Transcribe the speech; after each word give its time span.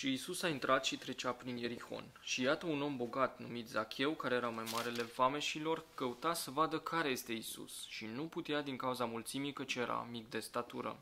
Și 0.00 0.12
Isus 0.12 0.42
a 0.42 0.48
intrat 0.48 0.84
și 0.84 0.96
trecea 0.96 1.32
prin 1.32 1.56
Ierihon. 1.56 2.04
Și 2.22 2.42
iată 2.42 2.66
un 2.66 2.82
om 2.82 2.96
bogat 2.96 3.38
numit 3.38 3.68
Zacheu, 3.68 4.12
care 4.12 4.34
era 4.34 4.48
mai 4.48 4.64
marele 4.72 5.02
vameșilor, 5.02 5.84
căuta 5.94 6.34
să 6.34 6.50
vadă 6.50 6.78
care 6.78 7.08
este 7.08 7.32
Isus 7.32 7.86
și 7.88 8.06
nu 8.14 8.22
putea 8.22 8.62
din 8.62 8.76
cauza 8.76 9.04
mulțimii 9.04 9.52
căci 9.52 9.74
era 9.74 10.08
mic 10.10 10.30
de 10.30 10.38
statură. 10.38 10.98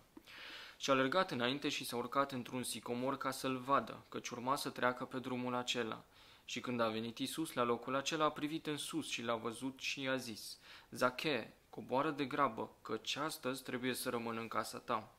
Și 0.77 0.91
a 0.91 0.93
alergat 0.93 1.31
înainte 1.31 1.69
și 1.69 1.85
s-a 1.85 1.97
urcat 1.97 2.33
într-un 2.33 2.63
sicomor 2.63 3.19
ca 3.19 3.31
să-l 3.31 3.57
vadă, 3.57 4.05
căci 4.09 4.29
urma 4.29 4.57
să 4.57 4.71
treacă 4.71 5.05
pe 5.05 5.19
drumul 5.19 5.55
acela. 5.55 6.05
Și 6.45 6.61
când 6.61 6.81
a 6.81 6.89
venit 6.89 7.19
Isus 7.19 7.53
la 7.53 7.63
locul 7.63 7.95
acela, 7.95 8.25
a 8.25 8.31
privit 8.31 8.67
în 8.67 8.77
sus 8.77 9.09
și 9.09 9.23
l-a 9.23 9.37
văzut 9.37 9.79
și 9.81 10.01
i-a 10.01 10.17
zis, 10.17 10.59
Zache, 10.91 11.53
coboară 11.71 12.11
de 12.11 12.25
grabă, 12.25 12.71
căci 12.83 13.17
astăzi 13.17 13.63
trebuie 13.63 13.95
să 13.95 14.11
rămân 14.11 14.37
în 14.37 14.49
casa 14.49 14.79
ta. 14.79 15.13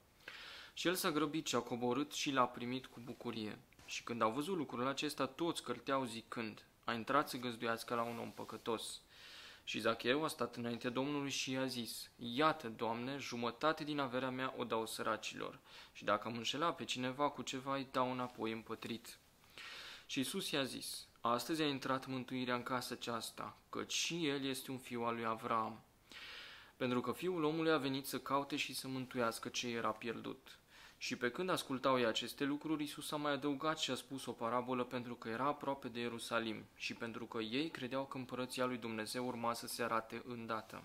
Și 0.74 0.88
el 0.88 0.96
s-a 0.96 1.12
grăbit 1.12 1.48
și 1.48 1.56
a 1.56 1.60
coborât 1.60 2.12
și 2.12 2.32
l-a 2.32 2.46
primit 2.46 2.86
cu 2.86 3.00
bucurie. 3.04 3.58
Și 3.90 4.04
când 4.04 4.22
au 4.22 4.32
văzut 4.32 4.58
lucrul 4.58 4.88
acesta, 4.88 5.26
toți 5.26 5.64
cărteau 5.64 6.06
zicând, 6.06 6.66
a 6.84 6.94
intrat 6.94 7.30
să 7.30 7.38
găzduiască 7.38 7.96
la 7.96 8.02
un 8.02 8.20
om 8.20 8.32
păcătos. 8.32 9.02
Și 9.64 9.80
Zacheu 9.80 10.24
a 10.24 10.28
stat 10.28 10.56
înainte 10.56 10.90
Domnului 10.90 11.30
și 11.30 11.52
i-a 11.52 11.66
zis, 11.66 12.10
Iată, 12.18 12.68
Doamne, 12.68 13.18
jumătate 13.18 13.84
din 13.84 14.00
averea 14.00 14.30
mea 14.30 14.54
o 14.58 14.64
dau 14.64 14.86
săracilor, 14.86 15.60
și 15.94 16.04
dacă 16.04 16.28
am 16.28 16.36
înșelat 16.36 16.76
pe 16.76 16.84
cineva 16.84 17.30
cu 17.30 17.42
ceva, 17.42 17.76
îi 17.76 17.88
dau 17.92 18.12
înapoi 18.12 18.52
împătrit. 18.52 19.18
Și 20.06 20.20
Isus 20.20 20.52
i-a 20.52 20.64
zis, 20.64 21.08
Astăzi 21.22 21.62
a 21.62 21.68
intrat 21.68 22.06
mântuirea 22.06 22.56
în 22.56 22.64
casa 22.64 22.94
aceasta, 22.94 23.58
căci 23.70 23.94
și 23.94 24.28
el 24.28 24.46
este 24.46 24.72
un 24.72 24.78
fiu 24.78 25.04
al 25.04 25.16
lui 25.16 25.26
Avram. 25.26 25.82
Pentru 26.78 27.02
că 27.02 27.12
fiul 27.12 27.44
omului 27.44 27.72
a 27.72 27.78
venit 27.78 28.06
să 28.06 28.20
caute 28.20 28.56
și 28.56 28.74
să 28.74 28.88
mântuiască 28.88 29.50
ce 29.50 29.68
era 29.68 29.92
pierdut. 29.92 30.59
Și 31.02 31.16
pe 31.16 31.32
când 31.32 31.50
ascultau 31.50 32.00
ei 32.00 32.06
aceste 32.06 32.44
lucruri, 32.44 32.84
Isus 32.84 33.12
a 33.12 33.16
mai 33.16 33.32
adăugat 33.32 33.80
și 33.80 33.92
a 33.92 33.96
spus 33.96 34.26
o 34.26 34.32
parabolă 34.32 34.84
pentru 34.84 35.16
că 35.16 35.30
era 35.30 35.46
aproape 35.46 35.88
de 35.88 36.00
Ierusalim 36.00 36.66
și 36.76 36.94
pentru 36.94 37.26
că 37.26 37.38
ei 37.42 37.70
credeau 37.70 38.06
că 38.06 38.18
împărăția 38.18 38.66
lui 38.66 38.78
Dumnezeu 38.78 39.28
urma 39.28 39.54
să 39.54 39.68
se 39.68 39.84
arate 39.84 40.22
îndată. 40.26 40.84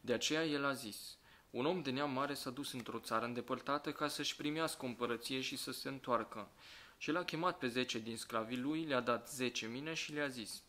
De 0.00 0.12
aceea 0.12 0.44
el 0.44 0.64
a 0.64 0.72
zis, 0.72 1.16
un 1.50 1.66
om 1.66 1.82
de 1.82 1.90
neam 1.90 2.10
mare 2.10 2.34
s-a 2.34 2.50
dus 2.50 2.72
într-o 2.72 2.98
țară 2.98 3.24
îndepărtată 3.24 3.92
ca 3.92 4.08
să-și 4.08 4.36
primească 4.36 4.84
o 4.84 4.88
împărăție 4.88 5.40
și 5.40 5.56
să 5.56 5.72
se 5.72 5.88
întoarcă. 5.88 6.48
Și 6.98 7.10
l-a 7.10 7.24
chemat 7.24 7.58
pe 7.58 7.68
zece 7.68 7.98
din 7.98 8.16
sclavii 8.16 8.60
lui, 8.60 8.84
le-a 8.84 9.00
dat 9.00 9.30
zece 9.30 9.66
mine 9.66 9.94
și 9.94 10.12
le-a 10.12 10.28
zis, 10.28 10.62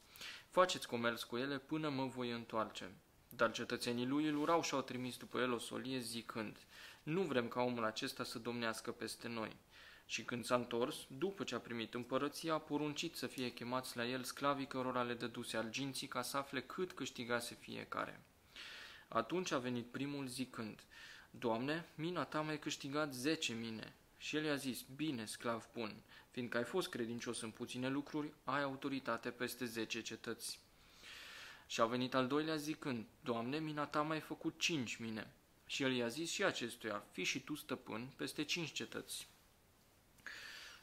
faceți 0.49 0.87
comerț 0.87 1.21
cu 1.21 1.37
ele 1.37 1.57
până 1.57 1.89
mă 1.89 2.05
voi 2.05 2.31
întoarce. 2.31 2.91
Dar 3.29 3.51
cetățenii 3.51 4.05
lui 4.05 4.27
îl 4.27 4.37
urau 4.37 4.61
și 4.61 4.73
au 4.73 4.81
trimis 4.81 5.17
după 5.17 5.39
el 5.39 5.51
o 5.51 5.57
solie 5.57 5.99
zicând, 5.99 6.57
nu 7.03 7.21
vrem 7.21 7.47
ca 7.47 7.61
omul 7.61 7.83
acesta 7.83 8.23
să 8.23 8.39
domnească 8.39 8.91
peste 8.91 9.27
noi. 9.27 9.55
Și 10.05 10.23
când 10.23 10.45
s-a 10.45 10.55
întors, 10.55 10.95
după 11.17 11.43
ce 11.43 11.55
a 11.55 11.59
primit 11.59 11.93
împărăția, 11.93 12.53
a 12.53 12.59
poruncit 12.59 13.15
să 13.15 13.27
fie 13.27 13.51
chemați 13.51 13.97
la 13.97 14.05
el 14.05 14.23
sclavii 14.23 14.67
cărora 14.67 15.01
le 15.01 15.13
dăduse 15.13 15.57
arginții 15.57 16.07
ca 16.07 16.21
să 16.21 16.37
afle 16.37 16.61
cât 16.61 16.91
câștigase 16.91 17.55
fiecare. 17.55 18.23
Atunci 19.07 19.51
a 19.51 19.57
venit 19.57 19.85
primul 19.85 20.27
zicând, 20.27 20.83
Doamne, 21.31 21.89
mina 21.95 22.23
ta 22.23 22.41
mi-ai 22.41 22.59
câștigat 22.59 23.13
zece 23.13 23.53
mine. 23.53 23.93
Și 24.17 24.35
el 24.35 24.43
i-a 24.43 24.55
zis, 24.55 24.81
bine, 24.95 25.25
sclav 25.25 25.69
bun, 25.73 25.95
fiindcă 26.31 26.57
ai 26.57 26.63
fost 26.63 26.89
credincios 26.89 27.41
în 27.41 27.51
puține 27.51 27.89
lucruri, 27.89 28.33
ai 28.43 28.61
autoritate 28.63 29.29
peste 29.29 29.65
zece 29.65 30.01
cetăți. 30.01 30.59
Și 31.67 31.81
a 31.81 31.85
venit 31.85 32.13
al 32.13 32.27
doilea 32.27 32.55
zicând, 32.55 33.05
Doamne, 33.21 33.59
mina 33.59 33.85
ta 33.85 34.01
mai 34.01 34.19
făcut 34.19 34.59
cinci 34.59 34.95
mine. 34.95 35.31
Și 35.73 35.83
el 35.83 35.95
i-a 35.95 36.07
zis 36.07 36.31
și 36.31 36.43
acestuia, 36.43 37.03
fi 37.11 37.23
și 37.23 37.39
tu 37.39 37.55
stăpân 37.55 38.07
peste 38.15 38.43
cinci 38.43 38.71
cetăți. 38.71 39.27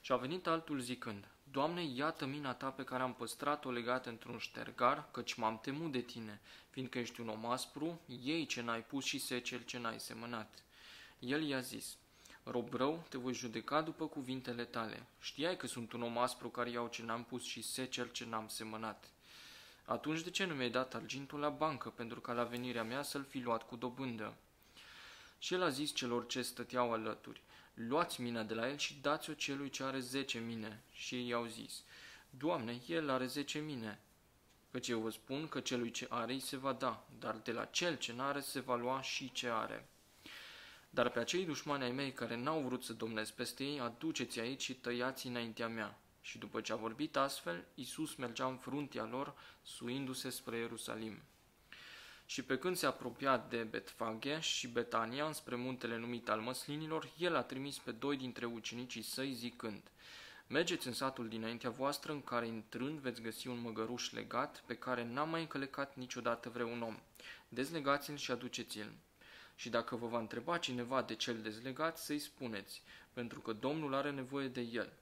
Și 0.01 0.13
a 0.13 0.17
venit 0.17 0.47
altul 0.47 0.81
zicând, 0.81 1.29
Doamne, 1.51 1.83
iată 1.85 2.27
mina 2.27 2.55
ta 2.55 2.71
pe 2.71 2.85
care 2.85 3.03
am 3.03 3.15
păstrat-o 3.15 3.71
legată 3.71 4.09
într-un 4.09 4.39
ștergar, 4.39 5.11
căci 5.11 5.35
m-am 5.35 5.59
temut 5.59 5.93
de 5.93 6.01
tine, 6.01 6.41
fiindcă 6.71 6.99
ești 6.99 7.21
un 7.21 7.29
om 7.29 7.47
aspru, 7.47 8.01
ei 8.23 8.47
ce 8.47 8.63
n-ai 8.63 8.85
pus 8.85 9.05
și 9.05 9.19
secel 9.19 9.63
ce 9.65 9.79
n-ai 9.79 10.01
semănat. 10.01 10.65
El 11.19 11.43
i-a 11.43 11.61
zis, 11.61 11.97
Rob 12.45 12.75
rău, 12.75 13.07
te 13.09 13.19
voi 13.19 13.35
judeca 13.35 13.83
după 13.83 14.07
cuvintele 14.07 14.65
tale. 14.65 15.07
Știai 15.21 15.57
că 15.57 15.67
sunt 15.67 15.93
un 15.93 16.03
om 16.03 16.19
aspru 16.19 16.49
care 16.49 16.71
iau 16.71 16.89
ce 16.89 17.03
n-am 17.03 17.25
pus 17.25 17.45
și 17.45 17.63
secel 17.63 18.09
ce 18.09 18.25
n-am 18.25 18.49
semănat. 18.49 19.11
Atunci 19.85 20.21
de 20.21 20.31
ce 20.31 20.45
nu 20.45 20.55
mi-ai 20.55 20.71
dat 20.71 20.95
argintul 20.95 21.39
la 21.39 21.49
bancă 21.49 21.89
pentru 21.91 22.21
ca 22.21 22.33
la 22.33 22.45
venirea 22.45 22.85
mea 22.85 23.03
să-l 23.03 23.25
fi 23.25 23.39
luat 23.39 23.67
cu 23.67 23.77
dobândă? 23.77 24.35
Și 25.43 25.55
el 25.55 25.63
a 25.63 25.69
zis 25.69 25.95
celor 25.95 26.27
ce 26.27 26.43
stăteau 26.43 26.93
alături, 26.93 27.43
luați 27.75 28.21
mina 28.21 28.43
de 28.43 28.55
la 28.55 28.69
el 28.69 28.77
și 28.77 28.99
dați-o 29.01 29.33
celui 29.33 29.71
ce 29.71 29.83
are 29.83 29.99
zece 29.99 30.39
mine. 30.39 30.83
Și 30.93 31.15
ei 31.15 31.29
i-au 31.29 31.47
zis, 31.47 31.83
Doamne, 32.31 32.81
el 32.87 33.11
are 33.11 33.27
zece 33.27 33.59
mine. 33.59 34.01
Căci 34.71 34.89
eu 34.89 35.01
vă 35.01 35.11
spun 35.11 35.49
că 35.49 35.61
celui 35.61 35.91
ce 35.91 36.07
are 36.11 36.33
îi 36.33 36.41
se 36.41 36.57
va 36.57 36.73
da, 36.73 37.07
dar 37.19 37.37
de 37.37 37.53
la 37.53 37.65
cel 37.65 37.97
ce 37.97 38.13
n-are 38.13 38.41
se 38.41 38.61
va 38.61 38.77
lua 38.77 39.03
și 39.03 39.33
ce 39.33 39.49
are. 39.49 39.89
Dar 40.91 41.11
pe 41.11 41.19
acei 41.19 41.45
dușmani 41.45 41.83
ai 41.83 41.93
mei 41.93 42.13
care 42.13 42.37
n-au 42.37 42.61
vrut 42.61 42.85
să 42.85 42.93
domnesc 42.93 43.33
peste 43.33 43.65
ei, 43.65 43.81
aduceți 43.81 44.41
aici 44.41 44.63
și 44.63 44.75
tăiați 44.75 45.27
înaintea 45.27 45.69
mea. 45.69 45.99
Și 46.21 46.39
după 46.39 46.61
ce 46.61 46.73
a 46.73 46.77
vorbit 46.77 47.17
astfel, 47.17 47.65
Iisus 47.75 48.15
mergea 48.15 48.47
în 48.47 48.57
fruntea 48.57 49.05
lor, 49.05 49.35
suindu-se 49.63 50.31
spre 50.31 50.57
Ierusalim. 50.57 51.23
Și 52.31 52.43
pe 52.43 52.59
când 52.59 52.77
se 52.77 52.87
apropia 52.87 53.47
de 53.49 53.63
Betfage 53.63 54.41
și 54.41 54.69
Betania, 54.69 55.27
înspre 55.27 55.55
muntele 55.55 55.97
numit 55.97 56.29
al 56.29 56.41
măslinilor, 56.41 57.09
el 57.19 57.37
a 57.37 57.43
trimis 57.43 57.79
pe 57.79 57.91
doi 57.91 58.17
dintre 58.17 58.47
ucenicii 58.47 59.03
săi 59.03 59.33
zicând, 59.33 59.83
Mergeți 60.47 60.87
în 60.87 60.93
satul 60.93 61.29
dinaintea 61.29 61.71
voastră, 61.71 62.13
în 62.13 62.23
care 62.23 62.47
intrând 62.47 62.99
veți 62.99 63.23
găsi 63.23 63.49
un 63.49 63.61
măgăruș 63.61 64.11
legat, 64.11 64.63
pe 64.67 64.77
care 64.77 65.05
n-a 65.05 65.25
mai 65.25 65.41
încălecat 65.41 65.97
niciodată 65.97 66.49
vreun 66.49 66.83
om. 66.83 66.99
Dezlegați-l 67.49 68.17
și 68.17 68.31
aduceți-l. 68.31 68.93
Și 69.57 69.69
dacă 69.69 69.97
vă 69.97 70.07
va 70.07 70.19
întreba 70.19 70.59
cineva 70.59 71.03
de 71.03 71.15
cel 71.15 71.43
dezlegat, 71.43 71.99
să-i 71.99 72.19
spuneți, 72.19 72.83
pentru 73.13 73.41
că 73.41 73.53
Domnul 73.53 73.95
are 73.95 74.11
nevoie 74.11 74.49
de 74.49 74.61
el. 74.61 74.93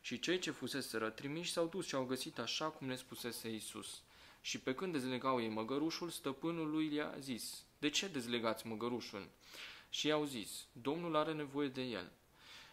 Și 0.00 0.18
cei 0.18 0.38
ce 0.38 0.50
fuseseră 0.50 1.10
trimiși 1.10 1.52
s-au 1.52 1.66
dus 1.66 1.86
și 1.86 1.94
au 1.94 2.04
găsit 2.04 2.38
așa 2.38 2.66
cum 2.66 2.88
le 2.88 2.96
spusese 2.96 3.54
Isus. 3.54 4.02
Și 4.40 4.60
pe 4.60 4.74
când 4.74 4.92
dezlegau 4.92 5.40
ei 5.42 5.48
măgărușul, 5.48 6.10
stăpânul 6.10 6.70
lui 6.70 6.94
i-a 6.94 7.14
zis, 7.18 7.64
De 7.78 7.88
ce 7.88 8.08
dezlegați 8.08 8.66
măgărușul? 8.66 9.28
Și 9.88 10.06
i-au 10.06 10.24
zis, 10.24 10.66
Domnul 10.72 11.16
are 11.16 11.32
nevoie 11.32 11.68
de 11.68 11.82
el. 11.82 12.12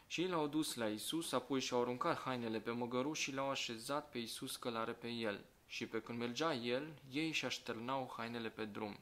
Și 0.07 0.21
ei 0.21 0.27
l-au 0.27 0.47
dus 0.47 0.75
la 0.75 0.87
Isus, 0.87 1.31
apoi 1.31 1.59
și-au 1.59 1.81
aruncat 1.81 2.19
hainele 2.19 2.59
pe 2.59 2.71
măgăruș 2.71 3.19
și 3.19 3.33
l-au 3.33 3.49
așezat 3.49 4.09
pe 4.09 4.17
Isus 4.17 4.55
călare 4.55 4.91
pe 4.91 5.07
el. 5.07 5.45
Și 5.67 5.85
pe 5.85 6.01
când 6.01 6.19
mergea 6.19 6.53
el, 6.53 6.93
ei 7.11 7.31
și 7.31 7.45
așternau 7.45 8.13
hainele 8.17 8.49
pe 8.49 8.65
drum. 8.65 8.99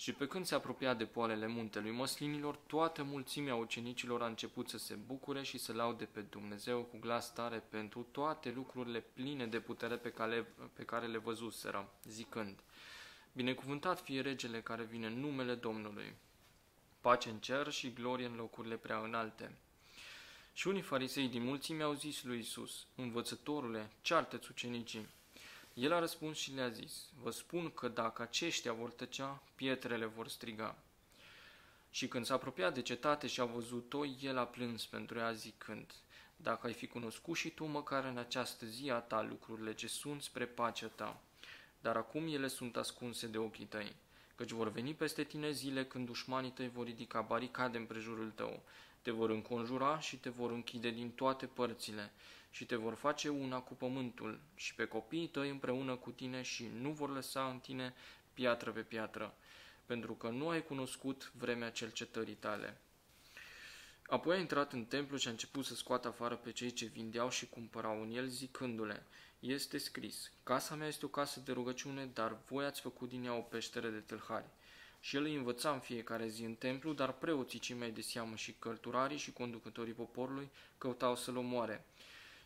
Și 0.00 0.12
pe 0.12 0.26
când 0.26 0.46
se 0.46 0.54
apropia 0.54 0.94
de 0.94 1.04
poalele 1.04 1.46
muntelui 1.46 1.90
măslinilor, 1.90 2.56
toată 2.56 3.02
mulțimea 3.02 3.54
ucenicilor 3.54 4.22
a 4.22 4.26
început 4.26 4.68
să 4.68 4.78
se 4.78 4.94
bucure 4.94 5.42
și 5.42 5.58
să 5.58 5.72
laude 5.72 6.04
pe 6.04 6.20
Dumnezeu 6.20 6.82
cu 6.82 6.98
glas 6.98 7.32
tare 7.32 7.58
pentru 7.68 8.06
toate 8.10 8.50
lucrurile 8.50 9.00
pline 9.00 9.46
de 9.46 9.60
putere 9.60 9.96
pe 9.96 10.10
care, 10.10 10.54
pe 10.72 10.84
care 10.84 11.06
le 11.06 11.18
văzuseră, 11.18 11.92
zicând, 12.04 12.58
Binecuvântat 13.32 14.00
fie 14.00 14.20
regele 14.20 14.60
care 14.60 14.84
vine 14.84 15.06
în 15.06 15.20
numele 15.20 15.54
Domnului, 15.54 16.14
pace 17.00 17.28
în 17.28 17.38
cer 17.38 17.70
și 17.70 17.92
glorie 17.92 18.26
în 18.26 18.36
locurile 18.36 18.76
prea 18.76 18.98
înalte. 18.98 19.56
Și 20.52 20.68
unii 20.68 20.82
farisei 20.82 21.28
din 21.28 21.42
mulțime 21.42 21.82
au 21.82 21.92
zis 21.92 22.22
lui 22.22 22.38
Isus, 22.38 22.86
Învățătorule, 22.94 23.90
ceartă-ți 24.00 24.50
ucenicii. 24.50 25.08
El 25.80 25.92
a 25.92 25.98
răspuns 25.98 26.38
și 26.38 26.54
le-a 26.54 26.68
zis, 26.68 27.04
vă 27.22 27.30
spun 27.30 27.70
că 27.70 27.88
dacă 27.88 28.22
aceștia 28.22 28.72
vor 28.72 28.90
tăcea, 28.90 29.42
pietrele 29.54 30.04
vor 30.04 30.28
striga. 30.28 30.76
Și 31.90 32.08
când 32.08 32.24
s-a 32.24 32.34
apropiat 32.34 32.74
de 32.74 32.82
cetate 32.82 33.26
și 33.26 33.40
a 33.40 33.44
văzut-o, 33.44 34.04
el 34.06 34.38
a 34.38 34.46
plâns 34.46 34.86
pentru 34.86 35.18
ea 35.18 35.32
zicând, 35.32 35.94
dacă 36.36 36.66
ai 36.66 36.72
fi 36.72 36.86
cunoscut 36.86 37.36
și 37.36 37.50
tu 37.50 37.64
măcar 37.64 38.04
în 38.04 38.18
această 38.18 38.66
zi 38.66 38.90
a 38.90 38.98
ta 38.98 39.22
lucrurile 39.22 39.74
ce 39.74 39.88
sunt 39.88 40.22
spre 40.22 40.46
pacea 40.46 40.86
ta, 40.86 41.20
dar 41.80 41.96
acum 41.96 42.26
ele 42.26 42.48
sunt 42.48 42.76
ascunse 42.76 43.26
de 43.26 43.38
ochii 43.38 43.64
tăi, 43.64 43.94
căci 44.34 44.50
vor 44.50 44.70
veni 44.70 44.94
peste 44.94 45.24
tine 45.24 45.50
zile 45.50 45.84
când 45.84 46.06
dușmanii 46.06 46.50
tăi 46.50 46.68
vor 46.68 46.86
ridica 46.86 47.20
baricade 47.20 47.78
în 47.78 47.84
prejurul 47.84 48.32
tău, 48.34 48.62
te 49.02 49.10
vor 49.10 49.30
înconjura 49.30 50.00
și 50.00 50.16
te 50.16 50.30
vor 50.30 50.50
închide 50.50 50.90
din 50.90 51.10
toate 51.10 51.46
părțile 51.46 52.12
și 52.50 52.64
te 52.66 52.76
vor 52.76 52.94
face 52.94 53.28
una 53.28 53.58
cu 53.60 53.74
pământul 53.74 54.40
și 54.54 54.74
pe 54.74 54.84
copiii 54.84 55.28
tăi 55.28 55.50
împreună 55.50 55.94
cu 55.94 56.10
tine 56.10 56.42
și 56.42 56.70
nu 56.80 56.90
vor 56.90 57.10
lăsa 57.10 57.48
în 57.48 57.58
tine 57.58 57.94
piatră 58.34 58.70
pe 58.70 58.80
piatră, 58.80 59.34
pentru 59.86 60.12
că 60.12 60.28
nu 60.28 60.48
ai 60.48 60.62
cunoscut 60.62 61.32
vremea 61.36 61.70
cercetării 61.70 62.34
tale. 62.34 62.80
Apoi 64.06 64.36
a 64.36 64.40
intrat 64.40 64.72
în 64.72 64.84
templu 64.84 65.16
și 65.16 65.28
a 65.28 65.30
început 65.30 65.64
să 65.64 65.74
scoată 65.74 66.08
afară 66.08 66.36
pe 66.36 66.52
cei 66.52 66.72
ce 66.72 66.86
vindeau 66.86 67.30
și 67.30 67.48
cumpărau 67.48 68.02
în 68.02 68.10
el, 68.10 68.26
zicându-le, 68.26 69.02
este 69.40 69.78
scris, 69.78 70.30
casa 70.42 70.74
mea 70.74 70.86
este 70.86 71.04
o 71.04 71.08
casă 71.08 71.40
de 71.40 71.52
rugăciune, 71.52 72.10
dar 72.14 72.36
voi 72.46 72.64
ați 72.64 72.80
făcut 72.80 73.08
din 73.08 73.24
ea 73.24 73.34
o 73.34 73.40
peșteră 73.40 73.88
de 73.88 73.98
tâlhari. 73.98 74.48
Și 75.00 75.16
el 75.16 75.24
îi 75.24 75.34
învăța 75.34 75.70
în 75.70 75.80
fiecare 75.80 76.28
zi 76.28 76.42
în 76.42 76.54
templu, 76.54 76.92
dar 76.92 77.12
preoții 77.12 77.58
cei 77.58 77.76
mai 77.76 77.90
de 77.90 78.00
seamă 78.00 78.36
și 78.36 78.54
cărturarii 78.58 79.18
și 79.18 79.32
conducătorii 79.32 79.92
poporului 79.92 80.50
căutau 80.78 81.16
să-l 81.16 81.36
omoare. 81.36 81.84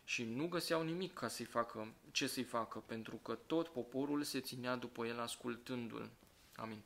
Și 0.05 0.23
nu 0.23 0.47
găseau 0.47 0.83
nimic 0.83 1.13
ca 1.13 1.27
să-i 1.27 1.45
facă, 1.45 1.93
ce 2.11 2.27
să-i 2.27 2.43
facă, 2.43 2.83
pentru 2.85 3.15
că 3.15 3.37
tot 3.45 3.67
poporul 3.67 4.23
se 4.23 4.39
ținea 4.39 4.75
după 4.75 5.05
el 5.05 5.19
ascultându-l. 5.19 6.09
Amin. 6.55 6.81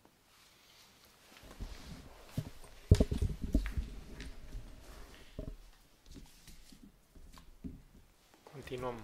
Continuăm 8.44 9.02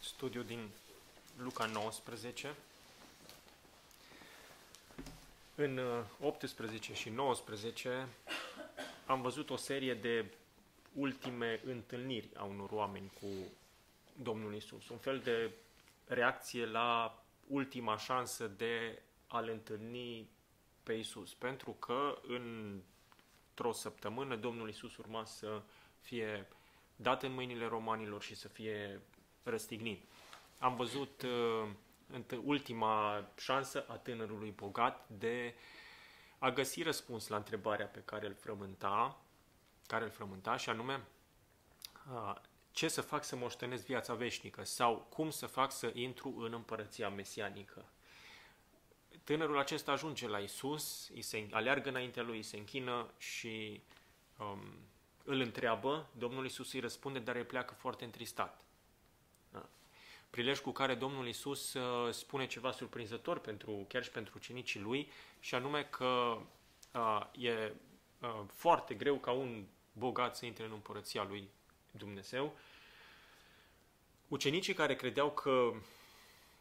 studiul 0.00 0.44
din 0.44 0.68
Luca 1.36 1.66
19. 1.66 2.54
În 5.54 5.80
18 6.20 6.92
uh, 6.92 6.98
și 6.98 7.08
19 7.08 8.08
am 9.06 9.22
văzut 9.22 9.50
o 9.50 9.56
serie 9.56 9.94
de 9.94 10.24
ultime 10.94 11.60
întâlniri 11.64 12.30
a 12.36 12.44
unor 12.44 12.70
oameni 12.70 13.10
cu 13.20 13.26
Domnul 14.22 14.54
Isus, 14.54 14.88
un 14.88 14.98
fel 14.98 15.18
de 15.18 15.52
reacție 16.06 16.66
la 16.66 17.18
ultima 17.46 17.96
șansă 17.96 18.46
de 18.46 19.02
a-L 19.26 19.48
întâlni 19.48 20.28
pe 20.82 20.92
Isus, 20.92 21.34
pentru 21.34 21.70
că 21.70 22.18
într-o 22.22 23.72
săptămână 23.72 24.36
Domnul 24.36 24.68
Isus 24.68 24.96
urma 24.96 25.24
să 25.24 25.62
fie 26.00 26.48
dat 26.96 27.22
în 27.22 27.32
mâinile 27.32 27.66
romanilor 27.66 28.22
și 28.22 28.34
să 28.34 28.48
fie 28.48 29.00
răstignit. 29.42 30.08
Am 30.58 30.76
văzut 30.76 31.22
uh, 31.22 31.68
ultima 32.44 33.24
șansă 33.38 33.84
a 33.88 33.96
tânărului 33.96 34.50
bogat 34.50 35.08
de 35.08 35.54
a 36.38 36.50
găsi 36.50 36.82
răspuns 36.82 37.28
la 37.28 37.36
întrebarea 37.36 37.86
pe 37.86 38.02
care 38.04 38.26
îl 38.26 38.34
frământa, 38.34 39.21
care 39.92 40.04
îl 40.04 40.10
frământa 40.10 40.56
și 40.56 40.68
anume 40.68 41.02
ce 42.70 42.88
să 42.88 43.00
fac 43.00 43.24
să 43.24 43.36
moștenesc 43.36 43.84
viața 43.84 44.14
veșnică 44.14 44.64
sau 44.64 45.06
cum 45.08 45.30
să 45.30 45.46
fac 45.46 45.72
să 45.72 45.90
intru 45.94 46.34
în 46.38 46.52
împărăția 46.52 47.08
mesianică. 47.08 47.84
Tânărul 49.24 49.58
acesta 49.58 49.92
ajunge 49.92 50.28
la 50.28 50.38
Isus, 50.38 51.08
îi 51.14 51.22
se 51.22 51.48
aleargă 51.50 51.88
înaintea 51.88 52.22
lui, 52.22 52.36
îi 52.36 52.42
se 52.42 52.56
închină 52.56 53.10
și 53.18 53.82
um, 54.38 54.60
îl 55.24 55.40
întreabă, 55.40 56.08
Domnul 56.18 56.44
Isus 56.44 56.72
îi 56.72 56.80
răspunde, 56.80 57.18
dar 57.18 57.36
el 57.36 57.44
pleacă 57.44 57.74
foarte 57.74 58.04
întristat 58.04 58.62
prilej 60.32 60.58
cu 60.58 60.70
care 60.70 60.94
Domnul 60.94 61.28
Isus 61.28 61.74
uh, 61.74 62.12
spune 62.12 62.46
ceva 62.46 62.70
surprinzător 62.70 63.38
pentru, 63.38 63.84
chiar 63.88 64.02
și 64.02 64.10
pentru 64.10 64.32
ucenicii 64.36 64.80
lui, 64.80 65.10
și 65.40 65.54
anume 65.54 65.82
că 65.82 66.38
uh, 66.94 67.20
e 67.32 67.72
uh, 68.20 68.40
foarte 68.52 68.94
greu 68.94 69.16
ca 69.16 69.30
un 69.30 69.64
bogat 69.92 70.36
să 70.36 70.46
intre 70.46 70.64
în 70.64 70.72
împărăția 70.72 71.24
lui 71.24 71.48
Dumnezeu. 71.90 72.58
Ucenicii 74.28 74.74
care 74.74 74.96
credeau 74.96 75.30
că 75.30 75.72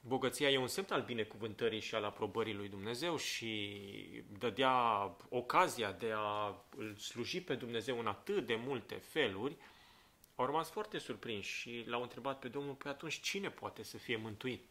bogăția 0.07 0.50
e 0.50 0.57
un 0.57 0.68
semn 0.68 0.88
al 0.89 1.01
binecuvântării 1.01 1.80
și 1.80 1.95
al 1.95 2.04
aprobării 2.04 2.54
lui 2.54 2.69
Dumnezeu 2.69 3.18
și 3.18 3.80
dădea 4.39 4.72
ocazia 5.30 5.92
de 5.92 6.12
a 6.16 6.56
îl 6.78 6.95
sluji 6.95 7.42
pe 7.42 7.56
Dumnezeu 7.56 8.00
în 8.00 8.07
atât 8.07 8.45
de 8.45 8.56
multe 8.56 8.95
feluri, 8.95 9.56
au 10.36 10.45
rămas 10.45 10.69
foarte 10.69 10.98
surprinși 10.98 11.60
și 11.60 11.84
l-au 11.88 12.01
întrebat 12.01 12.39
pe 12.39 12.48
Domnul, 12.48 12.74
pe 12.74 12.89
atunci 12.89 13.19
cine 13.19 13.50
poate 13.50 13.84
să 13.84 13.98
fie 13.98 14.16
mântuit? 14.16 14.66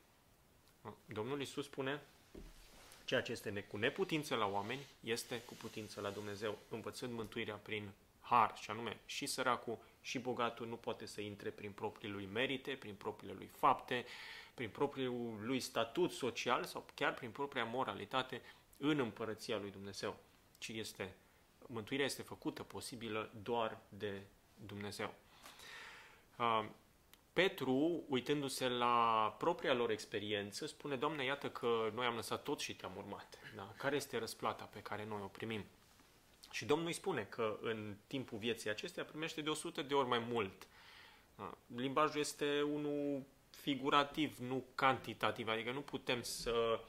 Domnul 1.04 1.38
Iisus 1.38 1.64
spune, 1.64 2.02
ceea 3.04 3.22
ce 3.22 3.32
este 3.32 3.62
cu 3.62 3.76
neputință 3.76 4.34
la 4.34 4.46
oameni, 4.46 4.86
este 5.00 5.40
cu 5.40 5.54
putință 5.54 6.00
la 6.00 6.10
Dumnezeu, 6.10 6.58
învățând 6.68 7.12
mântuirea 7.12 7.54
prin 7.54 7.90
har, 8.30 8.56
și 8.56 8.70
anume 8.70 9.00
și 9.06 9.26
săracul 9.26 9.78
și 10.00 10.18
bogatul 10.18 10.66
nu 10.66 10.76
poate 10.76 11.06
să 11.06 11.20
intre 11.20 11.50
prin 11.50 11.72
propriile 11.72 12.14
lui 12.14 12.26
merite, 12.32 12.72
prin 12.72 12.94
propriile 12.94 13.34
lui 13.34 13.46
fapte, 13.46 14.04
prin 14.54 14.68
propriul 14.68 15.38
lui 15.42 15.60
statut 15.60 16.12
social 16.12 16.64
sau 16.64 16.86
chiar 16.94 17.14
prin 17.14 17.30
propria 17.30 17.64
moralitate 17.64 18.42
în 18.76 18.98
împărăția 18.98 19.58
lui 19.58 19.70
Dumnezeu, 19.70 20.16
ci 20.58 20.68
este, 20.68 21.14
mântuirea 21.66 22.04
este 22.04 22.22
făcută 22.22 22.62
posibilă 22.62 23.30
doar 23.42 23.78
de 23.88 24.22
Dumnezeu. 24.54 25.14
Petru, 27.32 28.04
uitându-se 28.08 28.68
la 28.68 29.34
propria 29.38 29.74
lor 29.74 29.90
experiență, 29.90 30.66
spune, 30.66 30.96
Doamne, 30.96 31.24
iată 31.24 31.50
că 31.50 31.90
noi 31.94 32.06
am 32.06 32.14
lăsat 32.14 32.42
tot 32.42 32.60
și 32.60 32.74
te-am 32.74 32.96
urmat. 32.96 33.38
Da? 33.56 33.74
Care 33.76 33.96
este 33.96 34.18
răsplata 34.18 34.64
pe 34.64 34.80
care 34.80 35.04
noi 35.04 35.20
o 35.22 35.26
primim? 35.26 35.64
Și 36.50 36.64
Domnul 36.64 36.86
îi 36.86 36.92
spune 36.92 37.22
că 37.22 37.58
în 37.62 37.96
timpul 38.06 38.38
vieții 38.38 38.70
acesteia 38.70 39.04
primește 39.04 39.40
de 39.40 39.50
100 39.50 39.82
de 39.82 39.94
ori 39.94 40.08
mai 40.08 40.18
mult. 40.18 40.66
Da? 41.36 41.54
Limbajul 41.76 42.20
este 42.20 42.62
unul 42.62 43.22
figurativ, 43.50 44.38
nu 44.38 44.64
cantitativ, 44.74 45.48
adică 45.48 45.72
nu 45.72 45.80
putem 45.80 46.22
să 46.22 46.50
uh, 46.50 46.86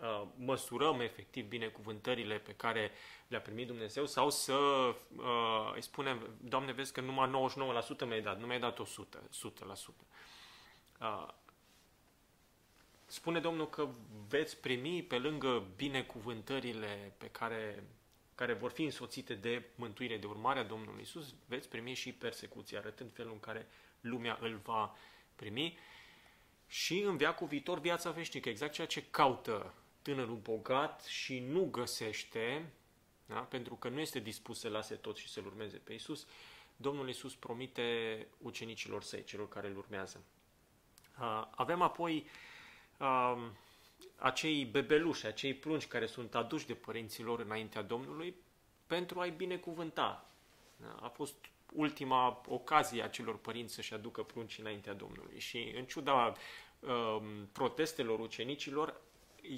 Uh, 0.00 0.22
măsurăm 0.36 1.00
efectiv 1.00 1.48
binecuvântările 1.48 2.38
pe 2.38 2.52
care 2.52 2.90
le-a 3.28 3.40
primit 3.40 3.66
Dumnezeu 3.66 4.06
sau 4.06 4.30
să 4.30 4.54
uh, 4.54 5.72
îi 5.74 5.82
spunem, 5.82 6.28
Doamne, 6.42 6.72
vezi 6.72 6.92
că 6.92 7.00
numai 7.00 7.50
99% 8.04 8.06
mi-ai 8.06 8.20
dat, 8.20 8.40
nu 8.40 8.46
mi-ai 8.46 8.60
dat 8.60 8.78
100, 8.78 9.22
100%. 9.28 9.28
Uh, 11.00 11.28
spune 13.06 13.40
Domnul 13.40 13.68
că 13.68 13.88
veți 14.28 14.56
primi 14.60 15.02
pe 15.02 15.18
lângă 15.18 15.64
binecuvântările 15.76 17.14
pe 17.18 17.26
care, 17.26 17.84
care 18.40 18.52
vor 18.52 18.70
fi 18.70 18.82
însoțite 18.82 19.34
de 19.34 19.62
mântuire, 19.74 20.16
de 20.16 20.26
urmarea 20.26 20.62
Domnului 20.62 21.02
Isus, 21.02 21.34
veți 21.46 21.68
primi 21.68 21.94
și 21.94 22.12
persecuții, 22.12 22.76
arătând 22.76 23.12
felul 23.12 23.32
în 23.32 23.40
care 23.40 23.66
lumea 24.00 24.38
îl 24.40 24.56
va 24.56 24.96
primi 25.36 25.78
și 26.66 26.98
în 27.00 27.16
viacul 27.16 27.46
viitor 27.46 27.80
viața 27.80 28.10
veșnică, 28.10 28.48
exact 28.48 28.72
ceea 28.72 28.86
ce 28.86 29.04
caută 29.10 29.74
tânărul 30.02 30.36
bogat 30.36 31.04
și 31.04 31.38
nu 31.38 31.64
găsește, 31.64 32.72
da? 33.26 33.40
pentru 33.40 33.74
că 33.74 33.88
nu 33.88 34.00
este 34.00 34.18
dispus 34.18 34.58
să 34.58 34.68
lase 34.68 34.94
tot 34.94 35.16
și 35.16 35.28
să-L 35.28 35.46
urmeze 35.46 35.76
pe 35.76 35.92
Isus, 35.92 36.26
Domnul 36.76 37.08
Isus 37.08 37.34
promite 37.34 38.26
ucenicilor 38.38 39.02
săi, 39.02 39.24
celor 39.24 39.48
care 39.48 39.68
îl 39.68 39.76
urmează. 39.76 40.24
Avem 41.50 41.82
apoi 41.82 42.26
acei 44.20 44.64
bebeluși, 44.64 45.26
acei 45.26 45.54
plungi 45.54 45.86
care 45.86 46.06
sunt 46.06 46.34
aduși 46.34 46.66
de 46.66 46.74
părinților 46.74 47.40
înaintea 47.40 47.82
Domnului 47.82 48.34
pentru 48.86 49.20
a-i 49.20 49.30
binecuvânta. 49.30 50.30
Da? 50.76 50.98
A 51.00 51.08
fost 51.08 51.34
ultima 51.72 52.42
ocazie 52.48 53.02
a 53.02 53.08
celor 53.08 53.38
părinți 53.38 53.74
să-și 53.74 53.94
aducă 53.94 54.22
prunci 54.22 54.58
înaintea 54.58 54.92
Domnului 54.92 55.38
și 55.38 55.72
în 55.76 55.84
ciuda 55.84 56.34
um, 56.80 57.48
protestelor 57.52 58.20
ucenicilor, 58.20 59.00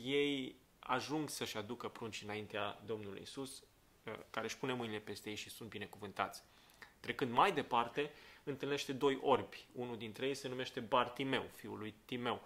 ei 0.05 0.57
ajung 0.79 1.29
să-și 1.29 1.57
aducă 1.57 1.89
prunci 1.89 2.23
înaintea 2.23 2.81
Domnului 2.87 3.21
Isus, 3.23 3.63
uh, 4.05 4.13
care 4.31 4.47
își 4.47 4.59
pune 4.59 4.73
mâinile 4.73 4.99
peste 4.99 5.29
ei 5.29 5.37
și 5.37 5.51
sunt 5.51 5.69
binecuvântați. 5.69 6.43
Trecând 7.01 7.33
mai 7.33 7.53
departe, 7.53 8.11
întâlnește 8.45 8.93
doi 8.93 9.19
orbi. 9.23 9.67
Unul 9.73 9.97
dintre 9.97 10.27
ei 10.27 10.35
se 10.35 10.49
numește 10.49 10.81
Bartimeu, 10.81 11.51
fiul 11.55 11.79
lui 11.79 11.95
Timeu. 12.05 12.43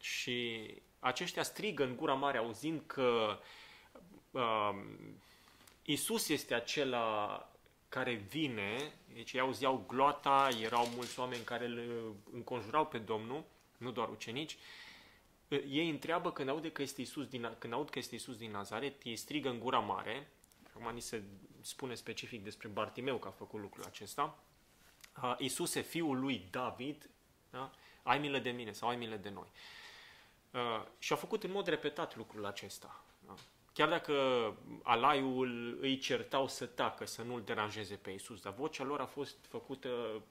Și 0.00 0.68
aceștia 1.02 1.42
strigă 1.42 1.84
în 1.84 1.96
gura 1.96 2.14
mare, 2.14 2.38
auzind 2.38 2.82
că 2.86 3.38
uh, 4.30 4.74
Isus 5.82 6.28
este 6.28 6.54
acela 6.54 7.48
care 7.88 8.12
vine, 8.12 8.92
deci 9.14 9.32
ei 9.32 9.40
auzeau 9.40 9.84
gloata, 9.86 10.48
erau 10.60 10.88
mulți 10.94 11.18
oameni 11.18 11.44
care 11.44 11.64
îl 11.64 12.14
înconjurau 12.32 12.86
pe 12.86 12.98
Domnul, 12.98 13.44
nu 13.76 13.90
doar 13.90 14.08
ucenici, 14.08 14.56
ei 15.48 15.90
întreabă 15.90 16.32
când 16.32 16.48
aud 16.48 16.72
că 16.72 16.82
este 16.82 17.00
Isus 17.00 17.26
din, 17.26 17.54
când 17.58 17.72
aud 17.72 17.90
că 17.90 17.98
este 17.98 18.14
Isus 18.14 18.36
din 18.36 18.50
Nazaret, 18.50 19.02
ei 19.02 19.16
strigă 19.16 19.48
în 19.48 19.58
gura 19.58 19.78
mare, 19.78 20.28
acum 20.74 20.94
ni 20.94 21.00
se 21.00 21.22
spune 21.60 21.94
specific 21.94 22.44
despre 22.44 22.68
Bartimeu 22.68 23.18
că 23.18 23.28
a 23.28 23.30
făcut 23.30 23.60
lucrul 23.60 23.84
acesta, 23.84 24.38
Iisuse, 25.38 25.80
fiul 25.80 26.20
lui 26.20 26.46
David, 26.50 27.08
da? 27.50 27.70
ai 28.02 28.18
milă 28.18 28.38
de 28.38 28.50
mine 28.50 28.72
sau 28.72 28.88
ai 28.88 28.96
milă 28.96 29.16
de 29.16 29.28
noi. 29.28 29.46
Uh, 29.52 29.80
și 30.98 31.12
a 31.12 31.16
făcut 31.16 31.44
în 31.44 31.50
mod 31.50 31.66
repetat 31.66 32.16
lucrul 32.16 32.46
acesta. 32.46 33.04
Da? 33.26 33.34
Chiar 33.72 33.88
dacă 33.88 34.14
alaiul 34.82 35.78
îi 35.80 35.98
certau 35.98 36.48
să 36.48 36.66
tacă, 36.66 37.06
să 37.06 37.22
nu-l 37.22 37.42
deranjeze 37.42 37.94
pe 37.94 38.10
Isus, 38.10 38.40
dar 38.40 38.54
vocea 38.54 38.84
lor 38.84 39.00
a 39.00 39.06
fost 39.06 39.36
făcută 39.48 40.22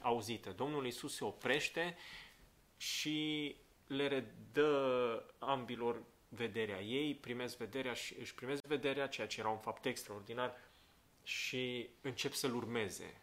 auzită. 0.00 0.50
Domnul 0.50 0.86
Isus 0.86 1.14
se 1.14 1.24
oprește 1.24 1.96
și 2.76 3.56
le 3.86 4.08
redă 4.08 5.24
ambilor 5.38 6.02
vederea. 6.28 6.80
Ei 6.80 7.14
primesc 7.14 7.56
vederea 7.56 7.94
și 7.94 8.14
își 8.18 8.34
primesc 8.34 8.64
vederea, 8.64 9.06
ceea 9.06 9.26
ce 9.26 9.40
era 9.40 9.48
un 9.48 9.58
fapt 9.58 9.84
extraordinar, 9.84 10.54
și 11.22 11.88
încep 12.00 12.32
să-L 12.32 12.54
urmeze 12.54 13.20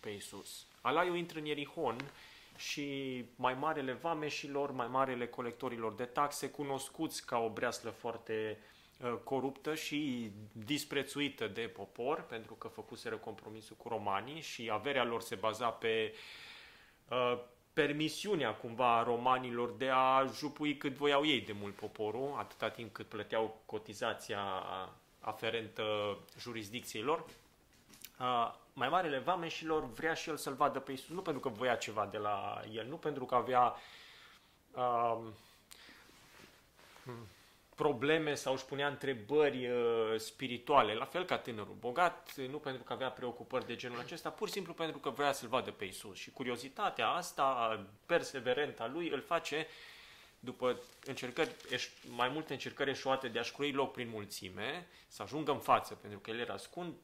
pe 0.00 0.10
Isus. 0.10 0.66
Alaiul 0.80 1.16
intră 1.16 1.38
în 1.38 1.44
Ierihon 1.44 2.10
și 2.56 3.24
mai 3.36 3.54
marele 3.54 3.92
vameșilor, 3.92 4.72
mai 4.72 4.86
marele 4.88 5.26
colectorilor 5.26 5.94
de 5.94 6.04
taxe, 6.04 6.48
cunoscuți 6.48 7.26
ca 7.26 7.38
o 7.38 7.48
breaslă 7.48 7.90
foarte 7.90 8.58
uh, 8.98 9.14
coruptă 9.24 9.74
și 9.74 10.30
disprețuită 10.52 11.46
de 11.46 11.60
popor, 11.60 12.22
pentru 12.22 12.54
că 12.54 12.68
făcuseră 12.68 13.16
compromisul 13.16 13.76
cu 13.76 13.88
romanii 13.88 14.40
și 14.40 14.70
averea 14.72 15.04
lor 15.04 15.20
se 15.20 15.34
baza 15.34 15.68
pe 15.68 16.14
uh, 17.08 17.38
permisiunea 17.72 18.54
cumva 18.54 18.98
a 18.98 19.02
romanilor 19.02 19.72
de 19.72 19.88
a 19.92 20.24
jupui 20.24 20.76
cât 20.76 20.92
voiau 20.92 21.26
ei 21.26 21.40
de 21.40 21.52
mult 21.60 21.74
poporul, 21.74 22.34
atâta 22.38 22.68
timp 22.68 22.92
cât 22.92 23.06
plăteau 23.06 23.60
cotizația 23.66 24.42
aferentă 25.20 26.18
jurisdicției 26.38 27.02
lor. 27.02 27.24
Uh, 28.20 28.54
mai 28.80 28.88
marele 28.88 29.18
vameșilor 29.18 29.92
vrea 29.92 30.14
și 30.14 30.28
el 30.28 30.36
să-l 30.36 30.54
vadă 30.54 30.78
pe 30.78 30.92
Isus, 30.92 31.08
nu 31.08 31.22
pentru 31.22 31.42
că 31.42 31.48
voia 31.48 31.74
ceva 31.74 32.06
de 32.06 32.18
la 32.18 32.60
el, 32.72 32.86
nu 32.86 32.96
pentru 32.96 33.24
că 33.24 33.34
avea 33.34 33.74
uh, 34.74 35.18
probleme 37.74 38.34
sau 38.34 38.52
își 38.52 38.64
punea 38.64 38.88
întrebări 38.88 39.68
uh, 39.68 40.14
spirituale, 40.16 40.94
la 40.94 41.04
fel 41.04 41.24
ca 41.24 41.38
tânărul 41.38 41.76
bogat, 41.78 42.34
nu 42.36 42.58
pentru 42.58 42.82
că 42.82 42.92
avea 42.92 43.10
preocupări 43.10 43.66
de 43.66 43.76
genul 43.76 43.98
acesta, 43.98 44.30
pur 44.30 44.46
și 44.46 44.52
simplu 44.52 44.72
pentru 44.72 44.98
că 44.98 45.10
vrea 45.10 45.32
să-l 45.32 45.48
vadă 45.48 45.70
pe 45.70 45.84
Isus. 45.84 46.16
Și 46.16 46.30
curiozitatea 46.30 47.08
asta 47.08 47.80
perseverentă 48.06 48.82
a 48.82 48.88
lui 48.88 49.08
îl 49.08 49.20
face 49.20 49.66
după 50.38 50.80
încercări, 51.04 51.50
mai 52.08 52.28
multe 52.28 52.52
încercări 52.52 52.90
eșuate 52.90 53.28
de 53.28 53.38
a-și 53.38 53.52
crui 53.52 53.72
loc 53.72 53.92
prin 53.92 54.08
mulțime, 54.08 54.86
să 55.08 55.22
ajungă 55.22 55.52
în 55.52 55.58
față, 55.58 55.94
pentru 55.94 56.18
că 56.18 56.30
el 56.30 56.38
era 56.38 56.52
ascund 56.52 56.94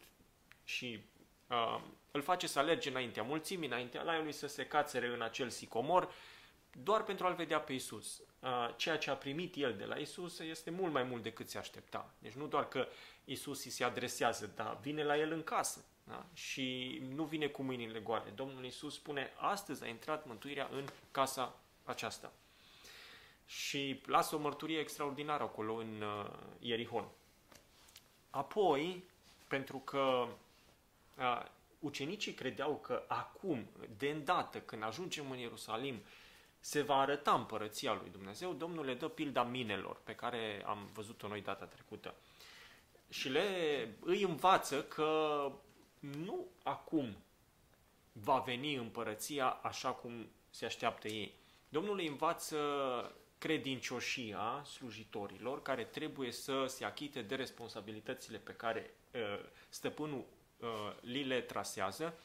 și 0.64 1.04
uh, 1.48 1.80
îl 2.10 2.22
face 2.22 2.46
să 2.46 2.58
alerge 2.58 2.88
înaintea 2.88 3.22
mulțimii, 3.22 3.68
înaintea 3.68 4.02
laiului, 4.02 4.32
să 4.32 4.46
se 4.46 4.66
cațere 4.66 5.06
în 5.06 5.22
acel 5.22 5.48
sicomor, 5.48 6.12
doar 6.82 7.02
pentru 7.02 7.26
a-L 7.26 7.34
vedea 7.34 7.60
pe 7.60 7.72
Isus. 7.72 8.22
Uh, 8.40 8.68
ceea 8.76 8.98
ce 8.98 9.10
a 9.10 9.14
primit 9.16 9.54
el 9.56 9.76
de 9.76 9.84
la 9.84 9.96
Isus 9.96 10.38
este 10.38 10.70
mult 10.70 10.92
mai 10.92 11.02
mult 11.02 11.22
decât 11.22 11.48
se 11.48 11.58
aștepta. 11.58 12.14
Deci 12.18 12.32
nu 12.32 12.46
doar 12.46 12.68
că 12.68 12.88
Isus 13.24 13.64
îi 13.64 13.70
se 13.70 13.84
adresează, 13.84 14.52
dar 14.54 14.78
vine 14.80 15.04
la 15.04 15.18
el 15.18 15.32
în 15.32 15.42
casă. 15.42 15.84
Da? 16.04 16.26
Și 16.32 16.98
nu 17.14 17.24
vine 17.24 17.46
cu 17.46 17.62
mâinile 17.62 17.98
goale. 17.98 18.30
Domnul 18.30 18.64
Isus 18.64 18.94
spune, 18.94 19.32
astăzi 19.36 19.84
a 19.84 19.86
intrat 19.86 20.26
mântuirea 20.26 20.68
în 20.72 20.84
casa 21.10 21.58
aceasta. 21.84 22.32
Și 23.46 24.02
lasă 24.06 24.34
o 24.34 24.38
mărturie 24.38 24.78
extraordinară 24.78 25.42
acolo 25.42 25.74
în 25.74 26.02
uh, 26.02 26.30
Ierihon. 26.58 27.08
Apoi, 28.30 29.04
pentru 29.48 29.78
că 29.78 29.98
uh, 29.98 30.28
ucenicii 31.78 32.32
credeau 32.32 32.76
că 32.76 33.04
acum, 33.06 33.66
de 33.96 34.08
îndată, 34.08 34.60
când 34.60 34.82
ajungem 34.82 35.30
în 35.30 35.38
Ierusalim, 35.38 36.02
se 36.60 36.82
va 36.82 36.96
arăta 36.96 37.32
împărăția 37.32 37.94
lui 37.94 38.10
Dumnezeu, 38.10 38.52
Domnul 38.52 38.84
le 38.84 38.94
dă 38.94 39.08
pilda 39.08 39.42
minelor, 39.42 40.00
pe 40.04 40.14
care 40.14 40.62
am 40.66 40.88
văzut-o 40.92 41.28
noi 41.28 41.40
data 41.40 41.64
trecută. 41.64 42.14
Și 43.08 43.28
le 43.28 43.44
îi 44.00 44.22
învață 44.22 44.82
că 44.82 45.52
nu 45.98 46.46
acum 46.62 47.16
va 48.12 48.38
veni 48.38 48.74
împărăția 48.74 49.48
așa 49.48 49.90
cum 49.90 50.28
se 50.50 50.64
așteaptă 50.64 51.08
ei. 51.08 51.34
Domnul 51.68 51.98
îi 51.98 52.06
învață 52.06 52.58
credincioșia 53.38 54.64
slujitorilor 54.64 55.62
care 55.62 55.84
trebuie 55.84 56.32
să 56.32 56.64
se 56.66 56.84
achite 56.84 57.22
de 57.22 57.34
responsabilitățile 57.34 58.38
pe 58.38 58.52
care 58.52 58.90
uh, 59.14 59.20
stăpânul 59.68 60.18
uh, 60.18 60.35
li 61.00 61.24
le 61.24 61.40
trasează 61.40 62.18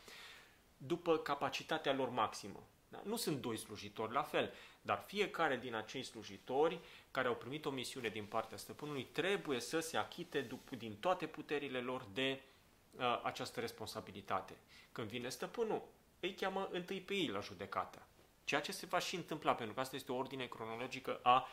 după 0.77 1.17
capacitatea 1.17 1.93
lor 1.93 2.09
maximă. 2.09 2.63
Da? 2.89 3.01
Nu 3.03 3.15
sunt 3.15 3.41
doi 3.41 3.57
slujitori 3.57 4.13
la 4.13 4.21
fel, 4.21 4.53
dar 4.81 5.03
fiecare 5.07 5.57
din 5.57 5.75
acei 5.75 6.03
slujitori 6.03 6.79
care 7.11 7.27
au 7.27 7.35
primit 7.35 7.65
o 7.65 7.69
misiune 7.69 8.09
din 8.09 8.25
partea 8.25 8.57
stăpânului 8.57 9.03
trebuie 9.03 9.59
să 9.59 9.79
se 9.79 9.97
achite 9.97 10.41
după, 10.41 10.75
din 10.75 10.95
toate 10.99 11.25
puterile 11.25 11.79
lor 11.79 12.05
de 12.13 12.41
uh, 12.91 13.21
această 13.23 13.59
responsabilitate. 13.59 14.57
Când 14.91 15.07
vine 15.07 15.29
stăpânul, 15.29 15.81
îi 16.19 16.33
cheamă 16.33 16.69
întâi 16.71 17.01
pe 17.01 17.13
ei 17.13 17.27
la 17.27 17.39
judecată. 17.39 18.01
Ceea 18.43 18.61
ce 18.61 18.71
se 18.71 18.85
va 18.85 18.99
și 18.99 19.15
întâmpla, 19.15 19.55
pentru 19.55 19.73
că 19.73 19.79
asta 19.79 19.95
este 19.95 20.11
o 20.11 20.15
ordine 20.15 20.45
cronologică 20.45 21.19
a 21.23 21.47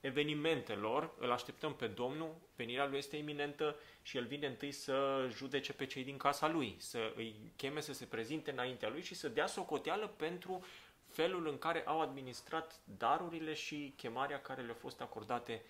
evenimentelor, 0.00 1.10
îl 1.18 1.30
așteptăm 1.30 1.74
pe 1.74 1.86
Domnul, 1.86 2.34
venirea 2.56 2.86
lui 2.86 2.98
este 2.98 3.16
iminentă 3.16 3.76
și 4.02 4.16
el 4.16 4.26
vine 4.26 4.46
întâi 4.46 4.72
să 4.72 5.28
judece 5.30 5.72
pe 5.72 5.86
cei 5.86 6.04
din 6.04 6.16
casa 6.16 6.48
lui, 6.48 6.74
să 6.78 7.12
îi 7.16 7.52
cheme 7.56 7.80
să 7.80 7.92
se 7.92 8.04
prezinte 8.04 8.50
înaintea 8.50 8.88
lui 8.88 9.02
și 9.02 9.14
să 9.14 9.28
dea 9.28 9.46
socoteală 9.46 10.06
pentru 10.06 10.64
felul 11.08 11.48
în 11.48 11.58
care 11.58 11.82
au 11.86 12.00
administrat 12.00 12.80
darurile 12.98 13.54
și 13.54 13.92
chemarea 13.96 14.40
care 14.40 14.62
le-au 14.62 14.76
fost 14.80 15.00
acordate 15.00 15.62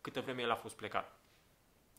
câtă 0.00 0.20
vreme 0.20 0.42
el 0.42 0.50
a 0.50 0.54
fost 0.56 0.76
plecat. 0.76 1.16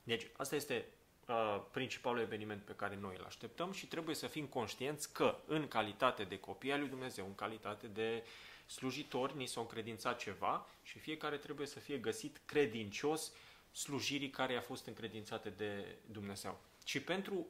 Deci, 0.04 0.28
asta 0.38 0.56
este 0.56 0.86
uh, 1.28 1.62
principalul 1.72 2.20
eveniment 2.20 2.62
pe 2.62 2.76
care 2.76 2.96
noi 2.96 3.16
îl 3.18 3.26
așteptăm 3.26 3.72
și 3.72 3.88
trebuie 3.88 4.16
să 4.16 4.28
fim 4.28 4.46
conștienți 4.46 5.14
că, 5.14 5.38
în 5.46 5.68
calitate 5.68 6.24
de 6.24 6.40
copii 6.40 6.72
al 6.72 6.80
lui 6.80 6.90
Dumnezeu, 6.90 7.26
în 7.26 7.36
calitate 7.36 7.88
de 7.88 8.24
slujitori, 8.70 9.38
ni 9.38 9.46
s-a 9.46 9.60
încredințat 9.62 10.20
ceva 10.20 10.68
și 10.84 11.00
fiecare 11.00 11.38
trebuie 11.38 11.68
să 11.68 11.80
fie 11.80 11.98
găsit 11.98 12.42
credincios 12.46 13.32
slujirii 13.72 14.30
care 14.30 14.56
a 14.56 14.62
fost 14.62 14.86
încredințate 14.86 15.50
de 15.50 15.96
Dumnezeu. 16.06 16.60
Și 16.86 17.02
pentru, 17.02 17.48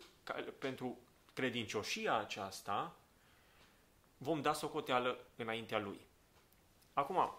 pentru 0.60 0.98
credincioșia 1.34 2.18
aceasta 2.18 2.96
vom 4.18 4.42
da 4.42 4.54
socoteală 4.54 5.26
înaintea 5.36 5.80
Lui. 5.80 6.00
Acum, 6.94 7.34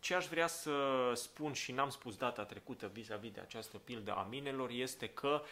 ce 0.00 0.14
aș 0.14 0.26
vrea 0.26 0.46
să 0.46 1.12
spun 1.14 1.52
și 1.52 1.72
n-am 1.72 1.90
spus 1.90 2.16
data 2.16 2.44
trecută 2.44 2.86
vis-a-vis 2.86 3.32
de 3.32 3.40
această 3.40 3.78
pildă 3.78 4.14
a 4.14 4.22
minelor 4.22 4.70
este 4.70 5.08
că 5.08 5.42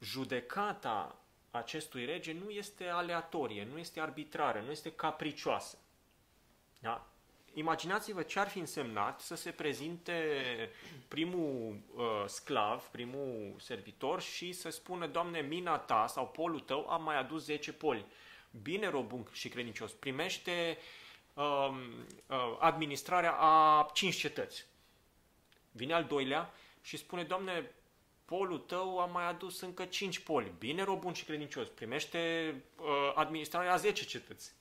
judecata 0.00 1.18
acestui 1.50 2.04
rege 2.04 2.32
nu 2.32 2.50
este 2.50 2.86
aleatorie, 2.88 3.64
nu 3.64 3.78
este 3.78 4.00
arbitrară, 4.00 4.60
nu 4.60 4.70
este 4.70 4.92
capricioasă. 4.92 5.78
Da? 6.86 7.06
Imaginați-vă 7.54 8.22
ce 8.22 8.38
ar 8.38 8.48
fi 8.48 8.58
însemnat 8.58 9.20
să 9.20 9.34
se 9.34 9.50
prezinte 9.50 10.14
primul 11.08 11.76
uh, 11.96 12.24
sclav, 12.26 12.82
primul 12.82 13.54
servitor 13.58 14.20
și 14.20 14.52
să 14.52 14.70
spună, 14.70 15.06
Doamne, 15.06 15.40
mina 15.40 15.78
ta 15.78 16.06
sau 16.06 16.28
polul 16.28 16.60
tău 16.60 16.88
a 16.88 16.96
mai 16.96 17.18
adus 17.18 17.44
10 17.44 17.72
poli. 17.72 18.06
Bine, 18.62 18.88
robun 18.88 19.26
și 19.32 19.48
credincios, 19.48 19.92
primește 19.92 20.78
uh, 21.34 21.68
uh, 22.26 22.56
administrarea 22.58 23.32
a 23.32 23.90
5 23.92 24.14
cetăți. 24.14 24.66
Vine 25.72 25.92
al 25.92 26.04
doilea 26.04 26.52
și 26.82 26.96
spune, 26.96 27.22
Doamne, 27.22 27.70
polul 28.24 28.58
tău 28.58 28.98
a 28.98 29.06
mai 29.06 29.28
adus 29.28 29.60
încă 29.60 29.84
5 29.84 30.18
poli. 30.18 30.52
Bine, 30.58 30.82
robun 30.82 31.12
și 31.12 31.24
credincios, 31.24 31.68
primește 31.68 32.54
uh, 32.76 33.12
administrarea 33.14 33.72
a 33.72 33.76
10 33.76 34.04
cetăți 34.04 34.52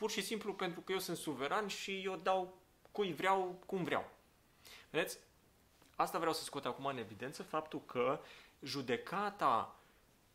pur 0.00 0.10
și 0.10 0.22
simplu 0.22 0.54
pentru 0.54 0.80
că 0.80 0.92
eu 0.92 0.98
sunt 0.98 1.16
suveran 1.16 1.66
și 1.66 2.02
eu 2.04 2.16
dau 2.16 2.58
cui 2.92 3.12
vreau, 3.12 3.62
cum 3.66 3.84
vreau. 3.84 4.10
Vedeți? 4.90 5.18
Asta 5.96 6.18
vreau 6.18 6.32
să 6.32 6.42
scot 6.42 6.64
acum 6.64 6.84
în 6.84 6.98
evidență, 6.98 7.42
faptul 7.42 7.82
că 7.84 8.20
judecata 8.62 9.76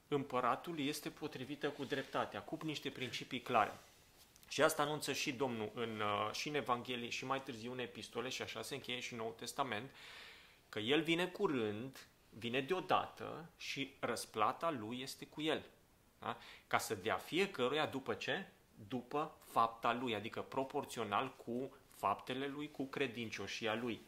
împăratului 0.08 0.88
este 0.88 1.10
potrivită 1.10 1.70
cu 1.70 1.84
dreptatea, 1.84 2.42
cu 2.42 2.58
niște 2.64 2.90
principii 2.90 3.42
clare. 3.42 3.80
Și 4.48 4.62
asta 4.62 4.82
anunță 4.82 5.14
și 5.14 5.32
Domnul 5.34 5.72
în, 5.74 6.00
uh, 6.00 6.32
și 6.32 6.48
în 6.48 6.56
Evanghelie 6.56 7.10
și 7.10 7.26
mai 7.26 7.44
târziu 7.44 7.72
în 7.72 7.80
epistole 7.80 8.30
și 8.30 8.42
așa 8.42 8.62
se 8.62 8.76
încheie 8.76 9.00
și 9.00 9.14
în 9.14 9.20
Noul 9.20 9.34
Testament, 9.38 9.92
că 10.70 10.80
El 10.80 11.02
vine 11.02 11.28
curând, 11.28 12.08
vine 12.30 12.62
deodată 12.62 13.50
și 13.58 13.94
răsplata 14.00 14.72
Lui 14.72 15.02
este 15.02 15.26
cu 15.26 15.42
El. 15.42 15.66
Da? 16.20 16.38
Ca 16.68 16.78
să 16.78 16.96
dea 16.96 17.18
fiecăruia 17.18 17.86
după 17.86 18.14
ce? 18.14 18.46
După 18.88 19.38
fapta 19.44 19.94
lui, 19.94 20.16
adică 20.16 20.42
proporțional 20.42 21.36
cu 21.46 21.78
faptele 21.96 22.48
lui, 22.48 22.72
cu 22.72 22.86
credincioșia 22.86 23.76
lui. 23.76 24.02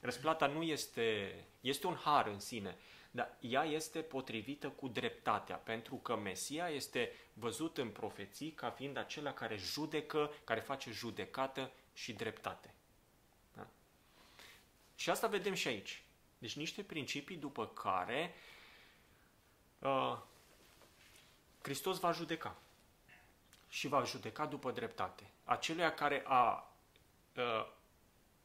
Răsplata 0.00 0.46
nu 0.46 0.62
este, 0.62 1.34
este 1.60 1.86
un 1.86 1.94
har 1.94 2.26
în 2.26 2.40
sine, 2.40 2.76
dar 3.10 3.36
ea 3.40 3.64
este 3.64 4.00
potrivită 4.00 4.68
cu 4.68 4.88
dreptatea, 4.88 5.56
pentru 5.56 5.94
că 5.94 6.16
Mesia 6.16 6.68
este 6.68 7.12
văzut 7.32 7.78
în 7.78 7.88
profeții 7.88 8.50
ca 8.50 8.70
fiind 8.70 8.96
acela 8.96 9.32
care 9.32 9.56
judecă, 9.56 10.30
care 10.44 10.60
face 10.60 10.90
judecată 10.90 11.70
și 11.92 12.12
dreptate. 12.12 12.74
Da? 13.56 13.66
Și 14.94 15.10
asta 15.10 15.26
vedem 15.26 15.54
și 15.54 15.68
aici. 15.68 16.02
Deci 16.38 16.56
niște 16.56 16.82
principii 16.82 17.36
după 17.36 17.66
care 17.66 18.34
uh, 19.78 20.18
Hristos 21.62 21.98
va 21.98 22.12
judeca 22.12 22.56
și 23.74 23.88
va 23.88 24.04
judeca 24.04 24.46
după 24.46 24.70
dreptate. 24.70 25.30
Acelea 25.44 25.94
care 25.94 26.22
a 26.26 26.72
uh, 27.36 27.66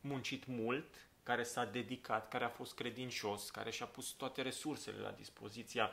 muncit 0.01 0.45
mult, 0.45 1.07
care 1.23 1.43
s-a 1.43 1.65
dedicat, 1.65 2.27
care 2.27 2.43
a 2.43 2.49
fost 2.49 2.73
credincios, 2.73 3.49
care 3.49 3.69
și-a 3.69 3.85
pus 3.85 4.09
toate 4.09 4.41
resursele 4.41 4.97
la 4.97 5.11
dispoziția 5.11 5.91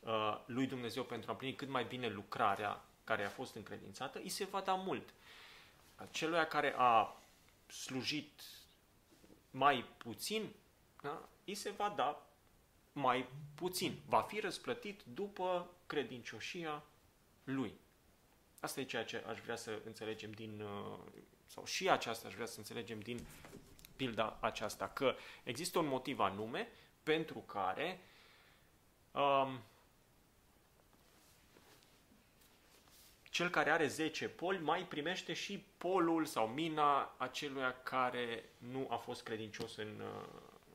uh, 0.00 0.40
lui 0.46 0.66
Dumnezeu 0.66 1.02
pentru 1.04 1.28
a 1.28 1.32
împlini 1.32 1.54
cât 1.54 1.68
mai 1.68 1.84
bine 1.84 2.08
lucrarea 2.08 2.84
care 3.04 3.24
a 3.24 3.28
fost 3.28 3.54
încredințată, 3.54 4.18
îi 4.18 4.28
se 4.28 4.44
va 4.44 4.60
da 4.60 4.74
mult. 4.74 5.14
Acelui 5.96 6.46
care 6.48 6.74
a 6.76 7.16
slujit 7.66 8.42
mai 9.50 9.84
puțin, 9.96 10.52
da? 11.02 11.28
îi 11.44 11.54
se 11.54 11.70
va 11.70 11.92
da 11.96 12.26
mai 12.92 13.28
puțin. 13.54 13.98
Va 14.08 14.20
fi 14.20 14.40
răsplătit 14.40 15.02
după 15.02 15.70
credincioșia 15.86 16.82
lui. 17.44 17.84
Asta 18.66 18.80
e 18.80 18.84
ceea 18.84 19.04
ce 19.04 19.24
aș 19.28 19.40
vrea 19.40 19.56
să 19.56 19.80
înțelegem 19.84 20.30
din, 20.30 20.60
uh, 20.60 20.98
sau 21.46 21.64
și 21.64 21.90
aceasta 21.90 22.28
aș 22.28 22.34
vrea 22.34 22.46
să 22.46 22.58
înțelegem 22.58 23.00
din 23.00 23.26
pilda 23.96 24.38
aceasta, 24.40 24.88
că 24.88 25.14
există 25.42 25.78
un 25.78 25.86
motiv 25.86 26.18
anume 26.18 26.68
pentru 27.02 27.38
care 27.38 28.00
um, 29.12 29.60
cel 33.22 33.48
care 33.48 33.70
are 33.70 33.86
10 33.86 34.28
poli 34.28 34.58
mai 34.58 34.82
primește 34.82 35.32
și 35.32 35.64
polul 35.78 36.24
sau 36.24 36.46
mina 36.46 37.14
aceluia 37.16 37.82
care 37.82 38.44
nu 38.58 38.86
a 38.90 38.96
fost 38.96 39.22
credincios 39.22 39.76
în 39.76 40.00
uh, 40.00 40.26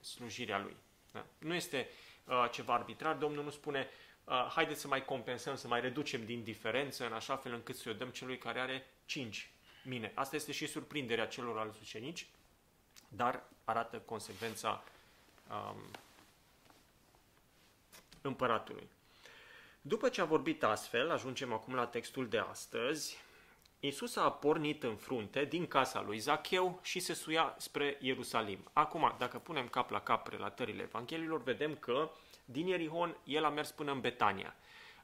slujirea 0.02 0.60
lui. 0.60 0.76
Da? 1.12 1.26
Nu 1.38 1.54
este 1.54 1.90
uh, 2.26 2.48
ceva 2.52 2.74
arbitrar, 2.74 3.16
Domnul 3.16 3.44
nu 3.44 3.50
spune 3.50 3.80
uh, 3.80 4.11
haideți 4.26 4.82
să 4.82 4.88
mai 4.88 5.06
compensăm, 5.06 5.56
să 5.56 5.68
mai 5.68 5.82
reducem 5.82 6.26
din 6.26 6.44
diferență 6.44 7.06
în 7.06 7.14
așa 7.14 7.36
fel 7.36 7.54
încât 7.54 7.76
să 7.76 7.90
o 7.90 7.94
dăm 7.94 8.10
celui 8.10 8.38
care 8.38 8.60
are 8.60 8.86
5 9.06 9.52
mine. 9.84 10.12
Asta 10.16 10.36
este 10.36 10.52
și 10.52 10.68
surprinderea 10.68 11.28
celorlalți 11.28 11.80
ucenici, 11.82 12.28
dar 13.08 13.44
arată 13.64 13.98
consecvența 13.98 14.84
um, 15.50 15.82
împăratului. 18.22 18.90
După 19.82 20.10
ce 20.10 20.22
a 20.22 20.26
vorbit 20.26 20.64
astfel, 20.64 21.12
ajungem 21.12 21.54
acum 21.54 21.74
la 21.74 21.86
textul 21.86 22.28
de 22.28 22.38
astăzi, 22.38 23.18
Iisus 23.84 24.16
a 24.16 24.32
pornit 24.32 24.84
în 24.84 24.96
frunte 24.96 25.46
din 25.46 25.68
casa 25.68 26.02
lui 26.02 26.18
Zacheu 26.18 26.80
și 26.84 27.00
se 27.00 27.14
suia 27.14 27.56
spre 27.58 27.98
Ierusalim. 28.02 28.70
Acum, 28.74 29.16
dacă 29.18 29.38
punem 29.38 29.68
cap 29.68 29.90
la 29.90 30.02
cap 30.02 30.28
relatările 30.28 30.82
Evanghelilor, 30.82 31.44
vedem 31.44 31.76
că 31.76 32.12
din 32.52 32.68
Ierihon 32.68 33.18
el 33.24 33.46
a 33.46 33.50
mers 33.50 33.72
până 33.72 33.92
în 33.92 34.00
Betania. 34.00 34.56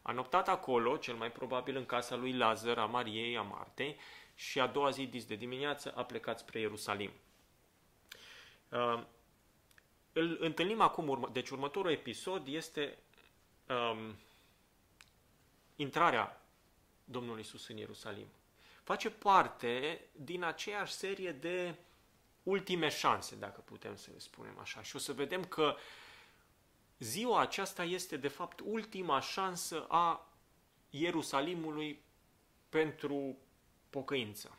A 0.01 0.11
noptat 0.11 0.47
acolo, 0.47 0.97
cel 0.97 1.15
mai 1.15 1.31
probabil 1.31 1.75
în 1.75 1.85
casa 1.85 2.15
lui 2.15 2.33
Lazar, 2.33 2.77
a 2.77 2.85
Mariei, 2.85 3.37
a 3.37 3.41
Martei, 3.41 3.99
și 4.35 4.59
a 4.59 4.67
doua 4.67 4.89
zi, 4.89 5.05
dis 5.05 5.25
de 5.25 5.35
dimineață, 5.35 5.93
a 5.95 6.03
plecat 6.03 6.39
spre 6.39 6.59
Ierusalim. 6.59 7.11
Uh, 8.69 9.03
îl 10.13 10.37
întâlnim 10.39 10.81
acum, 10.81 11.29
deci 11.31 11.49
următorul 11.49 11.91
episod 11.91 12.47
este 12.47 12.97
um, 13.67 14.15
intrarea 15.75 16.41
Domnului 17.03 17.41
Isus 17.41 17.67
în 17.67 17.77
Ierusalim. 17.77 18.27
Face 18.83 19.09
parte 19.09 20.01
din 20.11 20.43
aceeași 20.43 20.93
serie 20.93 21.31
de 21.31 21.75
ultime 22.43 22.89
șanse, 22.89 23.35
dacă 23.35 23.61
putem 23.61 23.95
să 23.95 24.09
le 24.13 24.19
spunem 24.19 24.59
așa. 24.59 24.81
Și 24.81 24.95
o 24.95 24.99
să 24.99 25.13
vedem 25.13 25.43
că 25.45 25.75
ziua 26.99 27.39
aceasta 27.39 27.83
este 27.83 28.17
de 28.17 28.27
fapt 28.27 28.59
ultima 28.63 29.19
șansă 29.19 29.85
a 29.87 30.29
Ierusalimului 30.89 32.01
pentru 32.69 33.37
pocăință, 33.89 34.57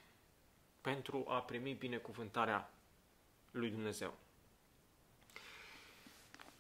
pentru 0.81 1.25
a 1.29 1.41
primi 1.41 1.73
binecuvântarea 1.73 2.71
lui 3.51 3.71
Dumnezeu. 3.71 4.15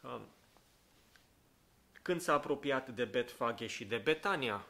Um, 0.02 0.20
când 2.02 2.20
s-a 2.20 2.32
apropiat 2.32 2.88
de 2.88 3.04
Betfage 3.04 3.66
și 3.66 3.84
de 3.84 3.96
Betania, 3.96 4.66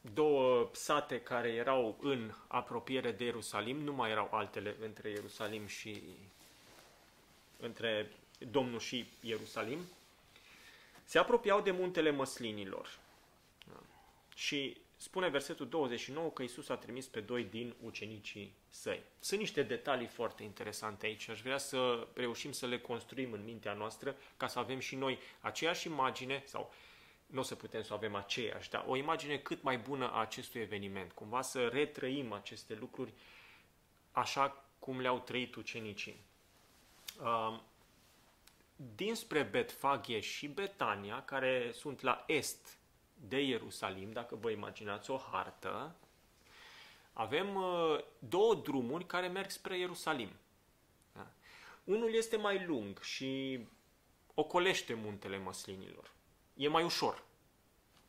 două 0.00 0.70
sate 0.72 1.20
care 1.20 1.48
erau 1.48 1.98
în 2.00 2.32
apropiere 2.46 3.12
de 3.12 3.24
Ierusalim, 3.24 3.76
nu 3.76 3.92
mai 3.92 4.10
erau 4.10 4.28
altele 4.32 4.76
între 4.80 5.10
Ierusalim 5.10 5.66
și 5.66 6.02
între 7.58 8.12
Domnul 8.50 8.78
și 8.78 9.06
Ierusalim, 9.20 9.78
se 11.04 11.18
apropiau 11.18 11.60
de 11.60 11.70
muntele 11.70 12.10
măslinilor. 12.10 12.98
Și 14.34 14.76
spune 14.96 15.28
versetul 15.28 15.68
29 15.68 16.30
că 16.30 16.42
Isus 16.42 16.68
a 16.68 16.76
trimis 16.76 17.06
pe 17.06 17.20
doi 17.20 17.44
din 17.44 17.74
ucenicii 17.84 18.52
săi. 18.68 19.02
Sunt 19.20 19.40
niște 19.40 19.62
detalii 19.62 20.06
foarte 20.06 20.42
interesante 20.42 21.06
aici 21.06 21.20
și 21.20 21.30
aș 21.30 21.40
vrea 21.40 21.58
să 21.58 22.06
reușim 22.14 22.52
să 22.52 22.66
le 22.66 22.78
construim 22.78 23.32
în 23.32 23.44
mintea 23.44 23.72
noastră 23.72 24.16
ca 24.36 24.46
să 24.46 24.58
avem 24.58 24.78
și 24.78 24.96
noi 24.96 25.18
aceeași 25.40 25.86
imagine 25.86 26.42
sau 26.46 26.72
nu 27.26 27.40
o 27.40 27.42
să 27.42 27.54
putem 27.54 27.82
să 27.82 27.92
avem 27.92 28.14
aceeași, 28.14 28.70
dar 28.70 28.84
o 28.86 28.96
imagine 28.96 29.38
cât 29.38 29.62
mai 29.62 29.78
bună 29.78 30.10
a 30.10 30.20
acestui 30.20 30.60
eveniment, 30.60 31.12
cumva 31.12 31.42
să 31.42 31.66
retrăim 31.66 32.32
aceste 32.32 32.74
lucruri 32.74 33.12
așa 34.12 34.64
cum 34.78 35.00
le-au 35.00 35.18
trăit 35.18 35.54
ucenicii. 35.54 36.16
Dinspre 38.94 39.42
Betfaghe 39.42 40.20
și 40.20 40.48
Betania, 40.48 41.22
care 41.22 41.70
sunt 41.72 42.00
la 42.00 42.24
est 42.26 42.78
de 43.14 43.40
Ierusalim, 43.42 44.12
dacă 44.12 44.36
vă 44.36 44.50
imaginați 44.50 45.10
o 45.10 45.16
hartă, 45.16 45.94
avem 47.12 47.54
uh, 47.54 47.98
două 48.18 48.54
drumuri 48.54 49.06
care 49.06 49.28
merg 49.28 49.50
spre 49.50 49.78
Ierusalim. 49.78 50.30
Da? 51.12 51.26
Unul 51.84 52.14
este 52.14 52.36
mai 52.36 52.64
lung 52.66 53.00
și 53.00 53.60
ocolește 54.34 54.94
muntele 54.94 55.38
măslinilor. 55.38 56.10
E 56.54 56.68
mai 56.68 56.84
ușor. 56.84 57.24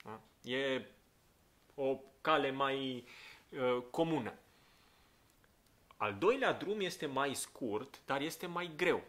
Da? 0.04 0.20
E 0.52 0.86
o 1.76 2.00
cale 2.22 2.52
mai 2.52 3.06
uh, 3.50 3.84
comună. 3.90 4.34
Al 5.98 6.16
doilea 6.16 6.54
drum 6.54 6.80
este 6.80 7.06
mai 7.06 7.36
scurt, 7.36 8.02
dar 8.06 8.22
este 8.22 8.46
mai 8.46 8.72
greu, 8.76 9.04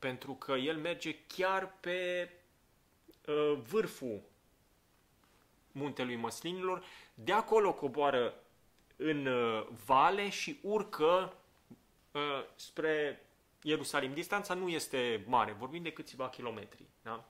pentru 0.00 0.34
că 0.34 0.52
el 0.52 0.76
merge 0.76 1.16
chiar 1.26 1.74
pe 1.80 2.30
uh, 3.26 3.58
vârful 3.68 4.20
muntelui 5.72 6.16
Măslinilor, 6.16 6.84
de 7.14 7.32
acolo 7.32 7.72
coboară 7.72 8.34
în 8.96 9.26
uh, 9.26 9.66
vale 9.84 10.28
și 10.28 10.58
urcă 10.62 11.36
uh, 12.12 12.44
spre 12.54 13.24
Ierusalim. 13.62 14.12
Distanța 14.12 14.54
nu 14.54 14.68
este 14.68 15.24
mare, 15.26 15.52
vorbim 15.52 15.82
de 15.82 15.92
câțiva 15.92 16.28
kilometri. 16.28 16.84
Da? 17.02 17.24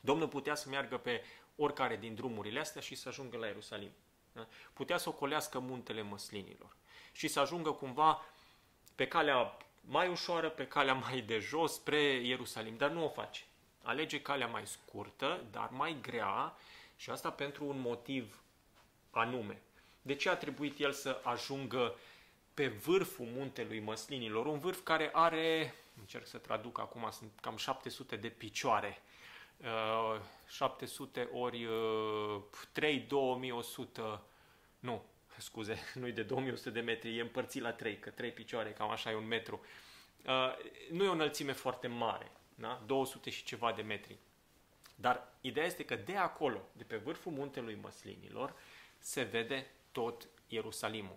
Domnul 0.00 0.28
putea 0.28 0.54
să 0.54 0.68
meargă 0.68 0.96
pe 0.98 1.22
oricare 1.56 1.96
din 1.96 2.14
drumurile 2.14 2.60
astea 2.60 2.80
și 2.80 2.94
să 2.94 3.08
ajungă 3.08 3.36
la 3.36 3.46
Ierusalim. 3.46 3.90
Da? 4.32 4.46
Putea 4.72 4.98
să 4.98 5.08
ocolească 5.08 5.58
muntele 5.58 6.02
măslinilor 6.02 6.76
și 7.12 7.28
să 7.28 7.40
ajungă 7.40 7.72
cumva 7.72 8.22
pe 8.94 9.08
calea 9.08 9.56
mai 9.80 10.08
ușoară, 10.08 10.48
pe 10.48 10.66
calea 10.66 10.94
mai 10.94 11.20
de 11.20 11.38
jos, 11.38 11.72
spre 11.72 12.00
Ierusalim, 12.02 12.76
dar 12.76 12.90
nu 12.90 13.04
o 13.04 13.08
face. 13.08 13.42
Alege 13.82 14.22
calea 14.22 14.46
mai 14.46 14.66
scurtă, 14.66 15.44
dar 15.50 15.68
mai 15.68 15.96
grea 16.00 16.56
și 16.96 17.10
asta 17.10 17.30
pentru 17.30 17.66
un 17.66 17.80
motiv 17.80 18.42
anume. 19.10 19.62
De 20.02 20.14
ce 20.14 20.28
a 20.28 20.36
trebuit 20.36 20.78
el 20.78 20.92
să 20.92 21.20
ajungă 21.22 21.94
pe 22.54 22.68
vârful 22.68 23.26
muntelui 23.26 23.80
Măslinilor? 23.80 24.46
Un 24.46 24.58
vârf 24.58 24.80
care 24.82 25.10
are, 25.12 25.74
încerc 25.98 26.26
să 26.26 26.38
traduc 26.38 26.78
acum, 26.78 27.08
sunt 27.10 27.30
cam 27.40 27.56
700 27.56 28.16
de 28.16 28.28
picioare. 28.28 29.02
700 30.48 31.28
uh, 31.32 31.40
ori 31.40 31.68
3, 32.72 32.96
uh, 32.96 33.04
2100, 33.08 34.22
nu, 34.78 35.02
scuze, 35.40 35.78
nu 36.00 36.06
e 36.06 36.10
de 36.10 36.22
2100 36.22 36.70
de 36.70 36.80
metri, 36.80 37.18
e 37.18 37.20
împărțit 37.20 37.62
la 37.62 37.72
3, 37.72 37.98
că 37.98 38.10
3 38.10 38.30
picioare, 38.30 38.72
cam 38.72 38.90
așa 38.90 39.10
e 39.10 39.14
un 39.14 39.26
metru. 39.26 39.60
Uh, 40.26 40.56
nu 40.90 41.04
e 41.04 41.08
o 41.08 41.12
înălțime 41.12 41.52
foarte 41.52 41.86
mare, 41.86 42.30
da? 42.54 42.82
200 42.86 43.30
și 43.30 43.44
ceva 43.44 43.72
de 43.72 43.82
metri. 43.82 44.16
Dar 44.94 45.32
ideea 45.40 45.66
este 45.66 45.84
că 45.84 45.96
de 45.96 46.16
acolo, 46.16 46.68
de 46.72 46.84
pe 46.84 46.96
vârful 46.96 47.32
muntelui 47.32 47.78
Măslinilor, 47.82 48.54
se 48.98 49.22
vede 49.22 49.66
tot 49.92 50.28
Ierusalimul. 50.48 51.16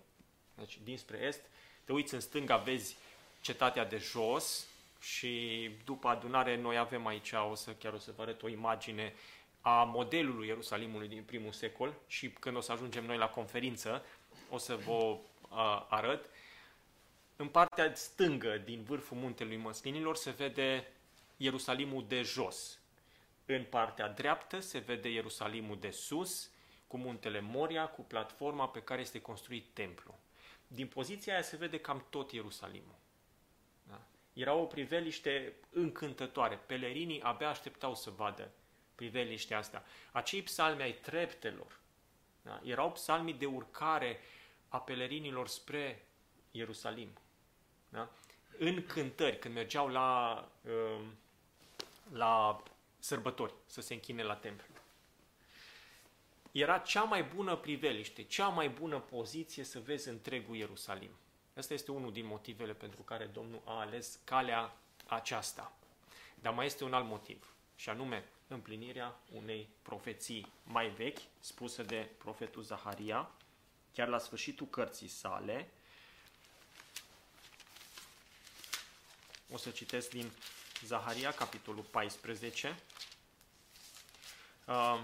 Deci, 0.55 0.79
dinspre 0.83 1.17
est, 1.17 1.41
te 1.83 1.91
uiți 1.91 2.13
în 2.13 2.19
stânga, 2.19 2.57
vezi 2.57 2.95
cetatea 3.41 3.85
de 3.85 3.97
jos 3.97 4.67
și 4.99 5.69
după 5.85 6.07
adunare 6.07 6.57
noi 6.57 6.77
avem 6.77 7.05
aici, 7.05 7.31
o 7.31 7.55
să, 7.55 7.71
chiar 7.71 7.93
o 7.93 7.97
să 7.97 8.11
vă 8.15 8.21
arăt 8.21 8.43
o 8.43 8.47
imagine 8.47 9.13
a 9.65 9.83
modelului 9.83 10.47
Ierusalimului 10.47 11.07
din 11.07 11.23
primul 11.23 11.51
secol 11.51 11.93
și 12.07 12.29
când 12.29 12.55
o 12.55 12.59
să 12.59 12.71
ajungem 12.71 13.05
noi 13.05 13.17
la 13.17 13.29
conferință, 13.29 14.05
o 14.49 14.57
să 14.57 14.75
vă 14.75 14.93
uh, 14.93 15.85
arăt. 15.89 16.29
În 17.35 17.47
partea 17.47 17.95
stângă 17.95 18.57
din 18.57 18.83
vârful 18.83 19.17
muntelui 19.17 19.57
Măslinilor 19.57 20.15
se 20.15 20.31
vede 20.31 20.91
Ierusalimul 21.37 22.05
de 22.07 22.21
jos, 22.21 22.79
în 23.45 23.63
partea 23.63 24.09
dreaptă 24.09 24.59
se 24.59 24.77
vede 24.77 25.09
Ierusalimul 25.09 25.79
de 25.79 25.89
sus, 25.89 26.51
cu 26.87 26.97
muntele 26.97 27.39
Moria, 27.39 27.87
cu 27.87 28.01
platforma 28.01 28.67
pe 28.67 28.81
care 28.81 29.01
este 29.01 29.21
construit 29.21 29.65
templu. 29.73 30.19
Din 30.67 30.87
poziția 30.87 31.33
aia 31.33 31.41
se 31.41 31.55
vede 31.55 31.79
cam 31.79 32.05
tot 32.09 32.31
Ierusalimul. 32.31 32.95
Da? 33.83 34.01
Era 34.33 34.53
o 34.53 34.65
priveliște 34.65 35.53
încântătoare. 35.69 36.55
Pelerinii 36.55 37.21
abia 37.21 37.49
așteptau 37.49 37.95
să 37.95 38.09
vadă 38.09 38.51
priveliștea 38.95 39.57
asta. 39.57 39.85
Acei 40.11 40.41
psalmi 40.41 40.81
ai 40.81 40.93
treptelor 40.93 41.79
da? 42.41 42.61
erau 42.63 42.91
psalmii 42.91 43.33
de 43.33 43.45
urcare 43.45 44.19
a 44.67 44.79
pelerinilor 44.79 45.47
spre 45.47 46.05
Ierusalim. 46.51 47.09
Da? 47.89 48.09
În 48.57 48.85
cântări, 48.85 49.39
când 49.39 49.53
mergeau 49.53 49.87
la 49.87 50.43
uh, 50.61 51.01
la 52.11 52.63
sărbători, 52.99 53.53
să 53.65 53.81
se 53.81 53.93
închine 53.93 54.23
la 54.23 54.35
templu. 54.35 54.65
Era 56.51 56.77
cea 56.77 57.03
mai 57.03 57.23
bună 57.23 57.55
priveliște, 57.55 58.23
cea 58.23 58.47
mai 58.47 58.69
bună 58.69 58.99
poziție 58.99 59.63
să 59.63 59.79
vezi 59.79 60.09
întregul 60.09 60.55
Ierusalim. 60.55 61.11
Asta 61.57 61.73
este 61.73 61.91
unul 61.91 62.11
din 62.11 62.25
motivele 62.25 62.73
pentru 62.73 63.01
care 63.01 63.25
Domnul 63.25 63.61
a 63.65 63.79
ales 63.79 64.19
calea 64.23 64.77
aceasta. 65.05 65.73
Dar 66.35 66.53
mai 66.53 66.65
este 66.65 66.83
un 66.83 66.93
alt 66.93 67.07
motiv, 67.07 67.53
și 67.75 67.89
anume 67.89 68.29
împlinirea 68.47 69.19
unei 69.31 69.69
profeții 69.81 70.51
mai 70.63 70.89
vechi, 70.89 71.19
spuse 71.39 71.83
de 71.83 72.09
profetul 72.17 72.61
Zaharia, 72.61 73.31
chiar 73.93 74.07
la 74.07 74.17
sfârșitul 74.17 74.67
cărții 74.67 75.07
sale. 75.07 75.69
O 79.51 79.57
să 79.57 79.69
citesc 79.69 80.09
din 80.09 80.31
Zaharia, 80.85 81.31
capitolul 81.31 81.83
14. 81.83 82.79
Uh, 84.65 84.99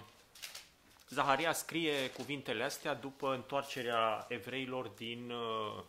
Zaharia 1.09 1.53
scrie 1.53 2.09
cuvintele 2.09 2.63
astea 2.63 2.93
după 2.93 3.33
întoarcerea 3.33 4.25
evreilor 4.29 4.87
din 4.87 5.31
uh, 5.31 5.83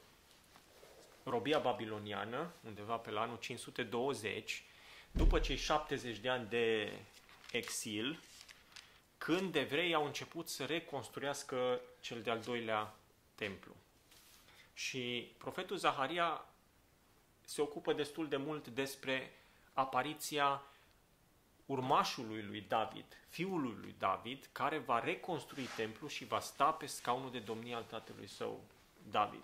robia 1.24 1.58
babiloniană, 1.58 2.52
undeva 2.66 2.96
pe 2.96 3.10
la 3.10 3.20
anul 3.20 3.36
520, 3.36 4.62
după 5.10 5.38
cei 5.38 5.56
70 5.56 6.18
de 6.18 6.28
ani 6.28 6.48
de 6.48 6.92
exil, 7.52 8.20
când 9.18 9.54
evreii 9.54 9.94
au 9.94 10.04
început 10.04 10.48
să 10.48 10.64
reconstruiască 10.64 11.80
cel 12.00 12.22
de-al 12.22 12.40
doilea 12.40 12.94
templu. 13.34 13.76
Și 14.72 15.32
profetul 15.38 15.76
Zaharia 15.76 16.44
se 17.44 17.62
ocupă 17.62 17.92
destul 17.92 18.28
de 18.28 18.36
mult 18.36 18.68
despre 18.68 19.32
apariția 19.72 20.62
urmașului 21.66 22.42
lui 22.42 22.64
David, 22.68 23.04
fiului 23.28 23.76
lui 23.80 23.94
David, 23.98 24.48
care 24.52 24.78
va 24.78 25.00
reconstrui 25.00 25.68
templu 25.76 26.08
și 26.08 26.24
va 26.24 26.40
sta 26.40 26.70
pe 26.70 26.86
scaunul 26.86 27.30
de 27.30 27.38
domnie 27.38 27.74
al 27.74 27.82
tatălui 27.82 28.26
său, 28.26 28.64
David. 29.10 29.42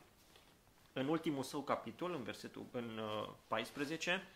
În 0.92 1.09
ultimul 1.09 1.42
său 1.42 1.61
capitol, 1.62 2.12
în 2.14 2.23
versetul 2.23 2.66
în 2.71 3.01
14, 3.47 4.12
uh, 4.14 4.35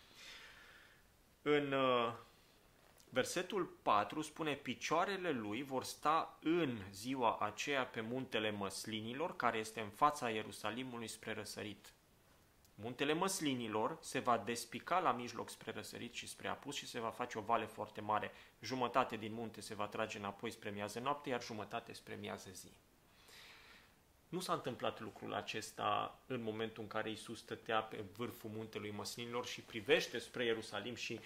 în 1.41 1.71
uh, 1.71 2.13
versetul 3.13 3.65
4 3.81 4.21
spune 4.21 4.53
picioarele 4.53 5.31
lui 5.31 5.63
vor 5.63 5.83
sta 5.83 6.37
în 6.41 6.77
ziua 6.91 7.37
aceea 7.37 7.85
pe 7.85 8.01
muntele 8.01 8.51
măslinilor, 8.51 9.35
care 9.35 9.57
este 9.57 9.79
în 9.79 9.89
fața 9.89 10.29
Ierusalimului 10.29 11.07
spre 11.07 11.33
răsărit. 11.33 11.93
Muntele 12.75 13.13
măslinilor 13.13 13.97
se 14.01 14.19
va 14.19 14.37
despica 14.37 14.99
la 14.99 15.11
mijloc 15.11 15.49
spre 15.49 15.71
răsărit 15.71 16.13
și 16.13 16.27
spre 16.27 16.47
apus 16.47 16.75
și 16.75 16.87
se 16.87 16.99
va 16.99 17.09
face 17.09 17.37
o 17.37 17.41
vale 17.41 17.65
foarte 17.65 18.01
mare. 18.01 18.31
Jumătate 18.59 19.15
din 19.15 19.33
munte 19.33 19.61
se 19.61 19.75
va 19.75 19.87
trage 19.87 20.17
înapoi 20.17 20.51
spre 20.51 20.69
miază 20.69 20.99
noapte, 20.99 21.29
iar 21.29 21.43
jumătate 21.43 21.93
spre 21.93 22.15
miază 22.15 22.49
zi. 22.53 22.71
Nu 24.29 24.39
s-a 24.39 24.53
întâmplat 24.53 24.99
lucrul 24.99 25.33
acesta 25.33 26.19
în 26.27 26.41
momentul 26.43 26.83
în 26.83 26.89
care 26.89 27.11
Isus 27.11 27.39
stătea 27.39 27.81
pe 27.81 28.03
vârful 28.15 28.49
muntelui 28.49 28.91
măslinilor 28.91 29.45
și 29.45 29.61
privește 29.61 30.17
spre 30.17 30.45
Ierusalim 30.45 30.95
și 30.95 31.19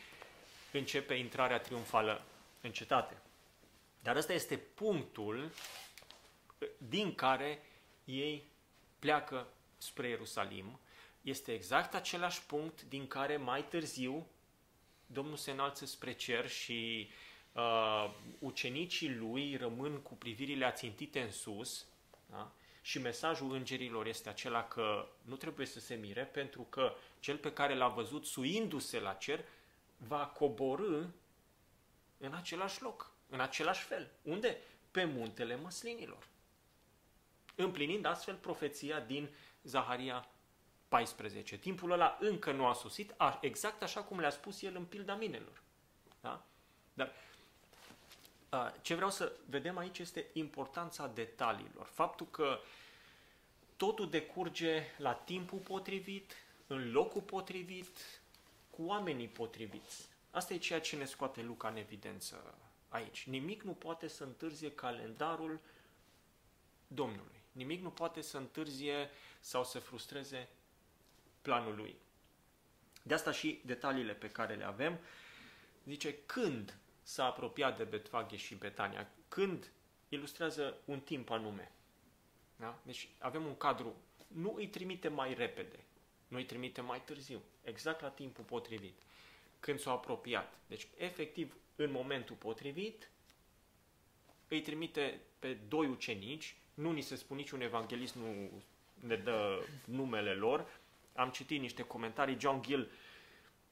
începe 0.78 1.14
intrarea 1.14 1.60
triumfală 1.60 2.26
în 2.62 2.72
cetate. 2.72 3.18
Dar 4.02 4.16
ăsta 4.16 4.34
este 4.34 4.58
punctul 4.58 5.52
din 6.78 7.16
care 7.16 7.64
ei 8.06 8.48
pleacă 9.00 9.48
spre 9.78 10.08
Ierusalim 10.08 10.80
este 11.22 11.54
exact 11.54 11.94
același 11.94 12.46
punct 12.46 12.82
din 12.82 13.08
care 13.08 13.38
mai 13.38 13.64
târziu 13.68 14.28
Domnul 15.08 15.36
se 15.36 15.52
înalță 15.52 15.86
spre 15.86 16.14
cer 16.14 16.50
și 16.50 17.10
uh, 17.52 18.14
ucenicii 18.40 19.16
lui 19.16 19.56
rămân 19.56 20.02
cu 20.02 20.14
privirile 20.14 20.66
ațintite 20.66 21.22
în 21.22 21.32
sus 21.32 21.86
da? 22.30 22.52
și 22.82 23.00
mesajul 23.00 23.54
îngerilor 23.54 24.06
este 24.08 24.30
acela 24.30 24.64
că 24.64 25.08
nu 25.22 25.36
trebuie 25.36 25.66
să 25.66 25.80
se 25.80 25.96
mire 25.96 26.24
pentru 26.24 26.62
că 26.62 26.94
cel 27.20 27.38
pe 27.38 27.54
care 27.54 27.76
l-a 27.76 27.88
văzut 27.88 28.26
suindu-se 28.26 29.00
la 29.00 29.14
cer 29.14 29.46
va 30.08 30.26
coborâ 30.26 31.04
în 32.18 32.34
același 32.34 32.82
loc, 32.82 33.12
în 33.30 33.40
același 33.40 33.84
fel. 33.84 34.12
Unde? 34.22 34.58
Pe 34.92 35.04
muntele 35.04 35.56
măslinilor. 35.56 36.28
Împlinind 37.56 38.06
astfel 38.06 38.36
profeția 38.36 39.00
din 39.00 39.30
Zaharia 39.64 40.28
14. 40.88 41.58
Timpul 41.58 41.92
ăla 41.92 42.18
încă 42.20 42.52
nu 42.52 42.66
a 42.66 42.74
sosit, 42.74 43.16
exact 43.42 43.84
așa 43.84 44.04
cum 44.04 44.20
le-a 44.20 44.30
spus 44.30 44.62
el 44.62 44.76
în 44.76 44.86
pilda 44.86 45.16
minelor. 45.16 45.62
Da? 46.22 46.46
Dar 46.94 47.14
ce 48.82 48.96
vreau 48.96 49.10
să 49.10 49.32
vedem 49.50 49.78
aici 49.78 50.00
este 50.00 50.26
importanța 50.34 51.08
detaliilor. 51.08 51.86
Faptul 51.86 52.28
că 52.32 52.60
totul 53.78 54.10
decurge 54.10 54.84
la 54.98 55.14
timpul 55.14 55.60
potrivit, 55.60 56.34
în 56.68 56.92
locul 56.92 57.22
potrivit, 57.22 57.98
cu 58.76 58.84
oamenii 58.84 59.28
potriviți. 59.28 60.08
Asta 60.32 60.54
e 60.54 60.58
ceea 60.58 60.82
ce 60.82 60.96
ne 60.96 61.06
scoate 61.06 61.42
Luca 61.42 61.68
în 61.68 61.76
evidență 61.76 62.56
aici. 62.88 63.28
Nimic 63.28 63.62
nu 63.62 63.72
poate 63.72 64.08
să 64.08 64.24
întârzie 64.24 64.72
calendarul 64.72 65.60
Domnului. 66.88 67.42
Nimic 67.52 67.82
nu 67.82 67.90
poate 67.90 68.22
să 68.22 68.38
întârzie 68.38 69.10
sau 69.40 69.64
să 69.64 69.80
frustreze 69.80 70.48
planul 71.42 71.76
lui. 71.76 71.96
De 73.04 73.14
asta 73.14 73.32
și 73.32 73.62
detaliile 73.66 74.14
pe 74.14 74.30
care 74.30 74.56
le 74.56 74.64
avem. 74.64 75.00
Zice 75.86 76.16
când 76.26 76.78
s-a 77.04 77.26
apropiat 77.26 77.78
de 77.78 77.84
Betfaghe 77.84 78.36
și 78.36 78.56
Betania, 78.56 79.12
când 79.28 79.72
ilustrează 80.10 80.78
un 80.86 81.00
timp 81.00 81.30
anume. 81.30 81.72
Da? 82.56 82.80
Deci 82.84 83.10
avem 83.20 83.46
un 83.46 83.58
cadru, 83.58 83.96
nu 84.28 84.54
îi 84.56 84.68
trimite 84.68 85.08
mai 85.08 85.34
repede, 85.34 85.84
nu 86.28 86.38
îi 86.38 86.46
trimite 86.46 86.82
mai 86.82 87.02
târziu, 87.02 87.42
exact 87.64 88.02
la 88.02 88.10
timpul 88.10 88.44
potrivit, 88.44 88.98
când 89.60 89.80
s-a 89.80 89.92
apropiat. 89.92 90.54
Deci, 90.68 90.88
efectiv, 90.98 91.56
în 91.76 91.92
momentul 91.92 92.36
potrivit, 92.36 93.10
îi 94.48 94.62
trimite 94.62 95.22
pe 95.40 95.54
doi 95.54 95.88
ucenici, 95.88 96.56
nu 96.74 96.92
ni 96.92 97.02
se 97.02 97.16
spune 97.16 97.40
niciun 97.40 97.62
evanghelist, 97.62 98.16
nu 98.16 98.50
ne 98.94 99.16
dă 99.16 99.66
numele 99.86 100.34
lor, 100.34 100.68
am 101.14 101.30
citit 101.30 101.60
niște 101.60 101.84
comentarii, 101.84 102.40
John 102.40 102.62
Gill 102.62 102.92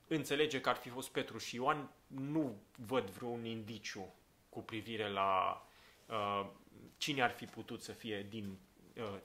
înțelege 0.08 0.62
că 0.62 0.70
ar 0.70 0.76
fi 0.76 0.90
fost 0.90 1.10
Petru 1.10 1.38
și 1.38 1.56
Ioan, 1.56 1.90
nu 2.08 2.62
văd 2.86 3.10
vreun 3.10 3.46
indiciu 3.46 4.14
cu 4.50 4.62
privire 4.62 5.10
la 5.10 5.64
uh, 6.06 6.50
cine 6.98 7.22
ar 7.22 7.32
fi 7.32 7.46
putut 7.46 7.82
să 7.82 7.92
fie 7.92 8.26
din 8.30 8.58
uh, 8.96 9.20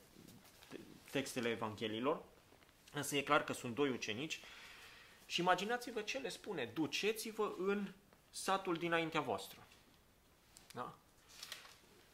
textele 1.11 1.49
Evanghelilor, 1.49 2.23
însă 2.93 3.17
e 3.17 3.23
clar 3.23 3.45
că 3.45 3.53
sunt 3.53 3.75
doi 3.75 3.91
ucenici 3.91 4.41
și 5.27 5.41
imaginați-vă 5.41 6.01
ce 6.01 6.19
le 6.19 6.29
spune, 6.29 6.65
duceți-vă 6.65 7.55
în 7.59 7.93
satul 8.31 8.77
dinaintea 8.77 9.21
voastră. 9.21 9.67
Da? 10.75 10.99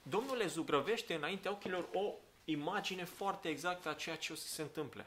Domnul 0.02 0.36
le 0.36 0.46
zugrăvește 0.46 1.14
înaintea 1.14 1.50
ochilor 1.50 1.88
o 1.92 2.14
imagine 2.44 3.04
foarte 3.04 3.48
exactă 3.48 3.88
a 3.88 3.94
ceea 3.94 4.16
ce 4.16 4.32
o 4.32 4.36
să 4.36 4.46
se 4.46 4.62
întâmple 4.62 5.06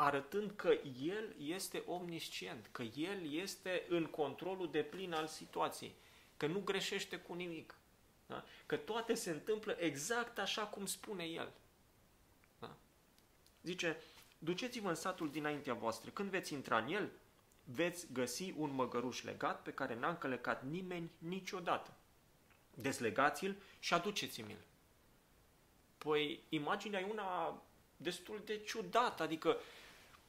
arătând 0.00 0.50
că 0.56 0.78
el 1.02 1.34
este 1.38 1.82
omniscient, 1.86 2.68
că 2.72 2.82
el 2.82 3.32
este 3.32 3.84
în 3.88 4.06
controlul 4.06 4.70
de 4.70 4.82
plin 4.82 5.12
al 5.12 5.26
situației, 5.26 5.94
că 6.36 6.46
nu 6.46 6.60
greșește 6.60 7.16
cu 7.16 7.34
nimic, 7.34 7.74
da? 8.26 8.44
că 8.66 8.76
toate 8.76 9.14
se 9.14 9.30
întâmplă 9.30 9.76
exact 9.78 10.38
așa 10.38 10.62
cum 10.62 10.86
spune 10.86 11.24
el. 11.24 11.52
Da? 12.58 12.76
Zice, 13.62 14.00
duceți-vă 14.38 14.88
în 14.88 14.94
satul 14.94 15.30
dinaintea 15.30 15.74
voastră, 15.74 16.10
când 16.10 16.30
veți 16.30 16.52
intra 16.52 16.78
în 16.78 16.92
el, 16.92 17.10
veți 17.64 18.06
găsi 18.12 18.54
un 18.56 18.70
măgăruș 18.74 19.22
legat 19.22 19.62
pe 19.62 19.72
care 19.72 19.94
n-a 19.94 20.08
încălecat 20.08 20.64
nimeni 20.64 21.10
niciodată. 21.18 21.92
Deslegați-l 22.74 23.56
și 23.78 23.94
aduceți-mi-l. 23.94 24.58
Păi, 25.98 26.40
imaginea 26.48 27.00
e 27.00 27.10
una 27.10 27.62
destul 27.96 28.42
de 28.44 28.58
ciudată, 28.58 29.22
adică 29.22 29.56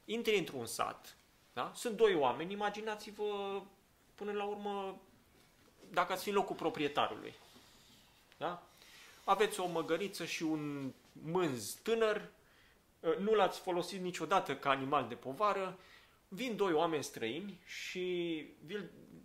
intri 0.06 0.38
într-un 0.38 0.66
sat, 0.66 1.18
da? 1.54 1.72
sunt 1.76 1.98
doi 1.98 2.16
oameni, 2.16 2.52
imaginați-vă 2.52 3.62
până 4.16 4.32
la 4.32 4.44
urmă 4.44 5.02
dacă 5.92 6.12
ați 6.12 6.24
fi 6.24 6.32
locul 6.32 6.56
proprietarului. 6.56 7.34
Da? 8.38 8.64
Aveți 9.24 9.60
o 9.60 9.68
măgăriță 9.68 10.26
și 10.26 10.44
un 10.44 10.94
mânz 11.12 11.74
tânăr, 11.74 12.16
ă, 12.16 12.30
nu 13.20 13.34
l-ați 13.34 13.60
folosit 13.60 14.02
niciodată 14.02 14.56
ca 14.56 14.70
animal 14.70 15.08
de 15.08 15.16
povară, 15.16 15.80
vin 16.28 16.56
doi 16.56 16.74
oameni 16.74 17.04
străini 17.04 17.60
și 17.66 18.46
vi, 18.66 18.78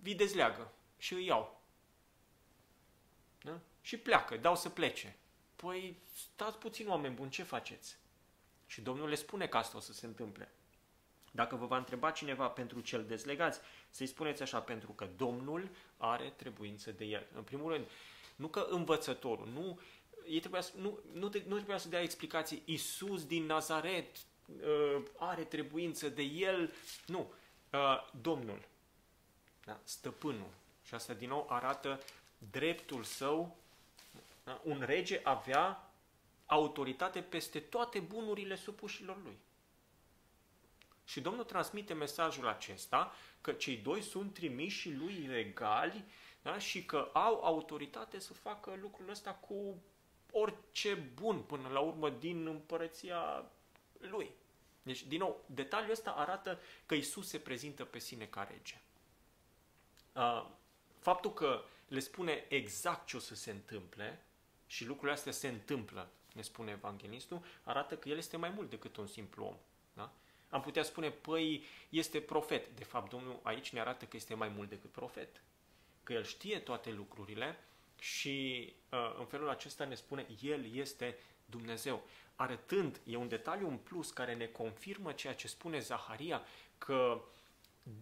vi 0.03 0.15
dezleagă 0.15 0.73
și 0.99 1.15
îi 1.15 1.27
iau. 1.27 1.61
Da? 3.43 3.61
Și 3.81 3.97
pleacă, 3.97 4.37
dau 4.37 4.57
să 4.57 4.69
plece. 4.69 5.17
Păi 5.57 5.97
stați 6.15 6.59
puțin 6.59 6.89
oameni 6.89 7.15
buni, 7.15 7.31
ce 7.31 7.43
faceți? 7.43 7.97
Și 8.67 8.81
Domnul 8.81 9.09
le 9.09 9.15
spune 9.15 9.47
că 9.47 9.57
asta 9.57 9.77
o 9.77 9.81
să 9.81 9.93
se 9.93 10.07
întâmple. 10.07 10.53
Dacă 11.31 11.57
vă 11.57 11.67
va 11.67 11.77
întreba 11.77 12.11
cineva 12.11 12.49
pentru 12.49 12.81
cel 12.81 13.05
dezlegați, 13.05 13.61
să-i 13.91 14.07
spuneți 14.07 14.43
așa, 14.43 14.61
pentru 14.61 14.93
că 14.93 15.09
Domnul 15.17 15.69
are 15.97 16.33
trebuință 16.37 16.93
de 16.93 17.05
el. 17.05 17.27
În 17.35 17.43
primul 17.43 17.73
rând, 17.73 17.87
nu 18.37 18.49
că 18.49 18.67
învățătorul, 18.71 19.49
nu, 19.53 19.81
ei 20.27 20.41
trebuia, 20.41 20.63
nu, 20.77 20.99
nu, 21.13 21.31
nu 21.47 21.55
trebuia 21.55 21.79
să 21.79 21.89
dea 21.89 22.03
explicații, 22.03 22.63
Isus 22.65 23.27
din 23.27 23.45
Nazaret 23.45 24.17
uh, 24.47 25.03
are 25.17 25.45
trebuință 25.45 26.09
de 26.09 26.23
el, 26.23 26.73
nu, 27.07 27.33
uh, 27.73 28.11
Domnul, 28.21 28.61
da? 29.65 29.81
stăpânul. 29.85 30.51
Și 30.83 30.95
asta 30.95 31.13
din 31.13 31.29
nou 31.29 31.47
arată 31.49 32.01
dreptul 32.51 33.03
său. 33.03 33.57
Da? 34.45 34.61
Un 34.65 34.83
rege 34.87 35.21
avea 35.23 35.91
autoritate 36.47 37.21
peste 37.23 37.61
toate 37.61 37.99
bunurile 37.99 38.57
supușilor 38.57 39.17
lui. 39.23 39.39
Și 41.05 41.21
Domnul 41.21 41.45
transmite 41.45 41.95
mesajul 41.95 42.49
acesta 42.49 43.13
că 43.41 43.53
cei 43.53 43.77
doi 43.77 44.03
sunt 44.03 44.35
trimiși 44.35 44.93
lui 44.93 45.27
regali 45.27 46.05
da? 46.43 46.59
și 46.59 46.85
că 46.85 47.11
au 47.13 47.45
autoritate 47.45 48.19
să 48.19 48.33
facă 48.33 48.79
lucrul 48.81 49.09
ăsta 49.11 49.31
cu 49.31 49.83
orice 50.37 50.95
bun 50.95 51.43
până 51.43 51.69
la 51.69 51.81
urmă 51.81 52.11
din 52.11 52.47
împărăția 52.47 53.45
lui. 53.99 54.31
Deci, 54.83 55.03
din 55.03 55.19
nou, 55.19 55.45
detaliul 55.47 55.91
ăsta 55.91 56.11
arată 56.11 56.61
că 56.87 56.95
Isus 56.95 57.29
se 57.29 57.39
prezintă 57.39 57.85
pe 57.85 57.99
sine 57.99 58.27
ca 58.27 58.49
rege. 58.51 58.81
Faptul 60.99 61.33
că 61.33 61.63
le 61.89 61.99
spune 61.99 62.45
exact 62.49 63.07
ce 63.07 63.17
o 63.17 63.21
să 63.21 63.35
se 63.35 63.51
întâmple 63.51 64.25
și 64.67 64.85
lucrurile 64.85 65.13
astea 65.13 65.33
se 65.33 65.49
întâmplă, 65.49 66.11
ne 66.35 66.43
spune 66.43 66.71
evanghelistul, 66.71 67.45
arată 67.63 67.97
că 67.97 68.09
el 68.09 68.17
este 68.17 68.37
mai 68.37 68.51
mult 68.51 68.71
decât 68.71 68.97
un 68.97 69.07
simplu 69.07 69.45
om. 69.45 69.57
Da? 69.93 70.13
Am 70.49 70.61
putea 70.61 70.83
spune, 70.83 71.11
păi, 71.11 71.65
este 71.89 72.21
profet. 72.21 72.77
De 72.77 72.85
fapt, 72.85 73.11
Domnul 73.11 73.41
aici 73.43 73.73
ne 73.73 73.81
arată 73.81 74.05
că 74.05 74.17
este 74.17 74.35
mai 74.35 74.49
mult 74.49 74.69
decât 74.69 74.91
profet. 74.91 75.43
Că 76.03 76.13
el 76.13 76.25
știe 76.25 76.59
toate 76.59 76.91
lucrurile 76.91 77.59
și 78.05 78.73
uh, 78.91 79.15
în 79.19 79.27
felul 79.27 79.49
acesta 79.49 79.85
ne 79.85 79.95
spune, 79.95 80.27
el 80.43 80.75
este 80.75 81.19
Dumnezeu. 81.45 82.03
Arătând, 82.37 83.01
e 83.05 83.17
un 83.17 83.29
detaliu 83.29 83.69
în 83.69 83.77
plus 83.77 84.11
care 84.11 84.35
ne 84.35 84.47
confirmă 84.47 85.13
ceea 85.13 85.35
ce 85.35 85.49
spune 85.49 85.79
Zaharia, 85.79 86.43
că 86.79 87.23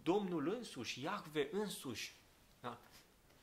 Domnul 0.03 0.49
însuși, 0.49 1.03
Iahve 1.03 1.49
însuși, 1.53 2.15
da, 2.61 2.79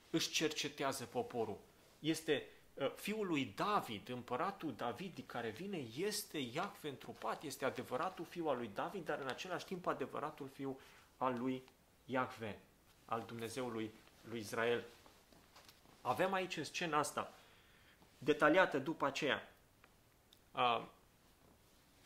își 0.09 0.29
cercetează 0.29 1.05
poporul. 1.05 1.57
Este 1.99 2.47
Uh, 2.79 2.91
fiul 2.95 3.27
lui 3.27 3.53
David, 3.55 4.09
împăratul 4.09 4.73
David 4.73 5.23
care 5.25 5.49
vine, 5.49 5.77
este 5.97 6.37
Iacve 6.37 6.89
întrupat, 6.89 7.43
este 7.43 7.65
adevăratul 7.65 8.25
fiu 8.25 8.47
al 8.47 8.57
lui 8.57 8.69
David, 8.73 9.05
dar 9.05 9.19
în 9.19 9.27
același 9.27 9.65
timp 9.65 9.87
adevăratul 9.87 10.47
fiu 10.47 10.79
al 11.17 11.39
lui 11.39 11.63
Iacve, 12.05 12.59
al 13.05 13.23
Dumnezeului 13.27 13.91
lui 14.29 14.39
Israel. 14.39 14.83
Avem 16.01 16.33
aici 16.33 16.57
în 16.57 16.63
scena 16.63 16.97
asta, 16.97 17.33
detaliată 18.17 18.79
după 18.79 19.05
aceea, 19.05 19.53
uh, 20.51 20.85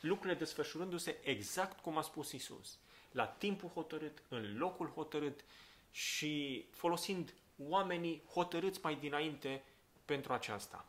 lucrurile 0.00 0.38
desfășurându-se 0.38 1.18
exact 1.22 1.80
cum 1.80 1.96
a 1.98 2.02
spus 2.02 2.32
Isus, 2.32 2.78
la 3.10 3.26
timpul 3.26 3.68
hotărât, 3.68 4.22
în 4.28 4.58
locul 4.58 4.88
hotărât 4.88 5.44
și 5.90 6.64
folosind 6.70 7.34
oamenii 7.58 8.22
hotărâți 8.32 8.80
mai 8.82 8.94
dinainte 8.94 9.62
pentru 10.04 10.32
aceasta. 10.32 10.86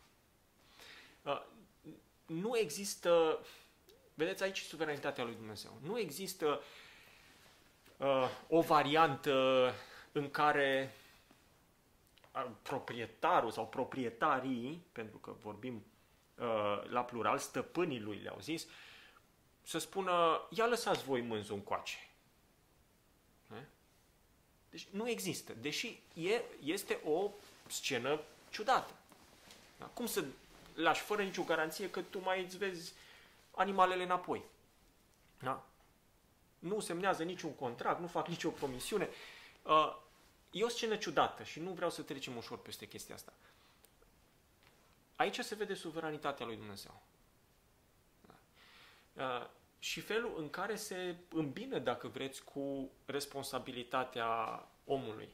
Uh, 1.22 1.41
nu 2.26 2.58
există, 2.58 3.39
vedeți 4.13 4.44
aici 4.44 4.62
suveranitatea 4.62 5.24
lui 5.24 5.36
Dumnezeu, 5.36 5.78
nu 5.84 6.00
există 6.00 6.62
uh, 7.98 8.30
o 8.48 8.62
variantă 8.62 9.74
în 10.12 10.30
care 10.30 10.94
uh, 10.94 11.05
proprietarul 12.62 13.52
sau 13.52 13.67
proprietarii, 13.67 14.86
pentru 14.91 15.17
că 15.17 15.36
vorbim 15.41 15.86
la 16.89 17.04
plural, 17.04 17.38
stăpânii 17.38 18.00
lui 18.00 18.17
le-au 18.17 18.39
zis, 18.39 18.67
să 19.63 19.78
spună, 19.78 20.41
ia 20.50 20.65
lăsați 20.65 21.04
voi 21.04 21.21
mânzul 21.21 21.56
încoace. 21.56 21.98
Deci 24.76 24.88
nu 24.91 25.10
există, 25.10 25.54
deși 25.54 26.00
e, 26.13 26.41
este 26.63 27.00
o 27.06 27.32
scenă 27.67 28.19
ciudată. 28.50 28.93
Da? 29.78 29.86
Cum 29.86 30.06
să 30.06 30.24
lași 30.74 31.02
fără 31.02 31.24
nicio 31.24 31.43
garanție 31.43 31.89
că 31.89 32.02
tu 32.02 32.19
mai 32.19 32.43
îți 32.43 32.58
vezi 32.58 32.93
animalele 33.52 34.04
înapoi? 34.04 34.43
Da? 35.39 35.65
Nu 36.60 36.80
semnează 36.80 37.24
niciun 37.24 37.56
contract, 37.56 38.00
nu 38.00 38.08
fac 38.08 38.28
nicio 38.28 38.50
promisiune. 38.50 39.10
Uh, 39.62 39.95
e 40.58 40.63
o 40.63 40.68
scenă 40.68 40.96
ciudată 40.96 41.44
și 41.44 41.60
nu 41.60 41.72
vreau 41.72 41.89
să 41.89 42.02
trecem 42.02 42.38
ușor 42.38 42.62
peste 42.62 42.88
chestia 42.88 43.15
asta. 43.15 43.34
Aici 45.15 45.39
se 45.39 45.56
vede 45.56 45.74
suveranitatea 45.74 46.46
lui 46.46 46.56
Dumnezeu. 46.56 47.02
Da? 48.22 48.36
Uh, 49.24 49.48
și 49.80 50.00
felul 50.00 50.36
în 50.38 50.50
care 50.50 50.76
se 50.76 51.15
îmbină, 51.30 51.80
dacă 51.80 52.08
vreți, 52.08 52.44
cu 52.44 52.89
responsabilitatea 53.06 54.28
omului 54.86 55.30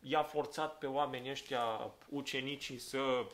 i-a 0.00 0.22
forțat 0.22 0.78
pe 0.78 0.86
oamenii 0.86 1.30
ăștia, 1.30 1.94
ucenicii, 2.08 2.78
să 2.78 3.26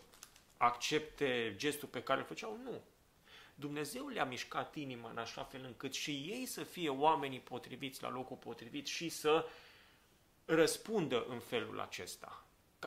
accepte 0.56 1.54
gestul 1.56 1.88
pe 1.88 2.02
care 2.02 2.20
îl 2.20 2.26
făceau? 2.26 2.58
Nu. 2.64 2.82
Dumnezeu 3.54 4.08
le-a 4.08 4.24
mișcat 4.24 4.74
inima 4.74 5.10
în 5.10 5.18
așa 5.18 5.42
fel 5.42 5.64
încât 5.64 5.94
și 5.94 6.10
ei 6.10 6.46
să 6.46 6.62
fie 6.62 6.88
oamenii 6.88 7.40
potriviți 7.40 8.02
la 8.02 8.10
locul 8.10 8.36
potrivit 8.36 8.86
și 8.86 9.08
să 9.08 9.46
răspundă 10.46 11.24
în 11.28 11.38
felul 11.38 11.80
acesta. 11.80 12.40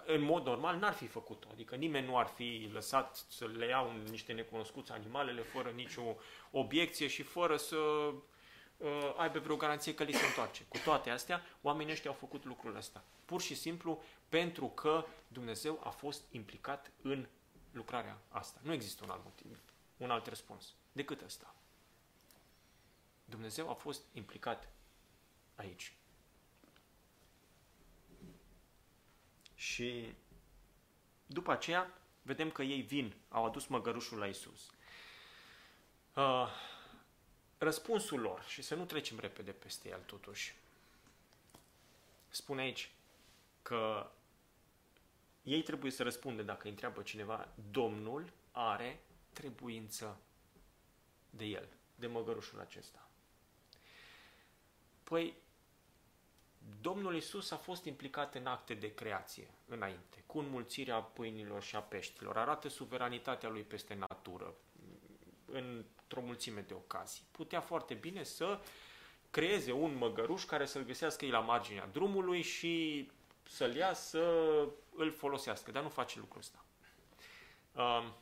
În 0.05 0.21
mod 0.21 0.45
normal 0.45 0.77
n-ar 0.77 0.93
fi 0.93 1.07
făcut-o, 1.07 1.47
adică 1.51 1.75
nimeni 1.75 2.05
nu 2.05 2.17
ar 2.17 2.27
fi 2.27 2.69
lăsat 2.73 3.25
să 3.29 3.45
le 3.47 3.65
iau 3.65 3.93
niște 4.09 4.33
necunoscuți 4.33 4.91
animalele 4.91 5.41
fără 5.41 5.69
nicio 5.69 6.15
obiecție 6.51 7.07
și 7.07 7.23
fără 7.23 7.57
să 7.57 7.75
uh, 7.77 9.13
aibă 9.17 9.39
vreo 9.39 9.55
garanție 9.55 9.93
că 9.93 10.03
li 10.03 10.13
se 10.13 10.25
întoarce. 10.25 10.65
Cu 10.67 10.77
toate 10.83 11.09
astea, 11.09 11.41
oamenii 11.61 11.91
ăștia 11.91 12.09
au 12.09 12.15
făcut 12.19 12.45
lucrul 12.45 12.75
ăsta. 12.75 13.03
Pur 13.25 13.41
și 13.41 13.55
simplu 13.55 14.03
pentru 14.29 14.67
că 14.67 15.05
Dumnezeu 15.27 15.81
a 15.83 15.89
fost 15.89 16.23
implicat 16.31 16.91
în 17.01 17.27
lucrarea 17.71 18.17
asta. 18.29 18.59
Nu 18.63 18.73
există 18.73 19.03
un 19.03 19.09
alt 19.09 19.23
motiv, 19.23 19.59
un 19.97 20.11
alt 20.11 20.27
răspuns 20.27 20.75
decât 20.91 21.21
ăsta. 21.21 21.55
Dumnezeu 23.25 23.69
a 23.69 23.73
fost 23.73 24.01
implicat 24.13 24.69
aici. 25.55 25.98
Și 29.59 30.13
după 31.25 31.51
aceea 31.51 31.93
vedem 32.21 32.51
că 32.51 32.63
ei 32.63 32.81
vin, 32.81 33.13
au 33.29 33.45
adus 33.45 33.65
măgărușul 33.65 34.17
la 34.17 34.27
Isus. 34.27 34.71
Uh, 36.15 36.47
răspunsul 37.57 38.19
lor, 38.19 38.43
și 38.43 38.61
să 38.61 38.75
nu 38.75 38.85
trecem 38.85 39.19
repede 39.19 39.51
peste 39.51 39.89
el 39.89 39.99
totuși, 40.05 40.55
spune 42.29 42.61
aici 42.61 42.91
că 43.61 44.11
ei 45.43 45.63
trebuie 45.63 45.91
să 45.91 46.03
răspundă 46.03 46.43
dacă 46.43 46.61
îi 46.63 46.69
întreabă 46.69 47.01
cineva, 47.01 47.47
Domnul 47.71 48.31
are 48.51 48.99
trebuință 49.33 50.19
de 51.29 51.45
el, 51.45 51.67
de 51.95 52.07
măgărușul 52.07 52.59
acesta. 52.59 53.07
Păi, 55.03 55.33
Domnul 56.81 57.15
Isus 57.15 57.51
a 57.51 57.57
fost 57.57 57.85
implicat 57.85 58.35
în 58.35 58.45
acte 58.45 58.73
de 58.73 58.93
creație 58.93 59.47
înainte, 59.67 60.23
cu 60.25 60.39
înmulțirea 60.39 60.99
pâinilor 60.99 61.63
și 61.63 61.75
a 61.75 61.81
peștilor. 61.81 62.37
Arată 62.37 62.67
suveranitatea 62.67 63.49
lui 63.49 63.61
peste 63.61 63.93
natură, 63.93 64.53
într-o 65.51 66.21
mulțime 66.21 66.61
de 66.61 66.73
ocazii. 66.73 67.23
Putea 67.31 67.61
foarte 67.61 67.93
bine 67.93 68.23
să 68.23 68.59
creeze 69.31 69.71
un 69.71 69.95
măgăruș 69.95 70.43
care 70.43 70.65
să-l 70.65 70.83
găsească 70.83 71.25
ei 71.25 71.31
la 71.31 71.39
marginea 71.39 71.87
drumului 71.91 72.41
și 72.41 73.07
să-l 73.43 73.75
ia 73.75 73.93
să 73.93 74.23
îl 74.95 75.11
folosească, 75.11 75.71
dar 75.71 75.83
nu 75.83 75.89
face 75.89 76.19
lucrul 76.19 76.39
ăsta. 76.39 76.65
Um, 77.71 78.13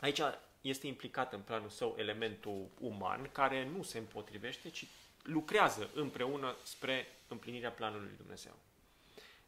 aici 0.00 0.20
este 0.60 0.86
implicat 0.86 1.32
în 1.32 1.40
planul 1.40 1.68
său 1.68 1.94
elementul 1.98 2.68
uman, 2.80 3.28
care 3.32 3.68
nu 3.68 3.82
se 3.82 3.98
împotrivește, 3.98 4.70
ci 4.70 4.86
lucrează 5.28 5.90
împreună 5.94 6.56
spre 6.62 7.06
împlinirea 7.28 7.72
planului 7.72 8.06
lui 8.06 8.16
Dumnezeu. 8.16 8.54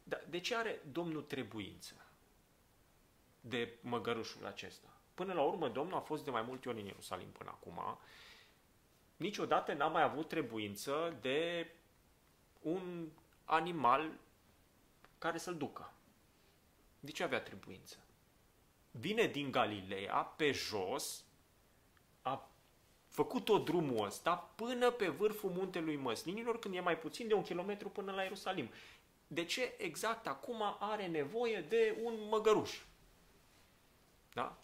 Dar 0.03 0.23
de 0.29 0.39
ce 0.39 0.55
are 0.55 0.79
Domnul 0.91 1.21
trebuință 1.21 1.93
de 3.41 3.73
măgărușul 3.81 4.45
acesta? 4.45 4.87
Până 5.13 5.33
la 5.33 5.41
urmă, 5.41 5.69
Domnul 5.69 5.97
a 5.97 5.99
fost 5.99 6.23
de 6.23 6.29
mai 6.31 6.41
multe 6.41 6.69
ori 6.69 6.79
în 6.79 6.85
Ierusalim 6.85 7.29
până 7.29 7.49
acum. 7.49 7.97
Niciodată 9.15 9.73
n-a 9.73 9.87
mai 9.87 10.03
avut 10.03 10.27
trebuință 10.27 11.17
de 11.21 11.71
un 12.61 13.07
animal 13.45 14.11
care 15.17 15.37
să-l 15.37 15.57
ducă. 15.57 15.93
De 16.99 17.11
ce 17.11 17.23
avea 17.23 17.41
trebuință? 17.41 17.97
Vine 18.91 19.27
din 19.27 19.51
Galileea, 19.51 20.15
pe 20.15 20.51
jos, 20.51 21.23
a 21.23 21.30
făcut 23.11 23.45
tot 23.45 23.65
drumul 23.65 24.05
ăsta 24.05 24.35
până 24.35 24.91
pe 24.91 25.07
vârful 25.07 25.49
muntelui 25.49 25.95
Măslinilor, 25.95 26.59
când 26.59 26.75
e 26.75 26.79
mai 26.79 26.97
puțin 26.97 27.27
de 27.27 27.33
un 27.33 27.43
kilometru 27.43 27.89
până 27.89 28.11
la 28.11 28.21
Ierusalim. 28.21 28.69
De 29.27 29.45
ce 29.45 29.73
exact 29.77 30.27
acum 30.27 30.63
are 30.79 31.07
nevoie 31.07 31.65
de 31.69 31.97
un 32.03 32.13
măgăruș? 32.29 32.79
Da? 34.33 34.57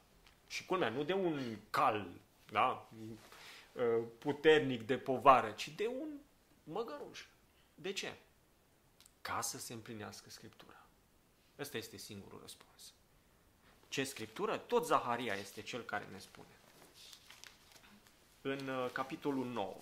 Și 0.48 0.66
culmea, 0.66 0.90
nu 0.90 1.04
de 1.04 1.14
un 1.14 1.58
cal 1.70 2.08
da? 2.52 2.90
Uh, 3.74 4.04
puternic 4.20 4.84
de 4.84 4.98
povară, 4.98 5.52
ci 5.52 5.70
de 5.70 5.88
un 5.88 6.10
măgăruș. 6.64 7.26
De 7.76 7.94
ce? 7.94 8.16
Ca 9.22 9.42
să 9.42 9.60
se 9.60 9.74
împlinească 9.74 10.30
Scriptura. 10.30 10.86
Ăsta 11.60 11.78
este 11.78 11.98
singurul 11.98 12.40
răspuns. 12.42 12.94
Ce 13.88 14.04
Scriptură? 14.04 14.58
Tot 14.58 14.86
Zaharia 14.86 15.34
este 15.34 15.62
cel 15.62 15.82
care 15.84 16.08
ne 16.12 16.20
spune. 16.20 16.57
În 18.50 18.68
uh, 18.68 18.90
capitolul 18.92 19.46
9. 19.46 19.76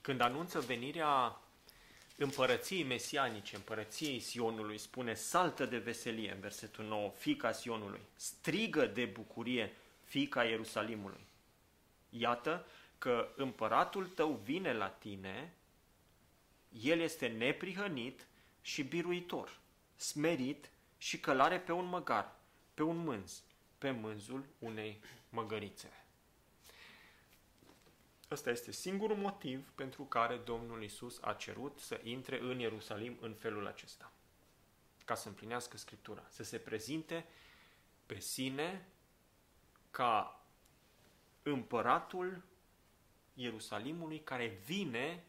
Când 0.00 0.20
anunță 0.20 0.60
venirea 0.60 1.40
împărăției 2.16 2.82
mesianice, 2.82 3.56
împărăției 3.56 4.20
Sionului, 4.20 4.78
spune 4.78 5.14
saltă 5.14 5.66
de 5.66 5.78
veselie 5.78 6.32
în 6.32 6.40
versetul 6.40 6.84
9, 6.84 7.10
fica 7.10 7.52
Sionului, 7.52 8.00
strigă 8.16 8.86
de 8.86 9.04
bucurie, 9.04 9.76
fica 10.04 10.44
Ierusalimului. 10.44 11.26
Iată 12.10 12.66
că 12.98 13.28
împăratul 13.36 14.06
tău 14.06 14.40
vine 14.44 14.72
la 14.72 14.88
tine, 14.88 15.54
el 16.82 17.00
este 17.00 17.26
neprihănit 17.26 18.26
și 18.62 18.82
biruitor, 18.82 19.58
smerit 19.96 20.70
și 20.96 21.20
călare 21.20 21.58
pe 21.58 21.72
un 21.72 21.84
măgar, 21.84 22.36
pe 22.78 22.84
un 22.84 22.96
mânz, 22.96 23.42
pe 23.78 23.90
mânzul 23.90 24.44
unei 24.58 25.00
măgărițe. 25.28 26.04
Ăsta 28.30 28.50
este 28.50 28.72
singurul 28.72 29.16
motiv 29.16 29.70
pentru 29.74 30.02
care 30.02 30.36
Domnul 30.36 30.82
Isus 30.82 31.18
a 31.22 31.32
cerut 31.32 31.78
să 31.78 32.00
intre 32.02 32.40
în 32.40 32.58
Ierusalim 32.58 33.16
în 33.20 33.34
felul 33.34 33.66
acesta. 33.66 34.12
Ca 35.04 35.14
să 35.14 35.28
împlinească 35.28 35.76
Scriptura, 35.76 36.26
să 36.28 36.42
se 36.42 36.58
prezinte 36.58 37.26
pe 38.06 38.20
sine 38.20 38.88
ca 39.90 40.44
împăratul 41.42 42.42
Ierusalimului 43.34 44.20
care 44.20 44.60
vine 44.64 45.24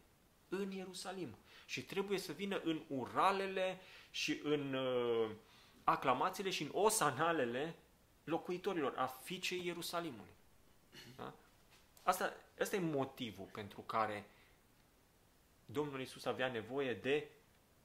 în 0.48 0.70
Ierusalim. 0.70 1.36
Și 1.66 1.82
trebuie 1.82 2.18
să 2.18 2.32
vină 2.32 2.60
în 2.64 2.82
uralele 2.88 3.80
și 4.10 4.40
în 4.42 4.74
uh, 4.74 5.30
aclamațiile 5.90 6.50
și 6.50 6.62
în 6.62 6.70
osanalele 6.72 7.74
locuitorilor, 8.24 8.94
a 8.96 9.06
fiicei 9.06 9.66
Ierusalimului. 9.66 10.32
Da? 11.16 11.32
Asta, 12.02 12.32
asta 12.60 12.76
e 12.76 12.80
motivul 12.80 13.48
pentru 13.52 13.80
care 13.80 14.24
Domnul 15.66 16.00
Isus 16.00 16.24
avea 16.24 16.48
nevoie 16.48 16.94
de 16.94 17.28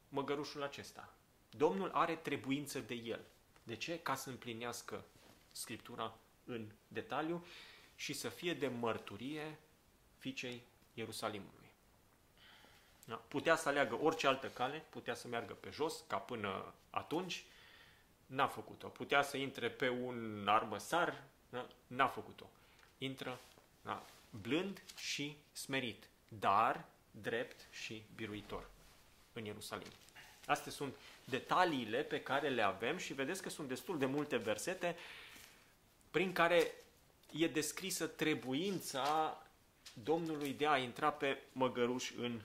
măgărușul 0.09 0.63
acesta. 0.63 1.13
Domnul 1.49 1.91
are 1.93 2.15
trebuință 2.15 2.79
de 2.79 2.93
el. 2.93 3.21
De 3.63 3.75
ce? 3.75 3.99
Ca 3.99 4.15
să 4.15 4.29
împlinească 4.29 5.03
Scriptura 5.51 6.17
în 6.45 6.67
detaliu 6.87 7.45
și 7.95 8.13
să 8.13 8.29
fie 8.29 8.53
de 8.53 8.67
mărturie 8.67 9.59
fiicei 10.17 10.61
Ierusalimului. 10.93 11.69
Da? 13.05 13.15
Putea 13.15 13.55
să 13.55 13.69
aleagă 13.69 13.99
orice 14.01 14.27
altă 14.27 14.49
cale, 14.49 14.85
putea 14.89 15.15
să 15.15 15.27
meargă 15.27 15.53
pe 15.53 15.69
jos, 15.69 16.03
ca 16.07 16.17
până 16.17 16.73
atunci, 16.89 17.45
n-a 18.25 18.47
făcut-o. 18.47 18.87
Putea 18.87 19.21
să 19.21 19.37
intre 19.37 19.69
pe 19.69 19.89
un 19.89 20.45
armăsar, 20.47 21.23
da? 21.49 21.67
n-a 21.87 22.07
făcut-o. 22.07 22.49
Intră 22.97 23.39
da? 23.81 24.05
blând 24.29 24.83
și 24.97 25.37
smerit, 25.51 26.07
dar 26.27 26.85
drept 27.11 27.67
și 27.71 28.03
biruitor 28.15 28.69
în 29.33 29.45
Ierusalim. 29.45 29.87
Astea 30.45 30.71
sunt 30.71 30.95
detaliile 31.23 32.03
pe 32.03 32.21
care 32.21 32.49
le 32.49 32.61
avem 32.61 32.97
și 32.97 33.13
vedeți 33.13 33.41
că 33.41 33.49
sunt 33.49 33.67
destul 33.67 33.97
de 33.97 34.05
multe 34.05 34.37
versete 34.37 34.95
prin 36.11 36.33
care 36.33 36.71
e 37.31 37.47
descrisă 37.47 38.07
trebuința 38.07 39.37
Domnului 40.03 40.53
de 40.53 40.67
a 40.67 40.77
intra 40.77 41.11
pe 41.11 41.41
măgăruș 41.51 42.11
în 42.17 42.41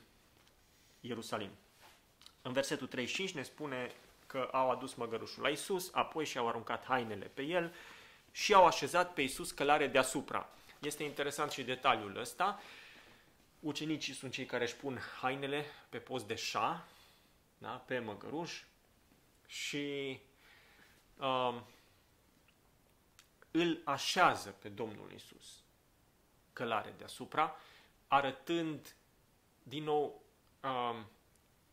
Ierusalim. 1.01 1.51
În 2.43 2.53
versetul 2.53 2.87
35 2.87 3.35
ne 3.35 3.43
spune 3.43 3.93
că 4.31 4.49
au 4.53 4.71
adus 4.71 4.95
măgărușul 4.95 5.43
la 5.43 5.49
Isus, 5.49 5.91
apoi 5.93 6.25
și-au 6.25 6.49
aruncat 6.49 6.85
hainele 6.85 7.27
pe 7.27 7.43
el 7.43 7.75
și 8.31 8.55
au 8.55 8.67
așezat 8.67 9.13
pe 9.13 9.23
Isus 9.23 9.51
călare 9.51 9.87
deasupra. 9.87 10.49
Este 10.79 11.03
interesant 11.03 11.51
și 11.51 11.63
detaliul 11.63 12.17
ăsta. 12.17 12.61
Ucenicii 13.61 14.15
sunt 14.15 14.33
cei 14.33 14.47
care 14.47 14.65
își 14.65 14.77
pun 14.77 14.99
hainele 15.21 15.65
pe 15.89 15.99
post 15.99 16.27
de 16.27 16.35
șa, 16.35 16.85
da, 17.59 17.69
pe 17.69 17.99
măgăruș 17.99 18.63
și 19.47 20.21
uh, 21.17 21.61
îl 23.51 23.81
așează 23.85 24.51
pe 24.51 24.69
Domnul 24.69 25.13
Isus 25.15 25.63
călare 26.53 26.95
deasupra, 26.99 27.57
arătând 28.09 28.95
din 29.63 29.83
nou 29.83 30.23
uh, 30.63 31.03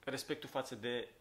respectul 0.04 0.50
față 0.50 0.76
de 0.76 1.08
uh, 1.10 1.17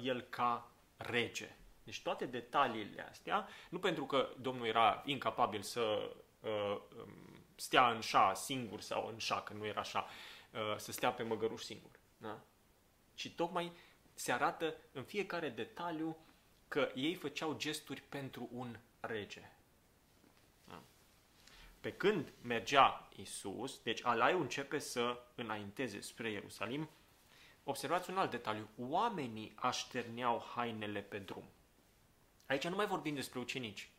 el 0.00 0.20
ca 0.20 0.70
rege. 0.96 1.56
Deci 1.84 2.02
toate 2.02 2.26
detaliile 2.26 3.08
astea, 3.10 3.48
nu 3.68 3.78
pentru 3.78 4.06
că 4.06 4.28
Domnul 4.40 4.66
era 4.66 5.02
incapabil 5.04 5.62
să 5.62 6.14
uh, 6.40 6.80
stea 7.54 7.90
în 7.90 8.00
șa 8.00 8.34
singur 8.34 8.80
sau 8.80 9.06
în 9.06 9.18
șa, 9.18 9.40
că 9.42 9.52
nu 9.52 9.66
era 9.66 9.80
așa, 9.80 10.06
uh, 10.50 10.76
să 10.76 10.92
stea 10.92 11.12
pe 11.12 11.22
măgăruș 11.22 11.62
singur. 11.62 11.90
Da? 12.16 12.40
Și 13.14 13.34
tocmai 13.34 13.72
se 14.14 14.32
arată 14.32 14.74
în 14.92 15.02
fiecare 15.02 15.48
detaliu 15.48 16.16
că 16.68 16.90
ei 16.94 17.14
făceau 17.14 17.56
gesturi 17.56 18.00
pentru 18.00 18.48
un 18.52 18.78
rege. 19.00 19.50
Da? 20.64 20.82
Pe 21.80 21.92
când 21.92 22.32
mergea 22.42 23.08
Isus, 23.16 23.80
deci 23.82 24.04
Alaiul 24.04 24.40
începe 24.40 24.78
să 24.78 25.22
înainteze 25.34 26.00
spre 26.00 26.30
Ierusalim, 26.30 26.88
observați 27.64 28.10
un 28.10 28.18
alt 28.18 28.30
detaliu. 28.30 28.68
Oamenii 28.78 29.52
așterneau 29.56 30.44
hainele 30.54 31.00
pe 31.00 31.18
drum. 31.18 31.44
Aici 32.46 32.66
nu 32.66 32.76
mai 32.76 32.86
vorbim 32.86 33.14
despre 33.14 33.38
ucenici. 33.38 33.90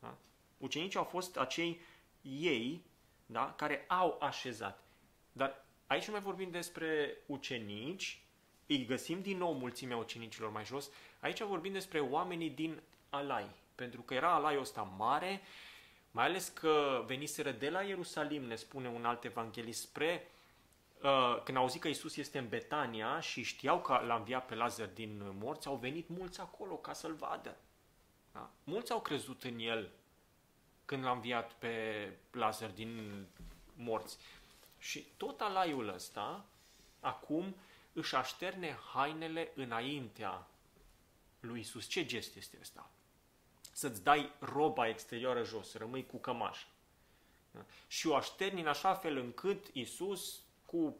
Da? 0.00 0.16
Ucenicii 0.58 0.98
au 0.98 1.04
fost 1.04 1.36
acei 1.36 1.80
ei 2.22 2.84
da, 3.26 3.54
care 3.56 3.84
au 3.88 4.18
așezat. 4.20 4.82
Dar 5.32 5.64
aici 5.86 6.06
nu 6.06 6.12
mai 6.12 6.20
vorbim 6.20 6.50
despre 6.50 7.16
ucenici, 7.26 8.22
îi 8.66 8.84
găsim 8.84 9.20
din 9.20 9.36
nou 9.36 9.52
mulțimea 9.52 9.96
ucenicilor 9.96 10.50
mai 10.50 10.64
jos. 10.64 10.90
Aici 11.20 11.42
vorbim 11.42 11.72
despre 11.72 12.00
oamenii 12.00 12.50
din 12.50 12.82
Alai. 13.10 13.50
Pentru 13.74 14.02
că 14.02 14.14
era 14.14 14.34
Alaiul 14.34 14.60
ăsta 14.60 14.82
mare, 14.82 15.40
mai 16.10 16.24
ales 16.24 16.48
că 16.48 17.04
veniseră 17.06 17.50
de 17.50 17.70
la 17.70 17.82
Ierusalim, 17.82 18.42
ne 18.42 18.54
spune 18.54 18.88
un 18.88 19.04
alt 19.04 19.24
evanghelist, 19.24 19.80
spre 19.80 20.22
uh, 20.22 20.33
când 21.44 21.56
au 21.56 21.62
auzit 21.62 21.80
că 21.80 21.88
Isus 21.88 22.16
este 22.16 22.38
în 22.38 22.48
Betania 22.48 23.20
și 23.20 23.42
știau 23.42 23.80
că 23.80 24.00
l-a 24.06 24.14
înviat 24.14 24.46
pe 24.46 24.54
Lazar 24.54 24.86
din 24.86 25.36
morți, 25.38 25.66
au 25.66 25.76
venit 25.76 26.08
mulți 26.08 26.40
acolo 26.40 26.76
ca 26.76 26.92
să-l 26.92 27.14
vadă. 27.14 27.56
Da? 28.32 28.50
Mulți 28.64 28.92
au 28.92 29.00
crezut 29.00 29.42
în 29.42 29.58
el 29.58 29.90
când 30.84 31.04
l-a 31.04 31.10
înviat 31.10 31.52
pe 31.52 32.16
Lazar 32.30 32.70
din 32.70 33.24
morți. 33.76 34.18
Și 34.78 35.06
tot 35.16 35.40
alaiul 35.40 35.88
ăsta, 35.88 36.44
acum, 37.00 37.56
își 37.92 38.14
așterne 38.14 38.78
hainele 38.92 39.52
înaintea 39.54 40.46
lui 41.40 41.60
Isus. 41.60 41.86
Ce 41.86 42.04
gest 42.04 42.36
este 42.36 42.58
ăsta? 42.60 42.90
Să-ți 43.72 44.02
dai 44.02 44.32
roba 44.38 44.88
exterioară 44.88 45.44
jos, 45.44 45.74
rămâi 45.74 46.06
cu 46.06 46.16
cămașa. 46.16 46.66
Da? 47.50 47.64
Și 47.86 48.06
o 48.06 48.14
așterni 48.14 48.60
în 48.60 48.66
așa 48.66 48.94
fel 48.94 49.16
încât 49.16 49.66
Isus, 49.72 50.43
cu 50.74 50.96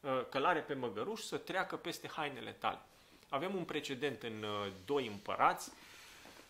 uh, 0.00 0.26
călare 0.28 0.60
pe 0.60 0.74
măgăruș, 0.74 1.20
să 1.20 1.36
treacă 1.36 1.76
peste 1.76 2.08
hainele 2.08 2.52
tale. 2.52 2.80
Avem 3.28 3.54
un 3.54 3.64
precedent 3.64 4.22
în 4.22 4.42
uh, 4.42 4.72
doi 4.84 5.06
împărați, 5.06 5.70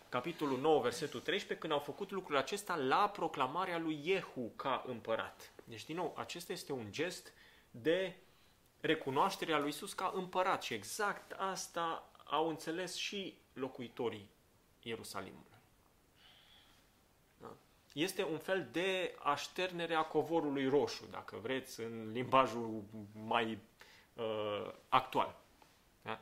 capitolul 0.09 0.59
9, 0.59 0.81
versetul 0.81 1.19
13, 1.19 1.59
când 1.59 1.73
au 1.73 1.79
făcut 1.79 2.11
lucrul 2.11 2.37
acesta 2.37 2.75
la 2.75 3.09
proclamarea 3.09 3.77
lui 3.77 4.01
Jehu 4.03 4.51
ca 4.55 4.83
împărat. 4.87 5.51
Deci, 5.63 5.85
din 5.85 5.95
nou, 5.95 6.13
acesta 6.17 6.53
este 6.53 6.71
un 6.71 6.85
gest 6.89 7.33
de 7.71 8.15
recunoaștere 8.81 9.53
a 9.53 9.59
lui 9.59 9.69
Isus 9.69 9.93
ca 9.93 10.11
împărat 10.15 10.63
și 10.63 10.73
exact 10.73 11.31
asta 11.31 12.11
au 12.23 12.49
înțeles 12.49 12.95
și 12.95 13.37
locuitorii 13.53 14.29
Ierusalimului. 14.81 15.52
Da? 17.93 18.01
Este 18.01 18.23
un 18.23 18.37
fel 18.37 18.67
de 18.71 19.15
așternere 19.23 19.93
a 19.93 20.01
covorului 20.01 20.67
roșu, 20.67 21.05
dacă 21.11 21.37
vreți, 21.41 21.79
în 21.79 22.11
limbajul 22.11 22.83
mai 23.25 23.57
uh, 24.13 24.73
actual. 24.89 25.35
Da? 26.01 26.21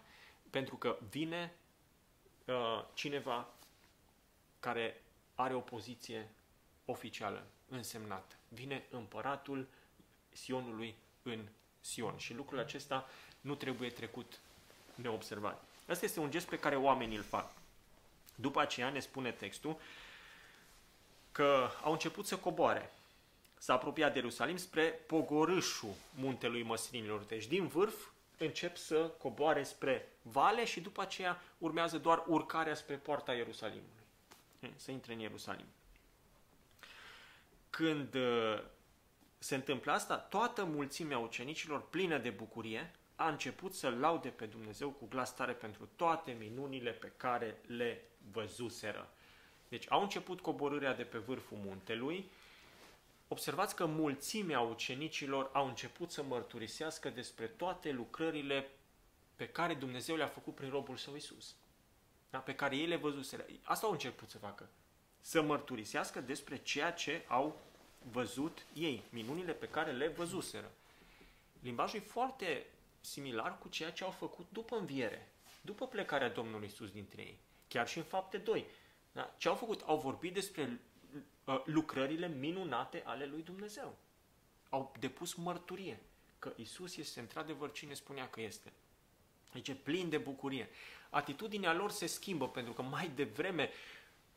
Pentru 0.49 0.76
că 0.76 0.97
vine 1.09 1.53
uh, 2.45 2.86
cineva 2.93 3.47
care 4.59 5.01
are 5.36 5.53
o 5.53 5.59
poziție 5.59 6.30
oficială, 6.86 7.45
însemnată. 7.69 8.36
Vine 8.47 8.86
împăratul 8.89 9.67
Sionului 10.32 10.95
în 11.24 11.47
Sion 11.82 12.17
și 12.17 12.34
lucrul 12.34 12.59
acesta 12.59 13.09
nu 13.41 13.55
trebuie 13.55 13.89
trecut 13.89 14.39
neobservat. 14.95 15.63
Asta 15.88 16.05
este 16.05 16.19
un 16.19 16.32
gest 16.32 16.47
pe 16.47 16.59
care 16.59 16.76
oamenii 16.76 17.17
îl 17.17 17.24
fac. 17.24 17.51
După 18.36 18.59
aceea 18.59 18.89
ne 18.89 18.99
spune 18.99 19.32
textul 19.32 19.78
că 21.32 21.69
au 21.84 21.91
început 21.91 22.25
să 22.25 22.38
coboare. 22.38 22.93
S-a 23.57 23.73
apropiat 23.73 24.13
de 24.13 24.17
Ierusalim 24.17 24.57
spre 24.57 24.84
pogorâșul 24.84 25.93
muntelui 26.15 26.63
măslinilor. 26.63 27.21
Deci 27.21 27.47
din 27.47 27.67
vârf 27.67 28.09
încep 28.38 28.77
să 28.77 28.95
coboare 28.95 29.63
spre 29.63 30.07
vale 30.21 30.65
și 30.65 30.79
după 30.79 31.01
aceea 31.01 31.41
urmează 31.57 31.97
doar 31.97 32.23
urcarea 32.27 32.75
spre 32.75 32.95
poarta 32.95 33.34
Ierusalimului. 33.34 34.03
Să 34.75 34.91
intre 34.91 35.13
în 35.13 35.19
Ierusalim. 35.19 35.65
Când 37.69 38.13
uh, 38.13 38.61
se 39.38 39.55
întâmplă 39.55 39.91
asta, 39.91 40.17
toată 40.17 40.63
mulțimea 40.63 41.17
ucenicilor, 41.17 41.89
plină 41.89 42.17
de 42.17 42.29
bucurie, 42.29 42.91
a 43.15 43.29
început 43.29 43.73
să 43.73 43.89
laude 43.89 44.29
pe 44.29 44.45
Dumnezeu 44.45 44.89
cu 44.89 45.05
glas 45.09 45.36
tare 45.36 45.53
pentru 45.53 45.89
toate 45.95 46.32
minunile 46.39 46.91
pe 46.91 47.11
care 47.17 47.61
le 47.67 48.03
văzuseră. 48.32 49.09
Deci 49.72 49.86
au 49.89 50.01
început 50.01 50.41
coborârea 50.41 50.93
de 50.93 51.03
pe 51.03 51.17
vârful 51.17 51.57
muntelui. 51.57 52.30
Observați 53.28 53.76
că 53.76 53.86
mulțimea 53.86 54.59
ucenicilor 54.59 55.49
au 55.53 55.67
început 55.67 56.11
să 56.11 56.24
mărturisească 56.24 57.09
despre 57.09 57.47
toate 57.47 57.91
lucrările 57.91 58.69
pe 59.36 59.47
care 59.47 59.74
Dumnezeu 59.74 60.15
le-a 60.15 60.28
făcut 60.28 60.55
prin 60.55 60.69
robul 60.69 60.97
său 60.97 61.15
Isus. 61.15 61.55
Da? 62.30 62.38
Pe 62.38 62.55
care 62.55 62.76
ei 62.76 62.86
le 62.86 62.95
văzuseră. 62.95 63.45
Asta 63.63 63.86
au 63.86 63.91
început 63.91 64.30
să 64.30 64.38
facă. 64.38 64.69
Să 65.22 65.41
mărturisească 65.41 66.22
despre 66.22 66.57
ceea 66.57 66.91
ce 66.91 67.26
au 67.28 67.59
văzut 68.11 68.65
ei, 68.74 69.03
minunile 69.09 69.53
pe 69.53 69.67
care 69.67 69.91
le 69.91 70.07
văzuseră. 70.07 70.72
Limbajul 71.61 71.99
e 71.99 72.03
foarte 72.03 72.65
similar 73.01 73.57
cu 73.57 73.69
ceea 73.69 73.91
ce 73.91 74.03
au 74.03 74.11
făcut 74.11 74.45
după 74.49 74.76
înviere, 74.76 75.32
după 75.61 75.88
plecarea 75.88 76.30
Domnului 76.30 76.67
Isus 76.67 76.91
dintre 76.91 77.22
ei. 77.22 77.38
Chiar 77.67 77.88
și 77.88 77.97
în 77.97 78.03
fapte 78.03 78.38
2. 78.38 78.65
Da? 79.12 79.36
Ce 79.38 79.47
au 79.47 79.55
făcut? 79.55 79.82
Au 79.82 79.97
vorbit 79.97 80.34
despre 80.34 80.80
uh, 81.45 81.62
lucrările 81.66 82.28
minunate 82.28 83.03
ale 83.05 83.26
lui 83.26 83.41
Dumnezeu. 83.41 83.97
Au 84.70 84.93
depus 84.99 85.34
mărturie 85.34 85.99
că 86.39 86.53
Isus 86.55 86.95
este 86.95 87.20
într-adevăr 87.20 87.72
cine 87.72 87.93
spunea 87.93 88.30
că 88.30 88.41
este. 88.41 88.74
Deci 89.53 89.68
e 89.68 89.74
plin 89.74 90.09
de 90.09 90.18
bucurie. 90.18 90.70
Atitudinea 91.09 91.74
lor 91.74 91.91
se 91.91 92.05
schimbă 92.05 92.49
pentru 92.49 92.74
că 92.74 92.82
mai 92.82 93.12
devreme, 93.16 93.70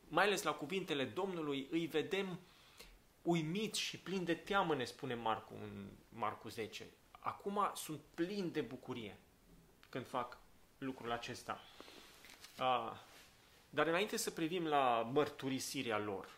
mai 0.07 0.25
ales 0.25 0.41
la 0.41 0.51
cuvintele 0.51 1.05
Domnului, 1.05 1.67
îi 1.71 1.85
vedem 1.85 2.39
uimiți 3.21 3.79
și 3.79 3.99
plin 3.99 4.23
de 4.23 4.33
teamă, 4.33 4.75
ne 4.75 4.83
spune 4.83 5.13
Marcu 5.13 5.53
în 5.61 5.89
Marcu 6.09 6.49
10. 6.49 6.85
Acum 7.19 7.71
sunt 7.75 7.99
plin 8.13 8.51
de 8.51 8.61
bucurie 8.61 9.17
când 9.89 10.07
fac 10.07 10.37
lucrul 10.77 11.11
acesta. 11.11 11.59
Uh, 12.59 12.91
dar 13.75 13.87
înainte 13.87 14.17
să 14.17 14.31
privim 14.31 14.65
la 14.65 15.09
mărturisirea 15.13 15.99
lor, 15.99 16.29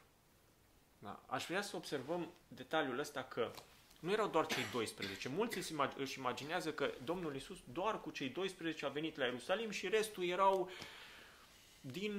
da, 1.00 1.24
aș 1.26 1.46
vrea 1.46 1.62
să 1.62 1.76
observăm 1.76 2.32
detaliul 2.48 3.00
ăsta 3.00 3.24
că 3.24 3.52
nu 4.00 4.12
erau 4.12 4.28
doar 4.28 4.46
cei 4.46 4.64
12. 4.72 5.30
Mulți 5.30 5.58
își 5.98 6.18
imaginează 6.18 6.74
că 6.74 6.92
Domnul 7.04 7.36
Isus 7.36 7.58
doar 7.74 8.02
cu 8.02 8.12
cei 8.12 8.30
12 8.30 8.86
a 8.86 8.90
venit 8.90 9.18
la 9.18 9.26
Ierusalim 9.26 9.70
și 9.70 9.88
restul 9.88 10.24
erau 10.24 10.70
din 11.82 12.14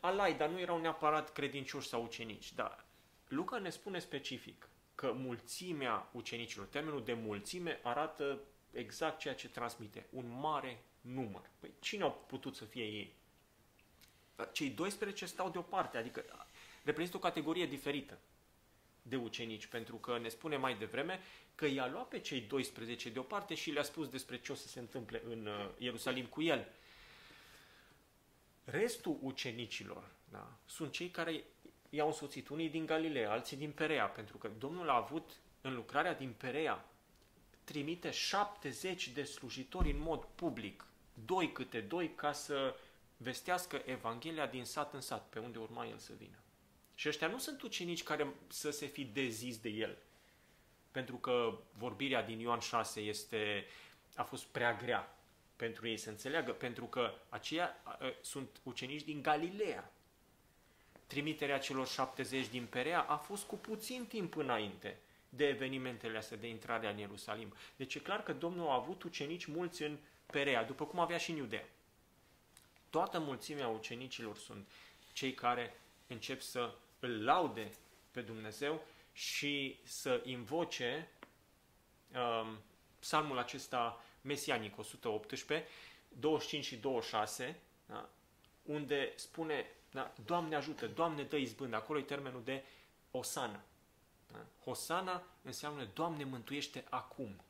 alai, 0.00 0.34
dar 0.34 0.48
nu 0.48 0.60
erau 0.60 0.80
neapărat 0.80 1.32
credincioși 1.32 1.88
sau 1.88 2.02
ucenici. 2.02 2.52
Dar 2.52 2.84
Luca 3.28 3.58
ne 3.58 3.70
spune 3.70 3.98
specific 3.98 4.68
că 4.94 5.12
mulțimea 5.12 6.08
ucenicilor, 6.12 6.66
termenul 6.66 7.04
de 7.04 7.12
mulțime 7.12 7.80
arată 7.82 8.40
exact 8.72 9.18
ceea 9.18 9.34
ce 9.34 9.48
transmite, 9.48 10.06
un 10.10 10.38
mare 10.40 10.82
număr. 11.00 11.50
Păi 11.60 11.70
cine 11.80 12.02
au 12.02 12.24
putut 12.26 12.56
să 12.56 12.64
fie 12.64 12.84
ei? 12.84 13.14
Cei 14.52 14.70
12 14.70 15.26
stau 15.26 15.50
deoparte, 15.50 15.98
adică 15.98 16.24
reprezintă 16.82 17.16
o 17.16 17.20
categorie 17.20 17.66
diferită 17.66 18.18
de 19.02 19.16
ucenici, 19.16 19.66
pentru 19.66 19.96
că 19.96 20.18
ne 20.18 20.28
spune 20.28 20.56
mai 20.56 20.76
devreme 20.76 21.20
că 21.54 21.66
i-a 21.66 21.86
luat 21.86 22.08
pe 22.08 22.18
cei 22.18 22.40
12 22.40 23.10
deoparte 23.10 23.54
și 23.54 23.70
le-a 23.70 23.82
spus 23.82 24.08
despre 24.08 24.40
ce 24.40 24.52
o 24.52 24.54
să 24.54 24.68
se 24.68 24.78
întâmple 24.78 25.22
în 25.24 25.46
uh, 25.46 25.68
Ierusalim 25.78 26.26
cu 26.26 26.42
el. 26.42 26.68
Restul 28.64 29.18
ucenicilor 29.20 30.16
da, 30.30 30.52
sunt 30.66 30.92
cei 30.92 31.10
care 31.10 31.44
i-au 31.90 32.06
însoțit, 32.06 32.48
unii 32.48 32.68
din 32.68 32.86
Galileea, 32.86 33.32
alții 33.32 33.56
din 33.56 33.70
Perea, 33.70 34.06
pentru 34.06 34.36
că 34.36 34.50
Domnul 34.58 34.88
a 34.88 34.96
avut 34.96 35.30
în 35.60 35.74
lucrarea 35.74 36.14
din 36.14 36.34
Perea, 36.36 36.88
trimite 37.64 38.10
70 38.10 39.08
de 39.08 39.22
slujitori 39.22 39.90
în 39.90 39.98
mod 39.98 40.24
public, 40.34 40.86
doi 41.24 41.52
câte 41.52 41.80
doi, 41.80 42.14
ca 42.14 42.32
să 42.32 42.74
vestească 43.16 43.82
Evanghelia 43.84 44.46
din 44.46 44.64
sat 44.64 44.92
în 44.92 45.00
sat, 45.00 45.28
pe 45.28 45.38
unde 45.38 45.58
urma 45.58 45.86
el 45.86 45.98
să 45.98 46.12
vină. 46.18 46.36
Și 46.94 47.08
ăștia 47.08 47.26
nu 47.26 47.38
sunt 47.38 47.62
ucenici 47.62 48.02
care 48.02 48.34
să 48.48 48.70
se 48.70 48.86
fi 48.86 49.04
dezis 49.04 49.58
de 49.58 49.68
el, 49.68 49.98
pentru 50.90 51.16
că 51.16 51.58
vorbirea 51.78 52.22
din 52.22 52.38
Ioan 52.38 52.58
6 52.58 53.00
este, 53.00 53.66
a 54.14 54.22
fost 54.22 54.44
prea 54.44 54.74
grea 54.74 55.18
pentru 55.56 55.88
ei 55.88 55.96
să 55.96 56.10
înțeleagă, 56.10 56.52
pentru 56.52 56.84
că 56.84 57.14
aceia 57.28 57.76
sunt 58.20 58.60
ucenici 58.62 59.02
din 59.02 59.22
Galileea. 59.22 59.92
Trimiterea 61.06 61.58
celor 61.58 61.86
70 61.86 62.48
din 62.48 62.66
Perea 62.66 63.00
a 63.00 63.16
fost 63.16 63.46
cu 63.46 63.56
puțin 63.56 64.06
timp 64.06 64.36
înainte 64.36 64.98
de 65.28 65.46
evenimentele 65.46 66.18
astea 66.18 66.36
de 66.36 66.48
intrare 66.48 66.90
în 66.90 66.98
Ierusalim. 66.98 67.54
Deci 67.76 67.94
e 67.94 67.98
clar 67.98 68.22
că 68.22 68.32
Domnul 68.32 68.68
a 68.68 68.74
avut 68.74 69.02
ucenici 69.02 69.44
mulți 69.44 69.82
în 69.82 69.98
Perea, 70.26 70.64
după 70.64 70.86
cum 70.86 70.98
avea 70.98 71.18
și 71.18 71.30
în 71.30 71.36
Iudea. 71.36 71.68
Toată 72.96 73.18
mulțimea 73.18 73.68
ucenicilor 73.68 74.36
sunt 74.36 74.68
cei 75.12 75.34
care 75.34 75.74
încep 76.06 76.40
să 76.40 76.74
îl 77.00 77.24
laude 77.24 77.70
pe 78.10 78.20
Dumnezeu 78.20 78.84
și 79.12 79.78
să 79.82 80.22
invoce 80.24 81.08
um, 82.14 82.58
psalmul 82.98 83.38
acesta 83.38 84.04
mesianic 84.20 84.78
118, 84.78 85.66
25 86.08 86.64
și 86.64 86.76
26, 86.76 87.60
da, 87.86 88.08
unde 88.62 89.12
spune, 89.16 89.66
da, 89.90 90.12
Doamne 90.24 90.56
ajută, 90.56 90.86
Doamne 90.86 91.22
dă 91.22 91.36
izbândă, 91.36 91.76
acolo 91.76 91.98
e 91.98 92.02
termenul 92.02 92.42
de 92.44 92.64
Osana. 93.10 93.64
Da? 94.32 94.46
Hosana 94.64 95.22
înseamnă 95.42 95.88
Doamne 95.94 96.24
mântuiește 96.24 96.84
acum. 96.90 97.40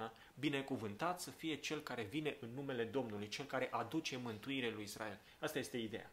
Da? 0.00 0.12
Binecuvântat 0.38 1.20
să 1.20 1.30
fie 1.30 1.54
cel 1.54 1.80
care 1.80 2.02
vine 2.02 2.36
în 2.40 2.48
numele 2.54 2.84
Domnului, 2.84 3.28
cel 3.28 3.44
care 3.44 3.68
aduce 3.70 4.16
mântuire 4.16 4.70
lui 4.70 4.82
Israel. 4.82 5.18
Asta 5.38 5.58
este 5.58 5.76
ideea. 5.78 6.10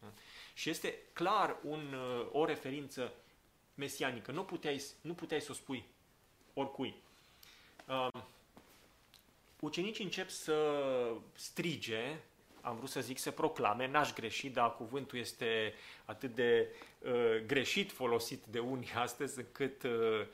Da? 0.00 0.12
Și 0.54 0.70
este 0.70 0.98
clar 1.12 1.56
un, 1.62 1.94
o 2.32 2.44
referință 2.44 3.12
mesianică. 3.74 4.32
Nu 4.32 4.44
puteai, 4.44 4.82
nu 5.00 5.14
puteai 5.14 5.40
să 5.40 5.50
o 5.50 5.54
spui 5.54 5.84
oricui. 6.54 6.94
Uh, 7.86 8.22
ucenicii 9.60 10.04
încep 10.04 10.30
să 10.30 10.82
strige, 11.32 12.16
am 12.60 12.76
vrut 12.76 12.88
să 12.88 13.00
zic 13.00 13.18
să 13.18 13.30
proclame, 13.30 13.86
n-aș 13.86 14.12
greși, 14.12 14.48
dar 14.48 14.76
cuvântul 14.76 15.18
este 15.18 15.74
atât 16.04 16.34
de 16.34 16.68
uh, 16.98 17.42
greșit 17.46 17.92
folosit 17.92 18.44
de 18.44 18.58
unii 18.58 18.92
astăzi 19.04 19.38
încât 19.38 19.82
uh, 19.82 20.26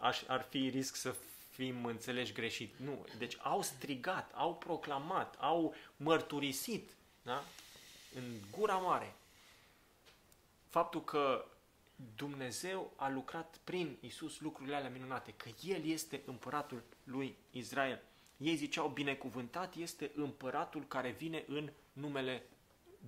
aș, 0.00 0.22
ar 0.26 0.42
fi 0.42 0.68
risc 0.68 0.94
să 0.94 1.14
fim 1.58 1.84
înțeleși 1.84 2.32
greșit. 2.32 2.74
Nu. 2.76 3.06
Deci 3.18 3.36
au 3.40 3.62
strigat, 3.62 4.32
au 4.34 4.54
proclamat, 4.54 5.36
au 5.38 5.74
mărturisit 5.96 6.90
da? 7.22 7.44
în 8.14 8.24
gura 8.50 8.76
mare 8.76 9.14
faptul 10.68 11.04
că 11.04 11.44
Dumnezeu 12.16 12.92
a 12.96 13.08
lucrat 13.08 13.58
prin 13.64 13.96
Isus 14.00 14.40
lucrurile 14.40 14.76
alea 14.76 14.90
minunate, 14.90 15.32
că 15.36 15.48
El 15.62 15.84
este 15.84 16.22
împăratul 16.26 16.82
lui 17.04 17.36
Israel. 17.50 18.02
Ei 18.36 18.56
ziceau, 18.56 18.88
binecuvântat 18.88 19.74
este 19.74 20.10
împăratul 20.14 20.84
care 20.86 21.10
vine 21.10 21.44
în 21.46 21.70
numele 21.92 22.42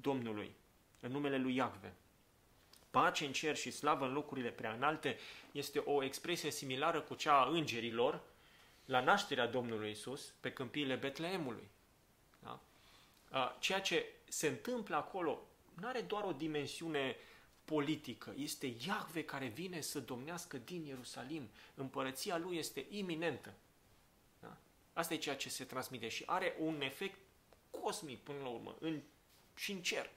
Domnului, 0.00 0.54
în 1.00 1.10
numele 1.10 1.38
lui 1.38 1.54
Iahve. 1.54 1.94
Pace 2.90 3.24
în 3.24 3.32
cer 3.32 3.56
și 3.56 3.70
slavă 3.70 4.06
în 4.06 4.12
locurile 4.12 4.50
prea 4.50 4.72
înalte 4.72 5.18
este 5.52 5.78
o 5.78 6.02
expresie 6.02 6.50
similară 6.50 7.00
cu 7.00 7.14
cea 7.14 7.40
a 7.40 7.48
îngerilor 7.48 8.20
la 8.90 9.00
nașterea 9.00 9.46
Domnului 9.46 9.90
Isus 9.90 10.34
pe 10.40 10.52
câmpiile 10.52 10.94
Betleemului. 10.94 11.68
Da? 12.38 12.60
Ceea 13.60 13.80
ce 13.80 14.06
se 14.28 14.48
întâmplă 14.48 14.96
acolo 14.96 15.46
nu 15.74 15.86
are 15.86 16.00
doar 16.00 16.24
o 16.24 16.32
dimensiune 16.32 17.16
politică. 17.64 18.34
Este 18.36 18.74
Iahve 18.86 19.24
care 19.24 19.46
vine 19.46 19.80
să 19.80 20.00
domnească 20.00 20.56
din 20.56 20.84
Ierusalim. 20.84 21.48
Împărăția 21.74 22.38
lui 22.38 22.56
este 22.56 22.86
iminentă. 22.88 23.54
Da? 24.40 24.56
Asta 24.92 25.14
e 25.14 25.18
ceea 25.18 25.36
ce 25.36 25.48
se 25.48 25.64
transmite 25.64 26.08
și 26.08 26.22
are 26.26 26.56
un 26.58 26.80
efect 26.80 27.18
cosmic 27.70 28.22
până 28.22 28.38
la 28.42 28.48
urmă, 28.48 28.76
în, 28.80 29.00
și 29.56 29.72
în 29.72 29.82
cer. 29.82 30.10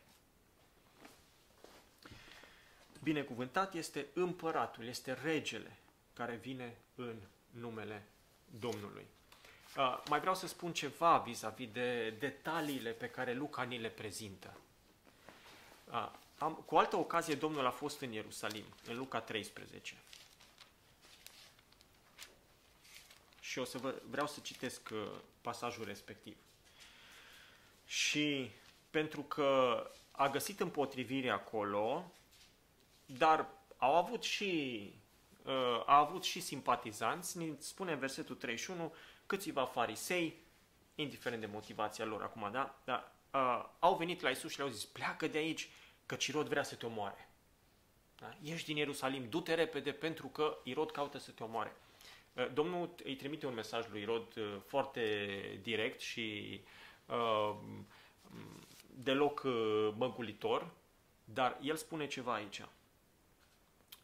Binecuvântat 3.04 3.74
este 3.74 4.08
împăratul, 4.14 4.88
este 4.88 5.14
regele 5.14 5.78
care 6.14 6.36
vine 6.36 6.78
în 6.96 7.16
numele 7.52 8.08
Domnului. 8.60 9.06
Uh, 9.78 10.04
mai 10.10 10.20
vreau 10.20 10.36
să 10.36 10.48
spun 10.48 10.74
ceva 10.74 11.18
vis-a-vis 11.18 11.72
de 11.72 12.10
detaliile 12.10 12.92
pe 12.92 13.10
care 13.10 13.34
Luca 13.34 13.64
ni 13.64 13.80
le 13.80 13.90
prezintă. 13.90 14.58
Uh, 15.92 16.12
am, 16.38 16.54
cu 16.54 16.78
altă 16.78 16.96
ocazie, 16.96 17.36
Domnul 17.36 17.66
a 17.66 17.72
fost 17.72 18.02
în 18.02 18.12
Ierusalim, 18.12 18.66
în 18.88 18.98
Luca 18.98 19.20
13. 19.20 19.96
Și 23.40 23.60
o 23.60 23.64
să 23.64 23.78
vă, 23.78 24.02
vreau 24.10 24.28
să 24.28 24.40
citesc 24.44 24.90
uh, 24.92 25.12
pasajul 25.42 25.86
respectiv. 25.86 26.38
Și 27.86 28.52
pentru 28.90 29.22
că 29.22 29.82
a 30.12 30.30
găsit 30.30 30.60
împotrivire 30.60 31.30
acolo, 31.30 32.12
dar 33.06 33.48
au 33.78 33.96
avut 33.96 34.24
și, 34.24 34.82
uh, 34.90 35.03
a 35.86 35.98
avut 35.98 36.24
și 36.24 36.42
simpatizanți, 36.42 37.38
ne 37.38 37.46
spune 37.58 37.92
în 37.92 38.00
versetul 38.00 38.36
31, 38.36 38.94
câțiva 39.26 39.66
farisei, 39.66 40.44
indiferent 40.96 41.42
de 41.42 41.48
motivația 41.48 42.06
lor 42.06 42.22
acum, 42.22 42.50
da? 42.52 42.80
Dar 42.84 43.12
uh, 43.34 43.66
au 43.80 43.96
venit 43.96 44.22
la 44.22 44.30
Isus 44.30 44.52
și 44.52 44.58
le-au 44.58 44.70
zis, 44.70 44.86
pleacă 44.86 45.28
de 45.28 45.38
aici, 45.38 45.70
că 46.06 46.18
Irod 46.28 46.48
vrea 46.48 46.64
să 46.64 46.76
te 46.76 46.86
omoare. 46.86 47.30
Da? 48.20 48.38
Ești 48.42 48.66
din 48.66 48.78
Ierusalim, 48.78 49.30
du-te 49.30 49.54
repede 49.54 49.92
pentru 49.92 50.28
că 50.28 50.58
Irod 50.64 50.92
caută 50.92 51.18
să 51.18 51.32
te 51.32 51.44
omoare. 51.44 51.76
Uh, 52.34 52.54
Domnul 52.54 52.96
îi 53.04 53.16
trimite 53.16 53.46
un 53.46 53.54
mesaj 53.54 53.86
lui 53.90 54.02
Irod 54.02 54.36
uh, 54.36 54.56
foarte 54.66 55.60
direct 55.62 56.00
și 56.00 56.60
uh, 57.06 57.56
deloc 58.96 59.42
uh, 59.46 59.94
măgulitor, 59.98 60.72
dar 61.26 61.58
el 61.62 61.76
spune 61.76 62.08
ceva 62.08 62.34
aici 62.34 62.62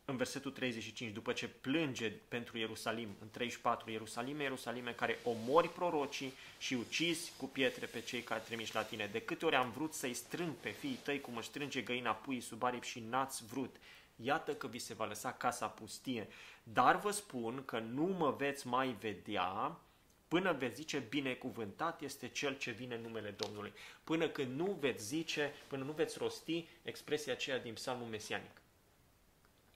în 0.09 0.17
versetul 0.17 0.51
35, 0.51 1.13
după 1.13 1.33
ce 1.33 1.47
plânge 1.47 2.09
pentru 2.09 2.57
Ierusalim, 2.57 3.09
în 3.21 3.29
34, 3.29 3.91
Ierusalime, 3.91 4.43
Ierusalime, 4.43 4.91
care 4.91 5.19
omori 5.23 5.69
prorocii 5.69 6.33
și 6.57 6.73
ucizi 6.73 7.33
cu 7.37 7.45
pietre 7.45 7.85
pe 7.85 8.01
cei 8.01 8.21
care 8.21 8.43
trimiși 8.45 8.75
la 8.75 8.83
tine. 8.83 9.09
De 9.11 9.21
câte 9.21 9.45
ori 9.45 9.55
am 9.55 9.71
vrut 9.71 9.93
să-i 9.93 10.13
strâng 10.13 10.53
pe 10.53 10.69
fiii 10.69 10.99
tăi 11.03 11.21
cum 11.21 11.37
își 11.37 11.47
strânge 11.47 11.81
găina 11.81 12.11
puii 12.11 12.41
sub 12.41 12.63
aripi 12.63 12.87
și 12.87 13.03
n-ați 13.09 13.45
vrut. 13.45 13.75
Iată 14.15 14.53
că 14.53 14.67
vi 14.67 14.79
se 14.79 14.93
va 14.93 15.05
lăsa 15.05 15.31
casa 15.31 15.67
pustie. 15.67 16.27
Dar 16.63 16.99
vă 16.99 17.11
spun 17.11 17.63
că 17.65 17.79
nu 17.79 18.03
mă 18.03 18.35
veți 18.37 18.67
mai 18.67 18.95
vedea 18.99 19.79
până 20.27 20.53
veți 20.53 20.75
zice 20.75 20.97
binecuvântat 21.09 22.01
este 22.01 22.27
cel 22.27 22.57
ce 22.57 22.71
vine 22.71 22.95
în 22.95 23.01
numele 23.01 23.29
Domnului. 23.29 23.73
Până 24.03 24.27
când 24.27 24.59
nu 24.59 24.77
veți 24.79 25.05
zice, 25.05 25.53
până 25.67 25.83
nu 25.83 25.91
veți 25.91 26.17
rosti 26.17 26.67
expresia 26.83 27.33
aceea 27.33 27.59
din 27.59 27.73
psalmul 27.73 28.07
mesianic. 28.07 28.58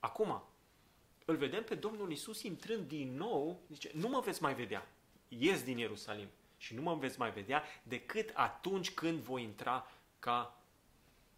Acum, 0.04 0.44
îl 1.26 1.36
vedem 1.36 1.64
pe 1.64 1.76
Domnul 1.76 2.12
Isus 2.12 2.42
intrând 2.42 2.88
din 2.88 3.16
nou, 3.16 3.60
zice, 3.72 3.92
nu 3.94 4.08
mă 4.08 4.20
veți 4.20 4.42
mai 4.42 4.54
vedea, 4.54 4.88
ies 5.28 5.64
din 5.64 5.78
Ierusalim 5.78 6.28
și 6.58 6.76
nu 6.76 6.82
mă 6.82 6.96
veți 6.96 7.20
mai 7.20 7.32
vedea 7.32 7.64
decât 7.84 8.32
atunci 8.34 8.92
când 8.92 9.20
voi 9.20 9.44
intra 9.44 9.92
ca 10.20 10.62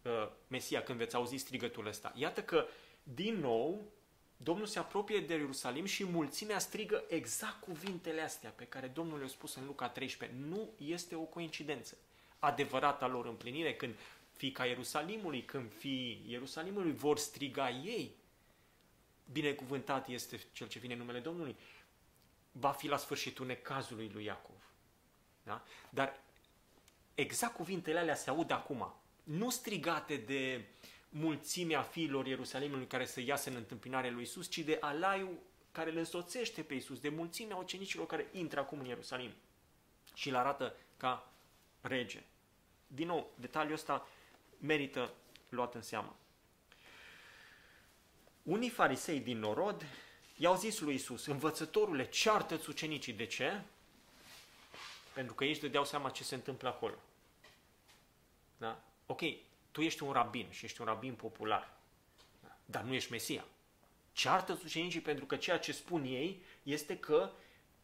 uh, 0.02 0.28
Mesia, 0.48 0.82
când 0.82 0.98
veți 0.98 1.14
auzi 1.14 1.36
strigătul 1.36 1.86
ăsta. 1.86 2.12
Iată 2.16 2.42
că, 2.42 2.66
din 3.02 3.34
nou, 3.34 3.84
Domnul 4.36 4.66
se 4.66 4.78
apropie 4.78 5.20
de 5.20 5.34
Ierusalim 5.34 5.84
și 5.84 6.04
mulțimea 6.04 6.58
strigă 6.58 7.04
exact 7.08 7.60
cuvintele 7.60 8.20
astea 8.20 8.50
pe 8.50 8.64
care 8.64 8.86
Domnul 8.86 9.18
le-a 9.18 9.28
spus 9.28 9.54
în 9.54 9.66
Luca 9.66 9.88
13. 9.88 10.38
Nu 10.48 10.68
este 10.76 11.14
o 11.14 11.22
coincidență. 11.22 11.96
Adevărata 12.38 13.06
lor 13.06 13.26
împlinire 13.26 13.74
când 13.74 13.94
fiica 14.32 14.64
Ierusalimului, 14.64 15.44
când 15.44 15.72
fii 15.72 16.24
Ierusalimului 16.26 16.92
vor 16.92 17.18
striga 17.18 17.70
ei 17.70 18.14
binecuvântat 19.32 20.08
este 20.08 20.40
cel 20.52 20.68
ce 20.68 20.78
vine 20.78 20.92
în 20.92 20.98
numele 20.98 21.20
Domnului, 21.20 21.56
va 22.52 22.70
fi 22.70 22.88
la 22.88 22.96
sfârșitul 22.96 23.46
necazului 23.46 24.10
lui 24.12 24.24
Iacov. 24.24 24.70
Da? 25.42 25.64
Dar 25.90 26.20
exact 27.14 27.54
cuvintele 27.54 27.98
alea 27.98 28.14
se 28.14 28.30
aud 28.30 28.50
acum, 28.50 28.94
nu 29.22 29.50
strigate 29.50 30.16
de 30.16 30.64
mulțimea 31.08 31.82
fiilor 31.82 32.26
Ierusalimului 32.26 32.86
care 32.86 33.06
să 33.06 33.20
iasă 33.20 33.50
în 33.50 33.56
întâmpinare 33.56 34.10
lui 34.10 34.22
Isus, 34.22 34.48
ci 34.48 34.58
de 34.58 34.76
alaiul 34.80 35.38
care 35.72 35.90
îl 35.90 35.96
însoțește 35.96 36.62
pe 36.62 36.74
Isus, 36.74 37.00
de 37.00 37.08
mulțimea 37.08 37.56
ucenicilor 37.56 38.06
care 38.06 38.26
intră 38.32 38.60
acum 38.60 38.78
în 38.78 38.86
Ierusalim 38.86 39.32
și 40.14 40.28
îl 40.28 40.36
arată 40.36 40.76
ca 40.96 41.32
rege. 41.80 42.22
Din 42.86 43.06
nou, 43.06 43.30
detaliul 43.34 43.72
ăsta 43.72 44.08
merită 44.58 45.12
luat 45.48 45.74
în 45.74 45.82
seamă. 45.82 46.16
Unii 48.46 48.70
farisei 48.70 49.20
din 49.20 49.38
Norod 49.38 49.86
i-au 50.36 50.56
zis 50.56 50.80
lui 50.80 50.94
Isus, 50.94 51.26
învățătorule, 51.26 52.08
ceartă-ți 52.08 52.68
ucenicii. 52.68 53.12
De 53.12 53.26
ce? 53.26 53.62
Pentru 55.12 55.34
că 55.34 55.44
ei 55.44 55.50
își 55.50 55.60
dădeau 55.60 55.84
seama 55.84 56.10
ce 56.10 56.24
se 56.24 56.34
întâmplă 56.34 56.68
acolo. 56.68 56.94
Da? 58.56 58.80
Ok, 59.06 59.20
tu 59.70 59.80
ești 59.80 60.02
un 60.02 60.12
rabin 60.12 60.46
și 60.50 60.64
ești 60.64 60.80
un 60.80 60.86
rabin 60.86 61.14
popular, 61.14 61.76
da? 62.42 62.56
dar 62.64 62.82
nu 62.82 62.94
ești 62.94 63.10
Mesia. 63.10 63.44
Ceartă-ți 64.12 64.64
ucenicii 64.64 65.00
pentru 65.00 65.24
că 65.24 65.36
ceea 65.36 65.58
ce 65.58 65.72
spun 65.72 66.04
ei 66.04 66.42
este 66.62 66.98
că 66.98 67.30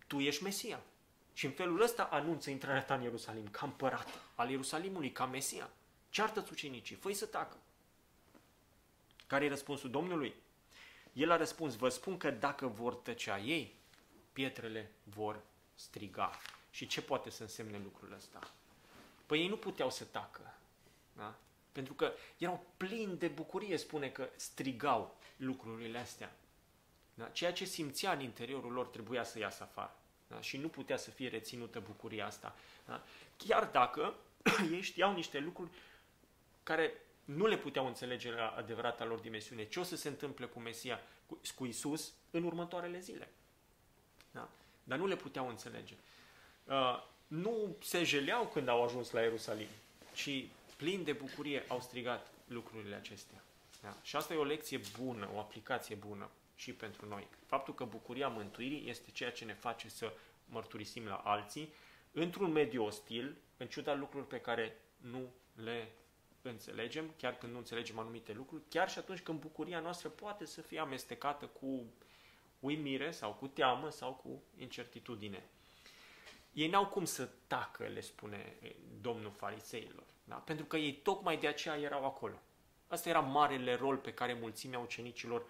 tu 0.06 0.20
ești 0.20 0.42
Mesia. 0.42 0.80
Și 1.32 1.44
în 1.46 1.52
felul 1.52 1.80
ăsta 1.80 2.02
anunță 2.02 2.50
intrarea 2.50 2.84
ta 2.84 2.94
în 2.94 3.02
Ierusalim, 3.02 3.48
ca 3.48 3.66
împărat 3.66 4.08
al 4.34 4.50
Ierusalimului, 4.50 5.12
ca 5.12 5.26
Mesia. 5.26 5.70
Ceartă-ți 6.10 6.52
ucenicii, 6.52 6.96
fă 6.96 7.12
să 7.12 7.26
tacă. 7.26 7.56
Care 9.26 9.44
e 9.44 9.48
răspunsul 9.48 9.90
Domnului? 9.90 10.34
El 11.12 11.30
a 11.30 11.36
răspuns, 11.36 11.76
vă 11.76 11.88
spun 11.88 12.16
că 12.16 12.30
dacă 12.30 12.66
vor 12.66 12.94
tăcea 12.94 13.38
ei, 13.38 13.74
pietrele 14.32 14.90
vor 15.02 15.40
striga. 15.74 16.38
Și 16.70 16.86
ce 16.86 17.02
poate 17.02 17.30
să 17.30 17.42
însemne 17.42 17.80
lucrul 17.82 18.12
ăsta? 18.12 18.50
Păi 19.26 19.40
ei 19.40 19.48
nu 19.48 19.56
puteau 19.56 19.90
să 19.90 20.04
tacă. 20.04 20.54
Da? 21.12 21.34
Pentru 21.72 21.94
că 21.94 22.12
erau 22.38 22.66
plini 22.76 23.16
de 23.16 23.28
bucurie, 23.28 23.76
spune 23.76 24.08
că 24.08 24.28
strigau 24.36 25.16
lucrurile 25.36 25.98
astea. 25.98 26.32
Da? 27.14 27.24
Ceea 27.24 27.52
ce 27.52 27.64
simțea 27.64 28.12
în 28.12 28.20
interiorul 28.20 28.72
lor 28.72 28.86
trebuia 28.86 29.24
să 29.24 29.38
iasă 29.38 29.62
afară. 29.62 29.96
Da? 30.26 30.40
Și 30.40 30.56
nu 30.56 30.68
putea 30.68 30.96
să 30.96 31.10
fie 31.10 31.28
reținută 31.28 31.80
bucuria 31.80 32.26
asta. 32.26 32.54
Da? 32.86 33.02
Chiar 33.36 33.64
dacă 33.64 34.14
ei 34.72 34.80
știau 34.80 35.14
niște 35.14 35.38
lucruri 35.38 35.70
care 36.62 36.92
nu 37.24 37.46
le 37.46 37.58
puteau 37.58 37.86
înțelege 37.86 38.30
la 38.30 38.48
adevărata 38.48 39.04
lor 39.04 39.18
dimensiune. 39.18 39.64
Ce 39.64 39.80
o 39.80 39.82
să 39.82 39.96
se 39.96 40.08
întâmple 40.08 40.46
cu 40.46 40.60
Mesia, 40.60 41.00
cu, 41.26 41.40
cu 41.54 41.64
Isus, 41.64 42.12
în 42.30 42.44
următoarele 42.44 43.00
zile. 43.00 43.32
Da? 44.30 44.48
Dar 44.84 44.98
nu 44.98 45.06
le 45.06 45.16
puteau 45.16 45.48
înțelege. 45.48 45.94
Uh, 46.64 47.02
nu 47.26 47.76
se 47.82 48.04
jeleau 48.04 48.46
când 48.46 48.68
au 48.68 48.84
ajuns 48.84 49.10
la 49.10 49.20
Ierusalim, 49.20 49.68
ci 50.14 50.44
plini 50.76 51.04
de 51.04 51.12
bucurie 51.12 51.64
au 51.68 51.80
strigat 51.80 52.30
lucrurile 52.46 52.94
acestea. 52.94 53.42
Da? 53.82 53.96
Și 54.02 54.16
asta 54.16 54.34
e 54.34 54.36
o 54.36 54.44
lecție 54.44 54.80
bună, 55.00 55.28
o 55.34 55.38
aplicație 55.38 55.94
bună 55.94 56.30
și 56.54 56.72
pentru 56.72 57.08
noi. 57.08 57.26
Faptul 57.46 57.74
că 57.74 57.84
bucuria 57.84 58.28
mântuirii 58.28 58.88
este 58.88 59.10
ceea 59.10 59.32
ce 59.32 59.44
ne 59.44 59.54
face 59.54 59.88
să 59.88 60.12
mărturisim 60.44 61.04
la 61.04 61.14
alții 61.14 61.72
într-un 62.12 62.52
mediu 62.52 62.84
ostil, 62.84 63.36
în 63.56 63.66
ciuda 63.66 63.94
lucrurilor 63.94 64.26
pe 64.26 64.40
care 64.40 64.76
nu 64.96 65.30
le 65.54 65.88
înțelegem, 66.48 67.14
chiar 67.16 67.36
când 67.36 67.52
nu 67.52 67.58
înțelegem 67.58 67.98
anumite 67.98 68.32
lucruri, 68.32 68.62
chiar 68.68 68.90
și 68.90 68.98
atunci 68.98 69.20
când 69.20 69.40
bucuria 69.40 69.80
noastră 69.80 70.08
poate 70.08 70.46
să 70.46 70.60
fie 70.60 70.78
amestecată 70.78 71.46
cu 71.46 71.84
uimire 72.60 73.10
sau 73.10 73.32
cu 73.32 73.46
teamă 73.46 73.90
sau 73.90 74.12
cu 74.12 74.42
incertitudine. 74.58 75.42
Ei 76.52 76.68
n-au 76.68 76.86
cum 76.86 77.04
să 77.04 77.28
tacă, 77.46 77.84
le 77.84 78.00
spune 78.00 78.56
domnul 79.00 79.30
fariseilor, 79.30 80.04
da? 80.24 80.34
pentru 80.34 80.64
că 80.64 80.76
ei 80.76 80.92
tocmai 80.92 81.36
de 81.36 81.46
aceea 81.46 81.78
erau 81.78 82.04
acolo. 82.04 82.40
Asta 82.88 83.08
era 83.08 83.20
marele 83.20 83.74
rol 83.74 83.96
pe 83.96 84.14
care 84.14 84.34
mulțimea 84.34 84.78
ucenicilor 84.78 85.46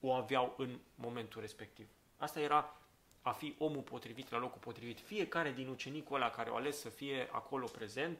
o 0.00 0.12
aveau 0.12 0.54
în 0.56 0.78
momentul 0.94 1.40
respectiv. 1.40 1.88
Asta 2.16 2.40
era 2.40 2.80
a 3.22 3.32
fi 3.32 3.54
omul 3.58 3.82
potrivit 3.82 4.30
la 4.30 4.38
locul 4.38 4.60
potrivit. 4.60 5.00
Fiecare 5.00 5.52
din 5.52 5.68
ucenicul 5.68 6.16
ăla 6.16 6.30
care 6.30 6.50
o 6.50 6.56
ales 6.56 6.78
să 6.78 6.88
fie 6.88 7.28
acolo 7.32 7.66
prezent, 7.66 8.18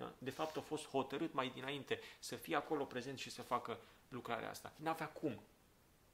da? 0.00 0.12
De 0.18 0.30
fapt, 0.30 0.56
a 0.56 0.60
fost 0.60 0.88
hotărât 0.88 1.32
mai 1.32 1.50
dinainte 1.54 2.00
să 2.18 2.36
fie 2.36 2.56
acolo 2.56 2.84
prezent 2.84 3.18
și 3.18 3.30
să 3.30 3.42
facă 3.42 3.78
lucrarea 4.08 4.50
asta. 4.50 4.72
N-avea 4.76 5.08
cum 5.08 5.40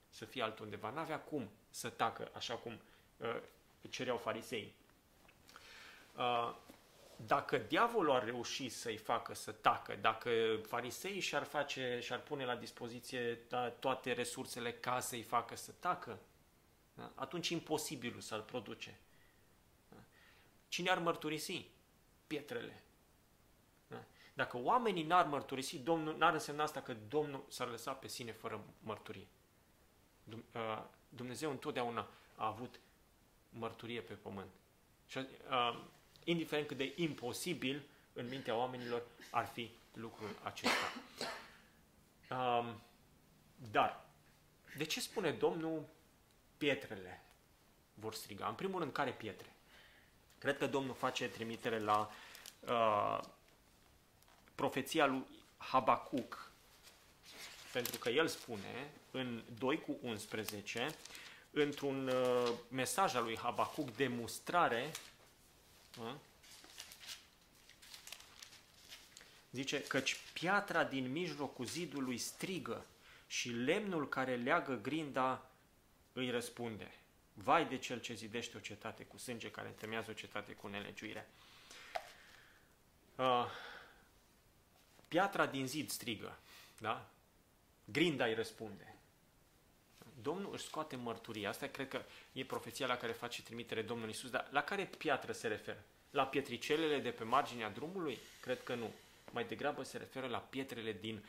să 0.09 0.25
fie 0.25 0.43
altundeva, 0.43 0.91
n-avea 0.91 1.21
cum 1.21 1.51
să 1.71 1.89
tacă 1.89 2.31
așa 2.33 2.55
cum 2.55 2.81
uh, 3.17 3.41
cereau 3.91 4.17
farisei. 4.17 4.75
Uh, 6.17 6.55
dacă 7.17 7.59
diavolul 7.59 8.15
ar 8.15 8.25
reuși 8.25 8.69
să-i 8.69 8.97
facă 8.97 9.35
să 9.35 9.53
tacă, 9.53 9.95
dacă 9.95 10.61
farisei 10.67 11.21
și-ar, 11.21 11.43
face, 11.43 11.99
și-ar 12.03 12.21
pune 12.21 12.45
la 12.45 12.57
dispoziție 12.57 13.39
da, 13.49 13.71
toate 13.71 14.13
resursele 14.13 14.73
ca 14.73 15.01
să-i 15.01 15.23
facă 15.23 15.57
să 15.57 15.73
tacă, 15.79 16.19
da? 16.95 17.13
atunci 17.15 17.49
imposibilul 17.49 18.21
să-l 18.21 18.43
produce. 18.43 18.99
Da? 19.89 19.97
Cine 20.69 20.91
ar 20.91 20.99
mărturisi? 20.99 21.69
Pietrele. 22.27 22.81
Dacă 24.37 24.59
oamenii 24.59 25.03
n-ar 25.03 25.27
mărturisi, 25.27 25.79
Domnul, 25.79 26.17
n-ar 26.17 26.33
însemna 26.33 26.63
asta 26.63 26.81
că 26.83 26.97
Domnul 27.09 27.45
s-ar 27.49 27.69
lăsa 27.69 27.93
pe 27.93 28.09
sine 28.09 28.33
fără 28.33 28.65
mărturie. 28.81 29.27
Uh, 30.33 30.83
Dumnezeu 31.09 31.51
întotdeauna 31.51 32.09
a 32.35 32.47
avut 32.47 32.81
mărturie 33.51 34.01
pe 34.01 34.15
pământ. 34.15 34.51
Și, 35.07 35.19
uh, 35.19 35.79
indiferent 36.25 36.67
cât 36.67 36.77
de 36.77 36.93
imposibil 36.97 37.83
în 38.13 38.29
mintea 38.29 38.55
oamenilor 38.57 39.03
ar 39.31 39.47
fi 39.47 39.71
lucrul 39.93 40.29
acesta. 40.43 40.93
Uh, 42.31 42.75
dar, 43.71 44.05
de 44.77 44.85
ce 44.85 45.01
spune 45.01 45.31
Domnul 45.31 45.85
pietrele 46.57 47.23
vor 47.95 48.15
striga? 48.15 48.47
În 48.47 48.55
primul 48.55 48.81
rând, 48.81 48.93
care 48.93 49.13
pietre? 49.13 49.53
Cred 50.39 50.59
că 50.59 50.67
Domnul 50.67 50.95
face 50.95 51.29
trimitere 51.29 51.79
la 51.79 52.11
uh, 52.61 53.21
profeția 54.57 55.07
lui 55.07 55.25
Habacuc, 55.57 56.51
pentru 57.73 57.99
că 57.99 58.09
el 58.09 58.29
spune 58.29 58.91
în 59.11 59.43
2 59.59 59.81
cu 59.81 59.99
11, 60.03 60.95
într-un 61.51 62.09
uh, 62.09 62.53
mesaj 62.69 63.15
al 63.15 63.23
lui 63.23 63.37
Habacuc 63.37 63.97
de 63.97 64.07
mustrare, 64.09 64.91
uh, 66.01 66.15
zice, 69.51 69.83
căci 69.83 70.17
piatra 70.33 70.85
din 70.85 71.13
mijlocul 71.13 71.65
zidului 71.65 72.19
strigă 72.19 72.87
și 73.27 73.49
lemnul 73.51 74.09
care 74.09 74.37
leagă 74.37 74.75
grinda 74.83 75.51
îi 76.13 76.31
răspunde. 76.31 76.91
Vai 77.35 77.67
de 77.67 77.79
cel 77.79 78.01
ce 78.01 78.15
zidește 78.15 78.57
o 78.57 78.61
cetate 78.61 79.05
cu 79.05 79.19
sânge, 79.19 79.51
care 79.51 79.69
întemeiază 79.69 80.11
o 80.11 80.15
cetate 80.15 80.53
cu 80.53 80.67
nelegiuire. 80.67 81.29
Uh, 83.17 83.47
piatra 85.09 85.47
din 85.47 85.67
zid 85.67 85.91
strigă, 85.91 86.39
da? 86.79 87.11
Grinda 87.85 88.25
îi 88.25 88.35
răspunde. 88.35 88.97
Domnul 90.23 90.53
își 90.53 90.65
scoate 90.65 90.97
mărturia. 90.97 91.49
Asta 91.49 91.67
cred 91.67 91.89
că 91.89 92.03
e 92.33 92.45
profeția 92.45 92.87
la 92.87 92.97
care 92.97 93.13
face 93.13 93.43
trimitere 93.43 93.83
Domnul 93.83 94.09
Isus. 94.09 94.31
Dar 94.31 94.49
la 94.51 94.63
care 94.63 94.91
piatră 94.99 95.33
se 95.33 95.49
referă? 95.49 95.85
La 96.11 96.27
pietricelele 96.27 96.99
de 96.99 97.11
pe 97.11 97.25
marginea 97.25 97.71
drumului? 97.71 98.19
Cred 98.41 98.63
că 98.63 98.75
nu. 98.75 98.91
Mai 99.33 99.45
degrabă 99.45 99.83
se 99.83 99.99
referă 99.99 100.27
la 100.27 100.39
pietrele 100.39 100.93
din 100.93 101.25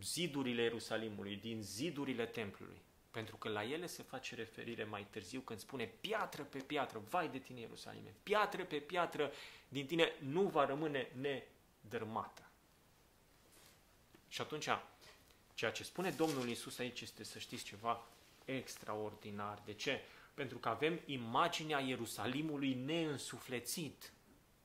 zidurile 0.00 0.62
Ierusalimului, 0.62 1.36
din 1.36 1.62
zidurile 1.62 2.26
templului. 2.26 2.80
Pentru 3.10 3.36
că 3.36 3.48
la 3.48 3.64
ele 3.64 3.86
se 3.86 4.02
face 4.02 4.34
referire 4.34 4.84
mai 4.84 5.06
târziu 5.10 5.40
când 5.40 5.58
spune 5.58 5.84
piatră 6.00 6.42
pe 6.42 6.58
piatră, 6.58 7.02
vai 7.08 7.28
de 7.28 7.38
tine 7.38 7.60
Ierusalime, 7.60 8.14
piatră 8.22 8.64
pe 8.64 8.76
piatră 8.76 9.32
din 9.68 9.86
tine 9.86 10.12
nu 10.18 10.42
va 10.42 10.64
rămâne 10.64 11.08
nedărmată. 11.20 12.51
Și 14.32 14.40
atunci, 14.40 14.68
ceea 15.54 15.70
ce 15.70 15.84
spune 15.84 16.10
Domnul 16.10 16.48
Isus 16.48 16.78
aici 16.78 17.00
este 17.00 17.24
să 17.24 17.38
știți 17.38 17.64
ceva 17.64 18.06
extraordinar. 18.44 19.62
De 19.64 19.72
ce? 19.72 20.00
Pentru 20.34 20.58
că 20.58 20.68
avem 20.68 21.00
imaginea 21.06 21.78
Ierusalimului 21.78 22.74
neînsuflețit. 22.74 24.12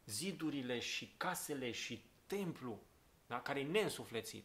Zidurile 0.05 0.79
și 0.79 1.13
casele 1.17 1.71
și 1.71 2.01
templu, 2.27 2.79
da? 3.27 3.41
care 3.41 3.59
e 3.59 3.63
neînsuflețit, 3.63 4.43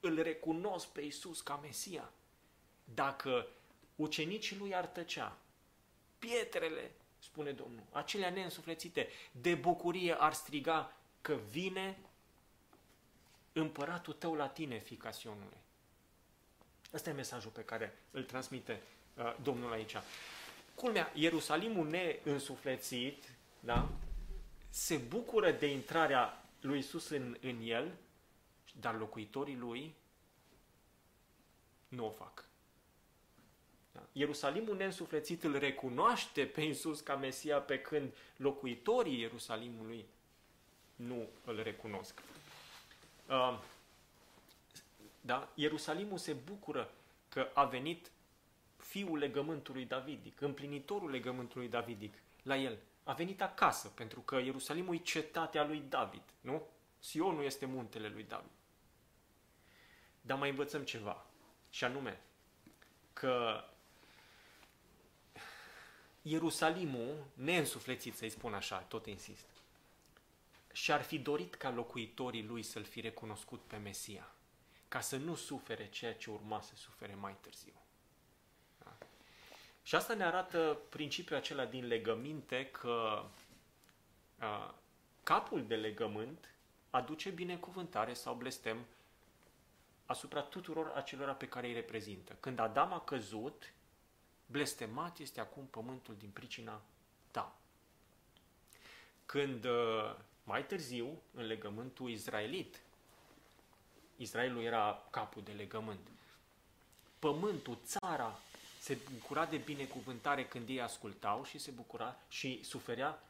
îl 0.00 0.22
recunosc 0.22 0.88
pe 0.88 1.00
Isus 1.00 1.40
ca 1.40 1.56
Mesia. 1.56 2.12
Dacă 2.94 3.46
ucenicii 3.96 4.56
lui 4.56 4.74
ar 4.74 4.86
tăcea, 4.86 5.38
pietrele, 6.18 6.90
spune 7.18 7.52
Domnul, 7.52 7.84
acelea 7.90 8.30
neînsuflețite, 8.30 9.08
de 9.32 9.54
bucurie 9.54 10.14
ar 10.20 10.32
striga 10.32 10.96
că 11.20 11.34
vine 11.34 11.98
împăratul 13.54 14.12
tău 14.12 14.34
la 14.34 14.48
tine, 14.48 14.78
fica 14.78 15.10
Sionului. 15.10 15.58
Ăsta 16.92 17.10
e 17.10 17.12
mesajul 17.12 17.50
pe 17.50 17.64
care 17.64 17.98
îl 18.10 18.22
transmite 18.22 18.82
uh, 19.16 19.36
Domnul 19.42 19.72
aici. 19.72 19.96
Culmea, 20.74 21.12
Ierusalimul 21.14 21.88
neînsuflețit, 21.88 23.32
da, 23.60 23.88
se 24.68 24.96
bucură 24.96 25.50
de 25.50 25.66
intrarea 25.66 26.44
lui 26.60 26.78
Isus 26.78 27.08
în, 27.08 27.36
în 27.40 27.60
el, 27.64 27.92
dar 28.80 28.98
locuitorii 28.98 29.56
lui 29.56 29.94
nu 31.88 32.06
o 32.06 32.10
fac. 32.10 32.44
Da? 33.92 34.02
Ierusalimul 34.12 34.76
neînsuflețit 34.76 35.44
îl 35.44 35.58
recunoaște 35.58 36.46
pe 36.46 36.60
Iisus 36.60 37.00
ca 37.00 37.16
Mesia, 37.16 37.58
pe 37.58 37.78
când 37.78 38.14
locuitorii 38.36 39.20
Ierusalimului 39.20 40.06
nu 40.96 41.28
îl 41.44 41.62
recunosc. 41.62 42.22
Uh, 43.28 43.58
da? 45.20 45.48
Ierusalimul 45.54 46.18
se 46.18 46.32
bucură 46.32 46.90
că 47.28 47.50
a 47.54 47.64
venit 47.64 48.10
fiul 48.76 49.18
legământului 49.18 49.84
Davidic, 49.84 50.40
împlinitorul 50.40 51.10
legământului 51.10 51.68
Davidic 51.68 52.14
la 52.42 52.56
el. 52.56 52.78
A 53.04 53.12
venit 53.12 53.42
acasă, 53.42 53.88
pentru 53.88 54.20
că 54.20 54.36
Ierusalimul 54.36 54.94
e 54.94 54.98
cetatea 54.98 55.64
lui 55.64 55.82
David, 55.88 56.22
nu? 56.40 56.62
Sionul 56.98 57.44
este 57.44 57.66
muntele 57.66 58.08
lui 58.08 58.22
David. 58.22 58.50
Dar 60.20 60.38
mai 60.38 60.48
învățăm 60.48 60.82
ceva, 60.82 61.26
și 61.70 61.84
anume 61.84 62.20
că 63.12 63.64
Ierusalimul, 66.22 67.24
neînsuflețit 67.34 68.16
să-i 68.16 68.30
spun 68.30 68.54
așa, 68.54 68.78
tot 68.78 69.06
insist, 69.06 69.46
și-ar 70.74 71.02
fi 71.02 71.18
dorit 71.18 71.54
ca 71.54 71.70
locuitorii 71.70 72.44
lui 72.44 72.62
să-l 72.62 72.84
fi 72.84 73.00
recunoscut 73.00 73.60
pe 73.60 73.76
Mesia, 73.76 74.34
ca 74.88 75.00
să 75.00 75.16
nu 75.16 75.34
sufere 75.34 75.88
ceea 75.88 76.14
ce 76.14 76.30
urma 76.30 76.60
să 76.60 76.72
sufere 76.76 77.14
mai 77.14 77.36
târziu. 77.40 77.72
Da? 78.78 78.96
Și 79.82 79.94
asta 79.94 80.14
ne 80.14 80.24
arată 80.24 80.78
principiul 80.88 81.38
acela 81.38 81.64
din 81.64 81.86
legăminte 81.86 82.66
că 82.66 83.24
a, 84.38 84.74
capul 85.22 85.66
de 85.66 85.76
legământ 85.76 86.54
aduce 86.90 87.30
binecuvântare 87.30 88.12
sau 88.12 88.34
blestem 88.34 88.86
asupra 90.06 90.40
tuturor 90.40 90.92
acelora 90.94 91.32
pe 91.32 91.48
care 91.48 91.66
îi 91.66 91.72
reprezintă. 91.72 92.36
Când 92.40 92.58
Adam 92.58 92.92
a 92.92 93.00
căzut, 93.00 93.72
blestemat 94.46 95.18
este 95.18 95.40
acum 95.40 95.66
pământul 95.66 96.16
din 96.16 96.30
pricina 96.30 96.82
ta. 97.30 97.56
Când 99.26 99.66
mai 100.44 100.66
târziu, 100.66 101.22
în 101.34 101.46
legământul 101.46 102.10
izraelit, 102.10 102.80
Israelul 104.16 104.62
era 104.62 105.06
capul 105.10 105.42
de 105.42 105.52
legământ. 105.52 106.08
Pământul, 107.18 107.78
țara, 107.84 108.38
se 108.80 108.98
bucura 109.12 109.46
de 109.46 109.56
binecuvântare 109.56 110.46
când 110.46 110.68
ei 110.68 110.80
ascultau 110.80 111.44
și 111.44 111.58
se 111.58 111.70
bucura 111.70 112.16
și 112.28 112.64
suferea 112.64 113.22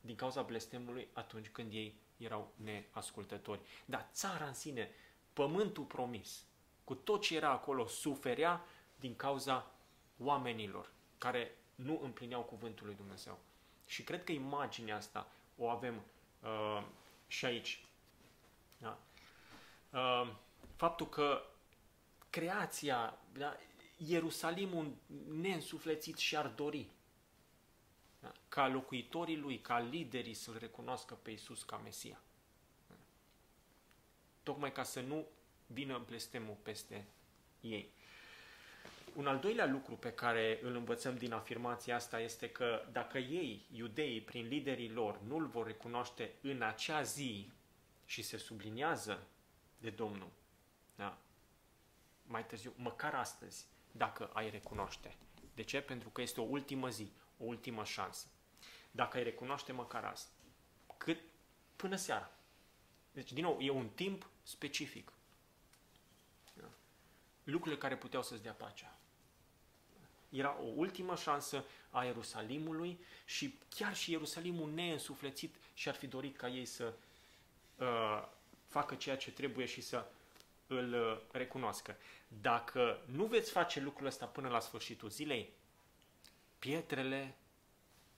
din 0.00 0.14
cauza 0.14 0.42
blestemului 0.42 1.08
atunci 1.12 1.48
când 1.48 1.72
ei 1.72 1.94
erau 2.16 2.52
neascultători. 2.56 3.60
Dar 3.84 4.08
țara 4.12 4.46
în 4.46 4.54
sine, 4.54 4.90
pământul 5.32 5.84
promis, 5.84 6.44
cu 6.84 6.94
tot 6.94 7.20
ce 7.20 7.36
era 7.36 7.50
acolo, 7.50 7.86
suferea 7.86 8.64
din 9.00 9.16
cauza 9.16 9.70
oamenilor 10.18 10.90
care 11.18 11.56
nu 11.74 12.00
împlineau 12.02 12.42
cuvântul 12.42 12.86
lui 12.86 12.94
Dumnezeu. 12.94 13.38
Și 13.86 14.02
cred 14.02 14.24
că 14.24 14.32
imaginea 14.32 14.96
asta 14.96 15.32
o 15.56 15.68
avem 15.68 16.02
uh, 16.42 16.82
și 17.26 17.44
aici. 17.44 17.84
Da? 18.78 18.98
Uh, 19.90 20.34
faptul 20.76 21.08
că 21.08 21.42
creația, 22.30 23.18
da, 23.32 23.56
Ierusalimul 23.96 24.96
neînsuflețit 25.28 26.16
și-ar 26.16 26.46
dori 26.46 26.90
da? 28.20 28.32
ca 28.48 28.68
locuitorii 28.68 29.36
lui, 29.36 29.60
ca 29.60 29.78
liderii 29.78 30.34
să-L 30.34 30.58
recunoască 30.58 31.14
pe 31.14 31.30
Iisus 31.30 31.62
ca 31.62 31.76
Mesia. 31.76 32.20
Da? 32.88 32.94
Tocmai 34.42 34.72
ca 34.72 34.82
să 34.82 35.00
nu 35.00 35.26
vină 35.66 36.02
blestemul 36.06 36.56
peste 36.62 37.06
ei. 37.60 37.92
Un 39.14 39.26
al 39.26 39.38
doilea 39.38 39.66
lucru 39.66 39.94
pe 39.94 40.12
care 40.12 40.58
îl 40.62 40.74
învățăm 40.74 41.16
din 41.16 41.32
afirmația 41.32 41.94
asta 41.94 42.20
este 42.20 42.50
că 42.50 42.88
dacă 42.92 43.18
ei, 43.18 43.66
iudeii, 43.70 44.20
prin 44.20 44.46
liderii 44.46 44.90
lor, 44.90 45.20
nu 45.26 45.36
îl 45.36 45.46
vor 45.46 45.66
recunoaște 45.66 46.32
în 46.40 46.62
acea 46.62 47.02
zi 47.02 47.50
și 48.04 48.22
se 48.22 48.36
subliniază 48.36 49.26
de 49.78 49.90
Domnul, 49.90 50.30
da? 50.94 51.18
mai 52.26 52.46
târziu, 52.46 52.72
măcar 52.76 53.14
astăzi, 53.14 53.66
dacă 53.90 54.30
ai 54.32 54.50
recunoaște. 54.50 55.16
De 55.54 55.62
ce? 55.62 55.80
Pentru 55.80 56.08
că 56.08 56.20
este 56.20 56.40
o 56.40 56.44
ultimă 56.44 56.88
zi, 56.88 57.12
o 57.38 57.44
ultimă 57.44 57.84
șansă. 57.84 58.26
Dacă 58.90 59.16
ai 59.16 59.22
recunoaște 59.22 59.72
măcar 59.72 60.04
azi, 60.04 60.26
cât 60.96 61.20
până 61.76 61.96
seara. 61.96 62.30
Deci, 63.12 63.32
din 63.32 63.42
nou, 63.42 63.60
e 63.60 63.70
un 63.70 63.88
timp 63.88 64.28
specific. 64.42 65.12
Da? 66.54 66.68
Lucrurile 67.44 67.80
care 67.80 67.96
puteau 67.96 68.22
să-ți 68.22 68.42
dea 68.42 68.52
pacea. 68.52 68.96
Era 70.32 70.56
o 70.60 70.66
ultimă 70.74 71.16
șansă 71.16 71.64
a 71.90 72.04
Ierusalimului 72.04 73.00
și 73.24 73.58
chiar 73.68 73.96
și 73.96 74.10
Ierusalimul 74.10 74.70
neînsuflețit 74.70 75.54
și-ar 75.74 75.94
fi 75.94 76.06
dorit 76.06 76.36
ca 76.36 76.48
ei 76.48 76.64
să 76.64 76.92
uh, 77.76 78.28
facă 78.66 78.94
ceea 78.94 79.16
ce 79.16 79.30
trebuie 79.30 79.66
și 79.66 79.80
să 79.80 80.06
îl 80.66 80.92
uh, 80.92 81.20
recunoască. 81.30 81.96
Dacă 82.40 83.00
nu 83.04 83.24
veți 83.24 83.50
face 83.50 83.80
lucrul 83.80 84.06
ăsta 84.06 84.26
până 84.26 84.48
la 84.48 84.60
sfârșitul 84.60 85.08
zilei, 85.08 85.50
pietrele 86.58 87.36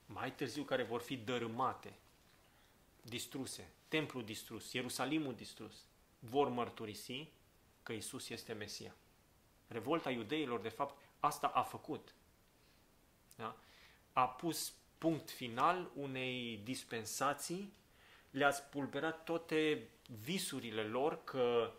mai 0.06 0.32
târziu 0.32 0.62
care 0.62 0.82
vor 0.82 1.00
fi 1.00 1.16
dărâmate, 1.16 1.94
distruse, 3.02 3.72
templul 3.88 4.24
distrus, 4.24 4.72
Ierusalimul 4.72 5.34
distrus, 5.34 5.84
vor 6.18 6.48
mărturisi 6.48 7.28
că 7.82 7.92
Isus 7.92 8.28
este 8.28 8.52
Mesia. 8.52 8.94
Revolta 9.66 10.10
iudeilor, 10.10 10.60
de 10.60 10.68
fapt, 10.68 11.02
asta 11.24 11.46
a 11.46 11.62
făcut. 11.62 12.14
Da? 13.36 13.56
A 14.12 14.28
pus 14.28 14.74
punct 14.98 15.30
final 15.30 15.90
unei 15.94 16.60
dispensații, 16.64 17.72
le-a 18.30 18.50
spulberat 18.50 19.24
toate 19.24 19.88
visurile 20.22 20.82
lor 20.82 21.24
că 21.24 21.72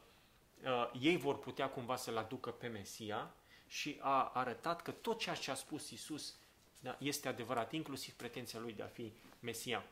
uh, 0.63 0.91
ei 0.99 1.17
vor 1.17 1.39
putea 1.39 1.69
cumva 1.69 1.95
să-L 1.95 2.17
aducă 2.17 2.51
pe 2.51 2.67
Mesia 2.67 3.35
și 3.67 3.97
a 4.01 4.31
arătat 4.33 4.81
că 4.81 4.91
tot 4.91 5.19
ceea 5.19 5.35
ce 5.35 5.51
a 5.51 5.55
spus 5.55 5.89
Isus 5.89 6.35
da, 6.81 6.97
este 6.99 7.27
adevărat, 7.27 7.71
inclusiv 7.71 8.13
pretenția 8.13 8.59
lui 8.59 8.73
de 8.73 8.83
a 8.83 8.87
fi 8.87 9.13
Mesia. 9.39 9.85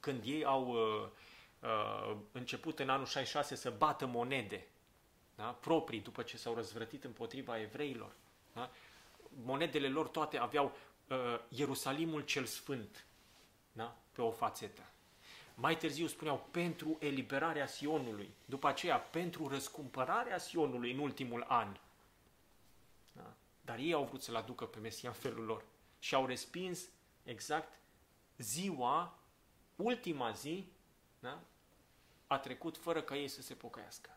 Când 0.00 0.24
ei 0.24 0.44
au 0.44 0.68
uh, 0.68 1.08
uh, 1.60 2.16
început 2.32 2.78
în 2.78 2.88
anul 2.88 3.06
66 3.06 3.54
să 3.54 3.70
bată 3.70 4.06
monede 4.06 4.66
da, 5.34 5.44
proprii 5.44 6.00
după 6.00 6.22
ce 6.22 6.36
s-au 6.36 6.54
răzvrătit 6.54 7.04
împotriva 7.04 7.60
evreilor, 7.60 8.12
da, 8.52 8.70
monedele 9.44 9.88
lor 9.88 10.08
toate 10.08 10.38
aveau 10.38 10.76
uh, 11.08 11.16
Ierusalimul 11.48 12.20
cel 12.20 12.44
Sfânt 12.44 13.04
da, 13.72 13.96
pe 14.12 14.22
o 14.22 14.30
fațetă. 14.30 14.82
Mai 15.54 15.76
târziu 15.76 16.06
spuneau 16.06 16.48
pentru 16.50 16.96
eliberarea 17.00 17.66
Sionului, 17.66 18.30
după 18.44 18.68
aceea 18.68 18.98
pentru 18.98 19.48
răscumpărarea 19.48 20.38
Sionului 20.38 20.92
în 20.92 20.98
ultimul 20.98 21.44
an. 21.48 21.76
Da? 23.12 23.32
Dar 23.60 23.78
ei 23.78 23.92
au 23.92 24.04
vrut 24.04 24.22
să-L 24.22 24.36
aducă 24.36 24.64
pe 24.64 24.78
Mesia 24.78 25.08
în 25.08 25.14
felul 25.14 25.44
lor 25.44 25.64
și 25.98 26.14
au 26.14 26.26
respins 26.26 26.88
exact 27.24 27.78
ziua, 28.36 29.18
ultima 29.76 30.30
zi, 30.30 30.66
da? 31.18 31.40
a 32.26 32.38
trecut 32.38 32.76
fără 32.76 33.02
ca 33.02 33.16
ei 33.16 33.28
să 33.28 33.42
se 33.42 33.54
pocăiască. 33.54 34.10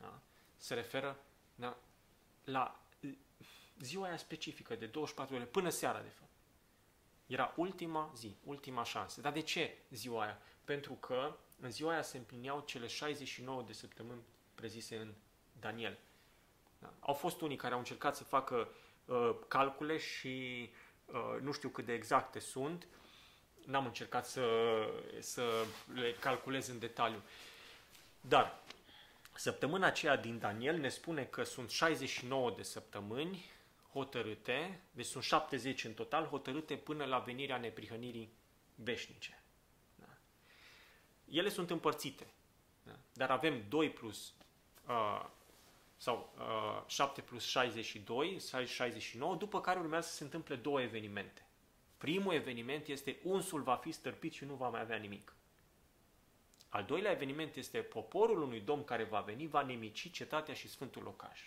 da, 0.00 0.20
se 0.56 0.74
referă 0.74 1.18
da, 1.54 1.76
la 2.44 2.80
ziua 3.78 4.06
aia 4.06 4.16
specifică 4.16 4.74
de 4.74 4.86
24 4.86 5.34
ore, 5.34 5.44
până 5.44 5.68
seara 5.68 6.00
de 6.00 6.08
fapt. 6.08 6.25
Era 7.26 7.52
ultima 7.56 8.12
zi, 8.14 8.36
ultima 8.44 8.84
șansă. 8.84 9.20
Dar 9.20 9.32
de 9.32 9.40
ce 9.40 9.76
ziua 9.90 10.22
aia? 10.22 10.38
Pentru 10.64 10.92
că 10.92 11.36
în 11.60 11.70
ziua 11.70 11.92
aia 11.92 12.02
se 12.02 12.16
împlineau 12.16 12.62
cele 12.66 12.86
69 12.86 13.62
de 13.62 13.72
săptămâni 13.72 14.22
prezise 14.54 14.96
în 14.96 15.12
Daniel. 15.60 15.98
Da? 16.78 16.92
Au 17.00 17.14
fost 17.14 17.40
unii 17.40 17.56
care 17.56 17.72
au 17.72 17.78
încercat 17.78 18.16
să 18.16 18.24
facă 18.24 18.68
uh, 19.04 19.36
calcule 19.48 19.98
și 19.98 20.70
uh, 21.04 21.40
nu 21.40 21.52
știu 21.52 21.68
cât 21.68 21.84
de 21.84 21.92
exacte 21.92 22.38
sunt. 22.38 22.86
N-am 23.64 23.84
încercat 23.86 24.26
să, 24.26 24.46
să 25.20 25.64
le 25.94 26.12
calculez 26.12 26.68
în 26.68 26.78
detaliu. 26.78 27.22
Dar 28.20 28.62
săptămâna 29.34 29.86
aceea 29.86 30.16
din 30.16 30.38
Daniel 30.38 30.78
ne 30.78 30.88
spune 30.88 31.24
că 31.24 31.42
sunt 31.42 31.70
69 31.70 32.50
de 32.56 32.62
săptămâni 32.62 33.44
hotărâte, 33.96 34.80
deci 34.90 35.06
sunt 35.06 35.22
70 35.22 35.84
în 35.84 35.94
total, 35.94 36.26
hotărâte 36.26 36.76
până 36.76 37.04
la 37.04 37.18
venirea 37.18 37.56
neprihănirii 37.56 38.32
veșnice. 38.74 39.42
Da? 39.94 40.08
Ele 41.30 41.48
sunt 41.48 41.70
împărțite, 41.70 42.26
da? 42.82 42.92
dar 43.12 43.30
avem 43.30 43.64
2 43.68 43.90
plus 43.90 44.34
uh, 44.88 45.24
sau 45.96 46.32
uh, 46.38 46.82
7 46.86 47.20
plus 47.20 47.44
62, 47.44 48.40
69, 48.66 49.36
după 49.36 49.60
care 49.60 49.78
urmează 49.78 50.08
să 50.08 50.14
se 50.14 50.24
întâmple 50.24 50.56
două 50.56 50.80
evenimente. 50.80 51.46
Primul 51.96 52.34
eveniment 52.34 52.86
este 52.86 53.16
unsul 53.22 53.62
va 53.62 53.76
fi 53.76 53.92
stărpit 53.92 54.32
și 54.32 54.44
nu 54.44 54.54
va 54.54 54.68
mai 54.68 54.80
avea 54.80 54.96
nimic. 54.96 55.34
Al 56.68 56.84
doilea 56.84 57.10
eveniment 57.10 57.56
este 57.56 57.78
poporul 57.78 58.42
unui 58.42 58.60
domn 58.60 58.84
care 58.84 59.04
va 59.04 59.20
veni, 59.20 59.46
va 59.46 59.62
nemici 59.62 60.10
cetatea 60.10 60.54
și 60.54 60.68
sfântul 60.68 61.02
locaș. 61.02 61.40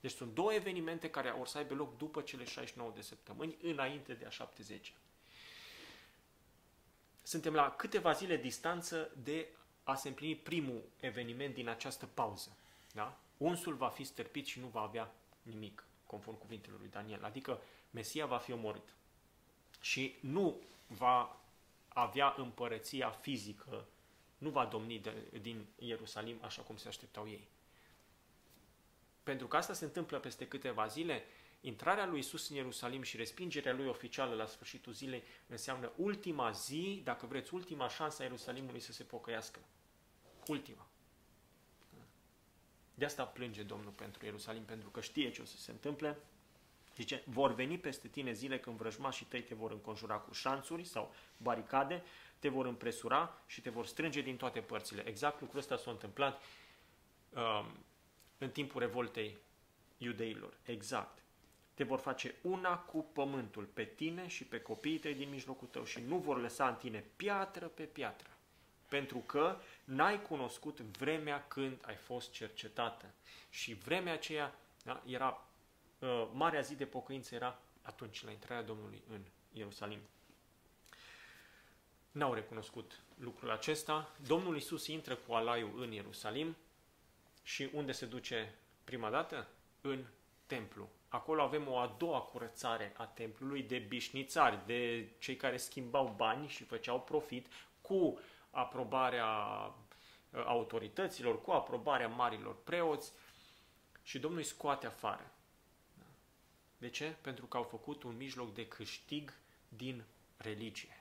Deci 0.00 0.10
sunt 0.10 0.34
două 0.34 0.52
evenimente 0.52 1.10
care 1.10 1.30
vor 1.30 1.46
să 1.46 1.58
aibă 1.58 1.74
loc 1.74 1.96
după 1.96 2.20
cele 2.20 2.44
69 2.44 2.92
de 2.94 3.00
săptămâni, 3.00 3.56
înainte 3.62 4.12
de 4.12 4.24
a 4.24 4.30
70 4.30 4.92
Suntem 7.22 7.54
la 7.54 7.70
câteva 7.70 8.12
zile 8.12 8.36
distanță 8.36 9.10
de 9.22 9.48
a 9.84 9.94
se 9.94 10.08
împlini 10.08 10.36
primul 10.36 10.82
eveniment 11.00 11.54
din 11.54 11.68
această 11.68 12.06
pauză. 12.06 12.56
Da? 12.92 13.18
Unsul 13.36 13.74
va 13.74 13.88
fi 13.88 14.04
stârpit 14.04 14.46
și 14.46 14.60
nu 14.60 14.66
va 14.66 14.80
avea 14.80 15.12
nimic, 15.42 15.84
conform 16.06 16.38
cuvintelor 16.38 16.78
lui 16.78 16.88
Daniel. 16.88 17.24
Adică 17.24 17.60
Mesia 17.90 18.26
va 18.26 18.38
fi 18.38 18.52
omorât. 18.52 18.94
Și 19.80 20.16
nu 20.20 20.60
va 20.86 21.40
avea 21.88 22.34
împărăția 22.36 23.10
fizică, 23.10 23.86
nu 24.38 24.50
va 24.50 24.66
domni 24.66 24.98
de, 24.98 25.12
din 25.40 25.66
Ierusalim 25.78 26.38
așa 26.40 26.62
cum 26.62 26.76
se 26.76 26.88
așteptau 26.88 27.28
ei. 27.28 27.48
Pentru 29.22 29.46
că 29.46 29.56
asta 29.56 29.72
se 29.72 29.84
întâmplă 29.84 30.18
peste 30.18 30.46
câteva 30.46 30.86
zile, 30.86 31.24
intrarea 31.60 32.06
lui 32.06 32.18
Isus 32.18 32.48
în 32.48 32.56
Ierusalim 32.56 33.02
și 33.02 33.16
respingerea 33.16 33.74
lui 33.74 33.86
oficială 33.86 34.34
la 34.34 34.46
sfârșitul 34.46 34.92
zilei 34.92 35.22
înseamnă 35.46 35.92
ultima 35.96 36.50
zi, 36.50 37.00
dacă 37.04 37.26
vreți, 37.26 37.54
ultima 37.54 37.88
șansă 37.88 38.22
a 38.22 38.24
Ierusalimului 38.24 38.80
să 38.80 38.92
se 38.92 39.04
pocăiască. 39.04 39.60
Ultima. 40.46 40.86
De 42.94 43.04
asta 43.04 43.24
plânge 43.24 43.62
Domnul 43.62 43.92
pentru 43.92 44.24
Ierusalim, 44.24 44.64
pentru 44.64 44.88
că 44.90 45.00
știe 45.00 45.30
ce 45.30 45.42
o 45.42 45.44
să 45.44 45.56
se 45.56 45.70
întâmple. 45.70 46.18
Zice, 46.94 47.22
vor 47.26 47.54
veni 47.54 47.78
peste 47.78 48.08
tine 48.08 48.32
zile 48.32 48.58
când 48.58 48.76
vrăjmașii 48.76 49.26
tăi 49.26 49.42
te 49.42 49.54
vor 49.54 49.70
înconjura 49.70 50.14
cu 50.16 50.32
șanțuri 50.32 50.84
sau 50.84 51.14
baricade, 51.36 52.02
te 52.38 52.48
vor 52.48 52.66
împresura 52.66 53.42
și 53.46 53.60
te 53.60 53.70
vor 53.70 53.86
strânge 53.86 54.20
din 54.20 54.36
toate 54.36 54.60
părțile. 54.60 55.08
Exact 55.08 55.40
lucrul 55.40 55.58
ăsta 55.58 55.76
s-a 55.76 55.90
întâmplat 55.90 56.42
um, 57.34 57.84
în 58.40 58.50
timpul 58.50 58.80
revoltei 58.80 59.38
iudeilor. 59.98 60.56
Exact. 60.62 61.18
Te 61.74 61.84
vor 61.84 61.98
face 61.98 62.34
una 62.42 62.78
cu 62.78 63.02
pământul, 63.12 63.64
pe 63.64 63.84
tine 63.84 64.26
și 64.26 64.44
pe 64.44 64.60
copiii 64.60 64.98
tăi 64.98 65.14
din 65.14 65.28
mijlocul 65.28 65.68
tău 65.68 65.84
și 65.84 66.00
nu 66.00 66.16
vor 66.16 66.40
lăsa 66.40 66.68
în 66.68 66.74
tine 66.74 67.04
piatră 67.16 67.66
pe 67.66 67.82
piatră. 67.82 68.28
Pentru 68.88 69.18
că 69.18 69.56
n-ai 69.84 70.22
cunoscut 70.22 70.80
vremea 70.80 71.46
când 71.48 71.78
ai 71.86 71.94
fost 71.94 72.32
cercetată. 72.32 73.14
Și 73.50 73.74
vremea 73.74 74.12
aceea 74.12 74.54
da, 74.84 75.02
era, 75.06 75.46
uh, 75.98 76.28
marea 76.32 76.60
zi 76.60 76.74
de 76.74 76.86
pocăință 76.86 77.34
era 77.34 77.58
atunci, 77.82 78.24
la 78.24 78.30
intrarea 78.30 78.62
Domnului 78.62 79.02
în 79.08 79.20
Ierusalim. 79.52 80.00
N-au 82.10 82.34
recunoscut 82.34 83.00
lucrul 83.18 83.50
acesta. 83.50 84.10
Domnul 84.26 84.56
Isus 84.56 84.86
intră 84.86 85.14
cu 85.14 85.32
alaiul 85.32 85.82
în 85.82 85.92
Ierusalim, 85.92 86.56
și 87.42 87.70
unde 87.72 87.92
se 87.92 88.06
duce 88.06 88.54
prima 88.84 89.10
dată? 89.10 89.48
În 89.80 90.04
templu. 90.46 90.88
Acolo 91.08 91.42
avem 91.42 91.68
o 91.68 91.78
a 91.78 91.94
doua 91.98 92.20
curățare 92.20 92.92
a 92.96 93.06
templului 93.06 93.62
de 93.62 93.78
bișnițari, 93.78 94.66
de 94.66 95.08
cei 95.18 95.36
care 95.36 95.56
schimbau 95.56 96.14
bani 96.16 96.48
și 96.48 96.64
făceau 96.64 97.00
profit 97.00 97.46
cu 97.80 98.18
aprobarea 98.50 99.26
uh, 100.30 100.42
autorităților, 100.46 101.42
cu 101.42 101.50
aprobarea 101.50 102.08
marilor 102.08 102.62
preoți 102.62 103.12
și 104.02 104.18
Domnul 104.18 104.40
îi 104.40 104.46
scoate 104.46 104.86
afară. 104.86 105.32
De 106.78 106.88
ce? 106.88 107.16
Pentru 107.20 107.46
că 107.46 107.56
au 107.56 107.62
făcut 107.62 108.02
un 108.02 108.16
mijloc 108.16 108.54
de 108.54 108.66
câștig 108.66 109.32
din 109.68 110.04
religie. 110.36 110.99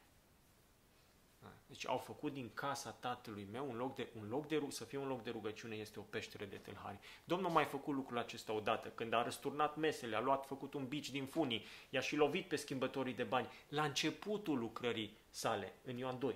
Deci 1.69 1.87
au 1.87 1.97
făcut 1.97 2.33
din 2.33 2.49
casa 2.53 2.91
tatălui 2.91 3.47
meu 3.51 3.69
un 3.69 3.77
loc 3.77 3.95
de, 3.95 4.09
un 4.19 4.27
loc 4.29 4.47
de 4.47 4.65
să 4.69 4.83
fie 4.83 4.97
un 4.97 5.07
loc 5.07 5.23
de 5.23 5.29
rugăciune, 5.29 5.75
este 5.75 5.99
o 5.99 6.01
peștere 6.01 6.45
de 6.45 6.55
tâlhari. 6.55 6.99
Domnul 7.23 7.49
a 7.49 7.53
mai 7.53 7.65
făcut 7.65 7.93
lucrul 7.93 8.17
acesta 8.17 8.53
odată, 8.53 8.89
când 8.89 9.13
a 9.13 9.23
răsturnat 9.23 9.75
mesele, 9.75 10.15
a 10.15 10.19
luat, 10.19 10.45
făcut 10.45 10.73
un 10.73 10.87
bici 10.87 11.09
din 11.09 11.25
funii, 11.25 11.65
i-a 11.89 11.99
și 11.99 12.15
lovit 12.15 12.47
pe 12.47 12.55
schimbătorii 12.55 13.13
de 13.13 13.23
bani, 13.23 13.47
la 13.67 13.83
începutul 13.83 14.59
lucrării 14.59 15.17
sale, 15.29 15.73
în 15.83 15.97
Ioan 15.97 16.19
2. 16.19 16.35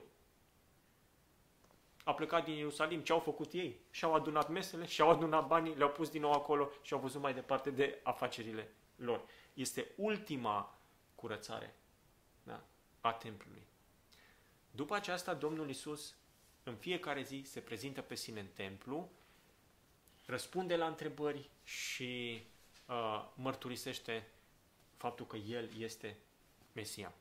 A 2.04 2.14
plecat 2.14 2.44
din 2.44 2.56
Ierusalim, 2.56 3.02
ce 3.02 3.12
au 3.12 3.20
făcut 3.20 3.54
ei? 3.54 3.80
Și-au 3.90 4.14
adunat 4.14 4.50
mesele, 4.50 4.86
și-au 4.86 5.10
adunat 5.10 5.48
banii, 5.48 5.76
le-au 5.76 5.90
pus 5.92 6.10
din 6.10 6.22
nou 6.22 6.32
acolo 6.32 6.70
și 6.82 6.94
au 6.94 7.00
văzut 7.00 7.22
mai 7.22 7.34
departe 7.34 7.70
de 7.70 8.00
afacerile 8.04 8.74
lor. 8.96 9.22
Este 9.54 9.92
ultima 9.96 10.80
curățare 11.16 11.76
da, 12.44 12.64
a 13.02 13.12
templului. 13.12 13.72
După 14.76 14.96
aceasta, 14.96 15.34
Domnul 15.34 15.70
Isus 15.70 16.16
în 16.64 16.76
fiecare 16.76 17.22
zi 17.22 17.44
se 17.46 17.60
prezintă 17.60 18.02
pe 18.02 18.16
sine 18.16 18.40
în 18.40 18.48
templu, 18.54 19.10
răspunde 20.26 20.76
la 20.76 20.88
întrebări 20.88 21.50
și 21.64 22.44
uh, 22.88 23.26
mărturisește 23.36 24.28
faptul 24.98 25.26
că 25.26 25.38
El 25.38 25.70
este 25.78 26.18
Mesia. 26.72 27.14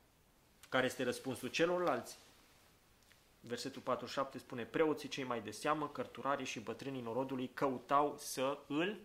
Care 0.69 0.87
este 0.87 1.03
răspunsul 1.03 1.49
celorlalți? 1.49 2.19
Versetul 3.41 3.83
47 3.83 4.39
spune, 4.39 4.65
preoții 4.65 5.09
cei 5.09 5.25
mai 5.25 5.43
de 5.43 5.51
seamă, 5.51 5.89
cărturarii 5.89 6.47
și 6.47 6.61
bătrânii 6.61 7.01
norodului 7.01 7.51
căutau 7.55 8.17
să 8.19 8.59
îl 8.67 8.97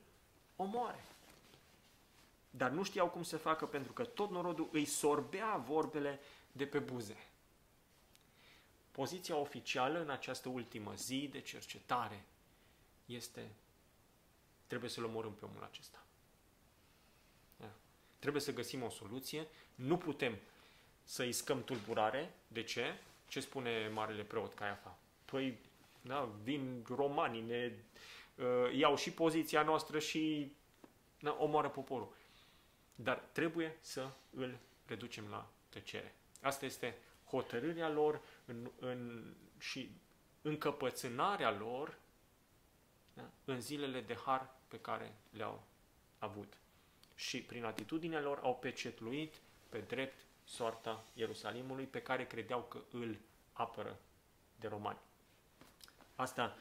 omoare. 0.55 1.05
Dar 2.49 2.69
nu 2.69 2.83
știau 2.83 3.09
cum 3.09 3.23
să 3.23 3.37
facă 3.37 3.65
pentru 3.65 3.93
că 3.93 4.03
tot 4.03 4.29
norodul 4.29 4.69
îi 4.71 4.85
sorbea 4.85 5.63
vorbele 5.67 6.19
de 6.51 6.65
pe 6.65 6.79
buze. 6.79 7.17
Poziția 8.97 9.35
oficială 9.35 9.99
în 10.01 10.09
această 10.09 10.49
ultimă 10.49 10.93
zi 10.95 11.27
de 11.31 11.41
cercetare 11.41 12.25
este 13.05 13.51
trebuie 14.67 14.89
să-l 14.89 15.03
omorâm 15.03 15.33
pe 15.33 15.45
omul 15.45 15.63
acesta. 15.63 16.05
Da. 17.57 17.69
Trebuie 18.19 18.41
să 18.41 18.53
găsim 18.53 18.83
o 18.83 18.89
soluție. 18.89 19.47
Nu 19.75 19.97
putem 19.97 20.37
să 21.03 21.23
iscăm 21.23 21.63
tulburare. 21.63 22.33
De 22.47 22.63
ce? 22.63 22.97
Ce 23.27 23.39
spune 23.39 23.87
Marele 23.87 24.23
Preot 24.23 24.53
Caiafa? 24.53 24.97
Păi, 25.25 25.57
da, 26.01 26.29
vin 26.43 26.85
romanii, 26.87 27.41
ne 27.41 27.73
uh, 28.35 28.77
iau 28.77 28.95
și 28.95 29.11
poziția 29.11 29.61
noastră 29.63 29.99
și 29.99 30.51
da, 31.19 31.37
omoară 31.39 31.69
poporul. 31.69 32.15
Dar 32.95 33.17
trebuie 33.31 33.77
să 33.79 34.09
îl 34.35 34.57
reducem 34.85 35.29
la 35.29 35.49
tăcere. 35.69 36.15
Asta 36.41 36.65
este 36.65 36.97
hotărârea 37.29 37.89
lor 37.89 38.21
în, 38.47 38.71
în, 38.79 39.33
și 39.57 39.91
încăpățânarea 40.41 41.51
lor 41.51 41.97
da, 43.13 43.29
în 43.45 43.61
zilele 43.61 44.01
de 44.01 44.15
har 44.25 44.49
pe 44.67 44.79
care 44.79 45.15
le-au 45.29 45.63
avut. 46.19 46.53
Și 47.15 47.41
prin 47.41 47.63
atitudinea 47.63 48.21
lor 48.21 48.39
au 48.43 48.55
pecetluit 48.55 49.35
pe 49.69 49.79
drept 49.79 50.25
soarta 50.43 51.03
Ierusalimului 51.13 51.85
pe 51.85 52.01
care 52.01 52.25
credeau 52.25 52.61
că 52.61 52.79
îl 52.91 53.17
apără 53.53 53.99
de 54.59 54.67
romani. 54.67 54.97
Asta, 56.15 56.57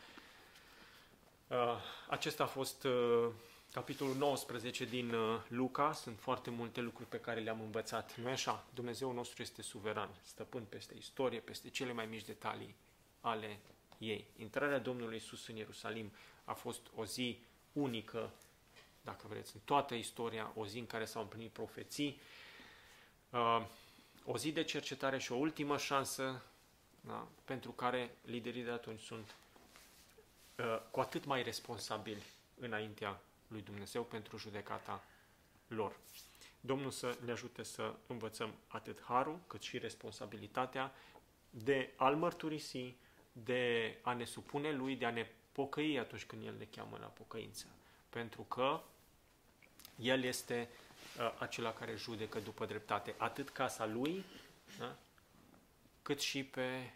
uh, 1.49 1.80
acesta 2.09 2.43
a 2.43 2.47
fost 2.47 2.84
uh, 2.84 3.30
capitolul 3.77 4.16
19 4.16 4.85
din 4.85 5.14
uh, 5.14 5.41
Luca. 5.49 5.93
Sunt 5.93 6.18
foarte 6.18 6.51
multe 6.51 6.81
lucruri 6.81 7.09
pe 7.09 7.20
care 7.20 7.41
le-am 7.41 7.61
învățat. 7.61 8.16
Nu 8.16 8.29
așa? 8.29 8.64
Dumnezeu 8.74 9.12
nostru 9.12 9.43
este 9.43 9.62
suveran, 9.62 10.09
stăpân 10.22 10.64
peste 10.68 10.95
istorie, 10.99 11.39
peste 11.39 11.68
cele 11.68 11.93
mai 11.93 12.07
mici 12.07 12.24
detalii 12.24 12.74
ale 13.20 13.59
ei. 13.99 14.27
Intrarea 14.39 14.79
Domnului 14.79 15.16
Isus 15.16 15.47
în 15.47 15.57
Ierusalim 15.57 16.12
a 16.45 16.53
fost 16.53 16.81
o 16.95 17.05
zi 17.05 17.39
unică, 17.72 18.31
dacă 19.05 19.27
vreți, 19.29 19.51
în 19.55 19.61
toată 19.64 19.95
istoria, 19.95 20.53
o 20.55 20.66
zi 20.66 20.79
în 20.79 20.87
care 20.87 21.05
s-au 21.05 21.22
împlinit 21.22 21.51
profeții, 21.51 22.20
uh, 23.31 23.66
o 24.24 24.37
zi 24.37 24.53
de 24.53 24.64
cercetare 24.64 25.18
și 25.18 25.33
o 25.33 25.37
ultimă 25.37 25.79
șansă 25.79 26.43
da, 27.01 27.29
pentru 27.45 27.70
care 27.70 28.16
liderii 28.24 28.62
de 28.62 28.70
atunci 28.70 29.01
sunt 29.01 29.35
uh, 30.59 30.81
cu 30.91 31.01
atât 31.01 31.24
mai 31.24 31.43
responsabili 31.43 32.22
înaintea 32.61 33.20
lui 33.49 33.62
Dumnezeu 33.62 34.03
pentru 34.03 34.36
judecata 34.36 35.05
lor. 35.68 35.97
Domnul 36.61 36.90
să 36.90 37.18
ne 37.24 37.32
ajute 37.32 37.62
să 37.62 37.94
învățăm 38.07 38.55
atât 38.68 39.03
harul, 39.03 39.38
cât 39.47 39.62
și 39.62 39.78
responsabilitatea 39.78 40.94
de 41.51 41.92
a-L 41.97 42.16
mărturisi, 42.16 42.94
de 43.32 43.97
a 44.03 44.12
ne 44.12 44.24
supune 44.24 44.72
Lui, 44.72 44.97
de 44.97 45.05
a 45.05 45.11
ne 45.11 45.30
pocăi 45.53 45.99
atunci 45.99 46.24
când 46.24 46.44
El 46.44 46.55
ne 46.59 46.64
cheamă 46.64 46.97
la 47.01 47.07
pocăință. 47.07 47.66
Pentru 48.09 48.42
că 48.42 48.80
El 49.99 50.22
este 50.22 50.68
uh, 51.18 51.34
acela 51.38 51.72
care 51.72 51.97
judecă 51.97 52.38
după 52.38 52.66
dreptate, 52.66 53.14
atât 53.16 53.49
casa 53.51 53.86
Lui, 53.86 54.24
da? 54.78 54.97
cât 56.03 56.20
și 56.20 56.44
pe 56.44 56.92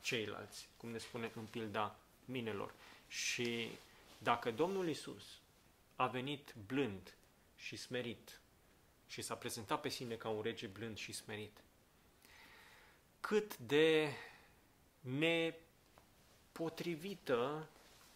ceilalți, 0.00 0.68
cum 0.76 0.90
ne 0.90 0.98
spune 0.98 1.30
în 1.34 1.44
pilda 1.44 1.96
minelor. 2.24 2.74
Și 3.08 3.68
dacă 4.18 4.50
Domnul 4.50 4.88
Isus 4.88 5.40
a 5.96 6.06
venit 6.06 6.54
blând 6.66 7.16
și 7.56 7.76
smerit 7.76 8.40
și 9.06 9.22
s-a 9.22 9.36
prezentat 9.36 9.80
pe 9.80 9.88
sine 9.88 10.14
ca 10.14 10.28
un 10.28 10.42
rege 10.42 10.66
blând 10.66 10.96
și 10.96 11.12
smerit, 11.12 11.64
cât 13.20 13.56
de 13.56 14.12
nepotrivită 15.00 17.68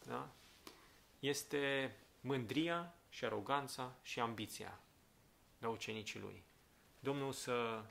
da? 0.07 0.31
este 1.19 1.97
mândria 2.21 2.95
și 3.09 3.25
aroganța 3.25 3.97
și 4.03 4.21
ambiția 4.21 4.81
la 5.59 5.69
ucenicii 5.69 6.21
lui. 6.21 6.43
Domnul 7.01 7.33
să 7.33 7.85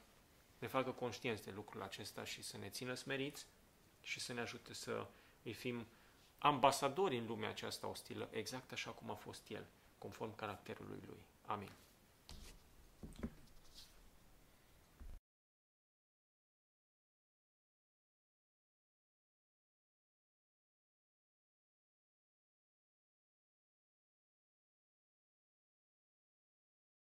ne 0.59 0.67
facă 0.67 0.91
conștienți 0.91 1.43
de 1.43 1.51
lucrul 1.51 1.81
acesta 1.81 2.23
și 2.23 2.43
să 2.43 2.57
ne 2.57 2.69
țină 2.69 2.93
smeriți 2.93 3.45
și 4.01 4.19
să 4.19 4.33
ne 4.33 4.41
ajute 4.41 4.73
să 4.73 5.07
îi 5.43 5.53
fim 5.53 5.87
ambasadori 6.45 7.17
în 7.17 7.25
lumea 7.25 7.49
aceasta 7.49 7.87
ostilă, 7.87 8.27
exact 8.31 8.71
așa 8.71 8.91
cum 8.91 9.11
a 9.11 9.13
fost 9.13 9.49
el, 9.49 9.65
conform 9.97 10.35
caracterului 10.35 10.99
lui. 11.05 11.19
Amin. 11.45 11.71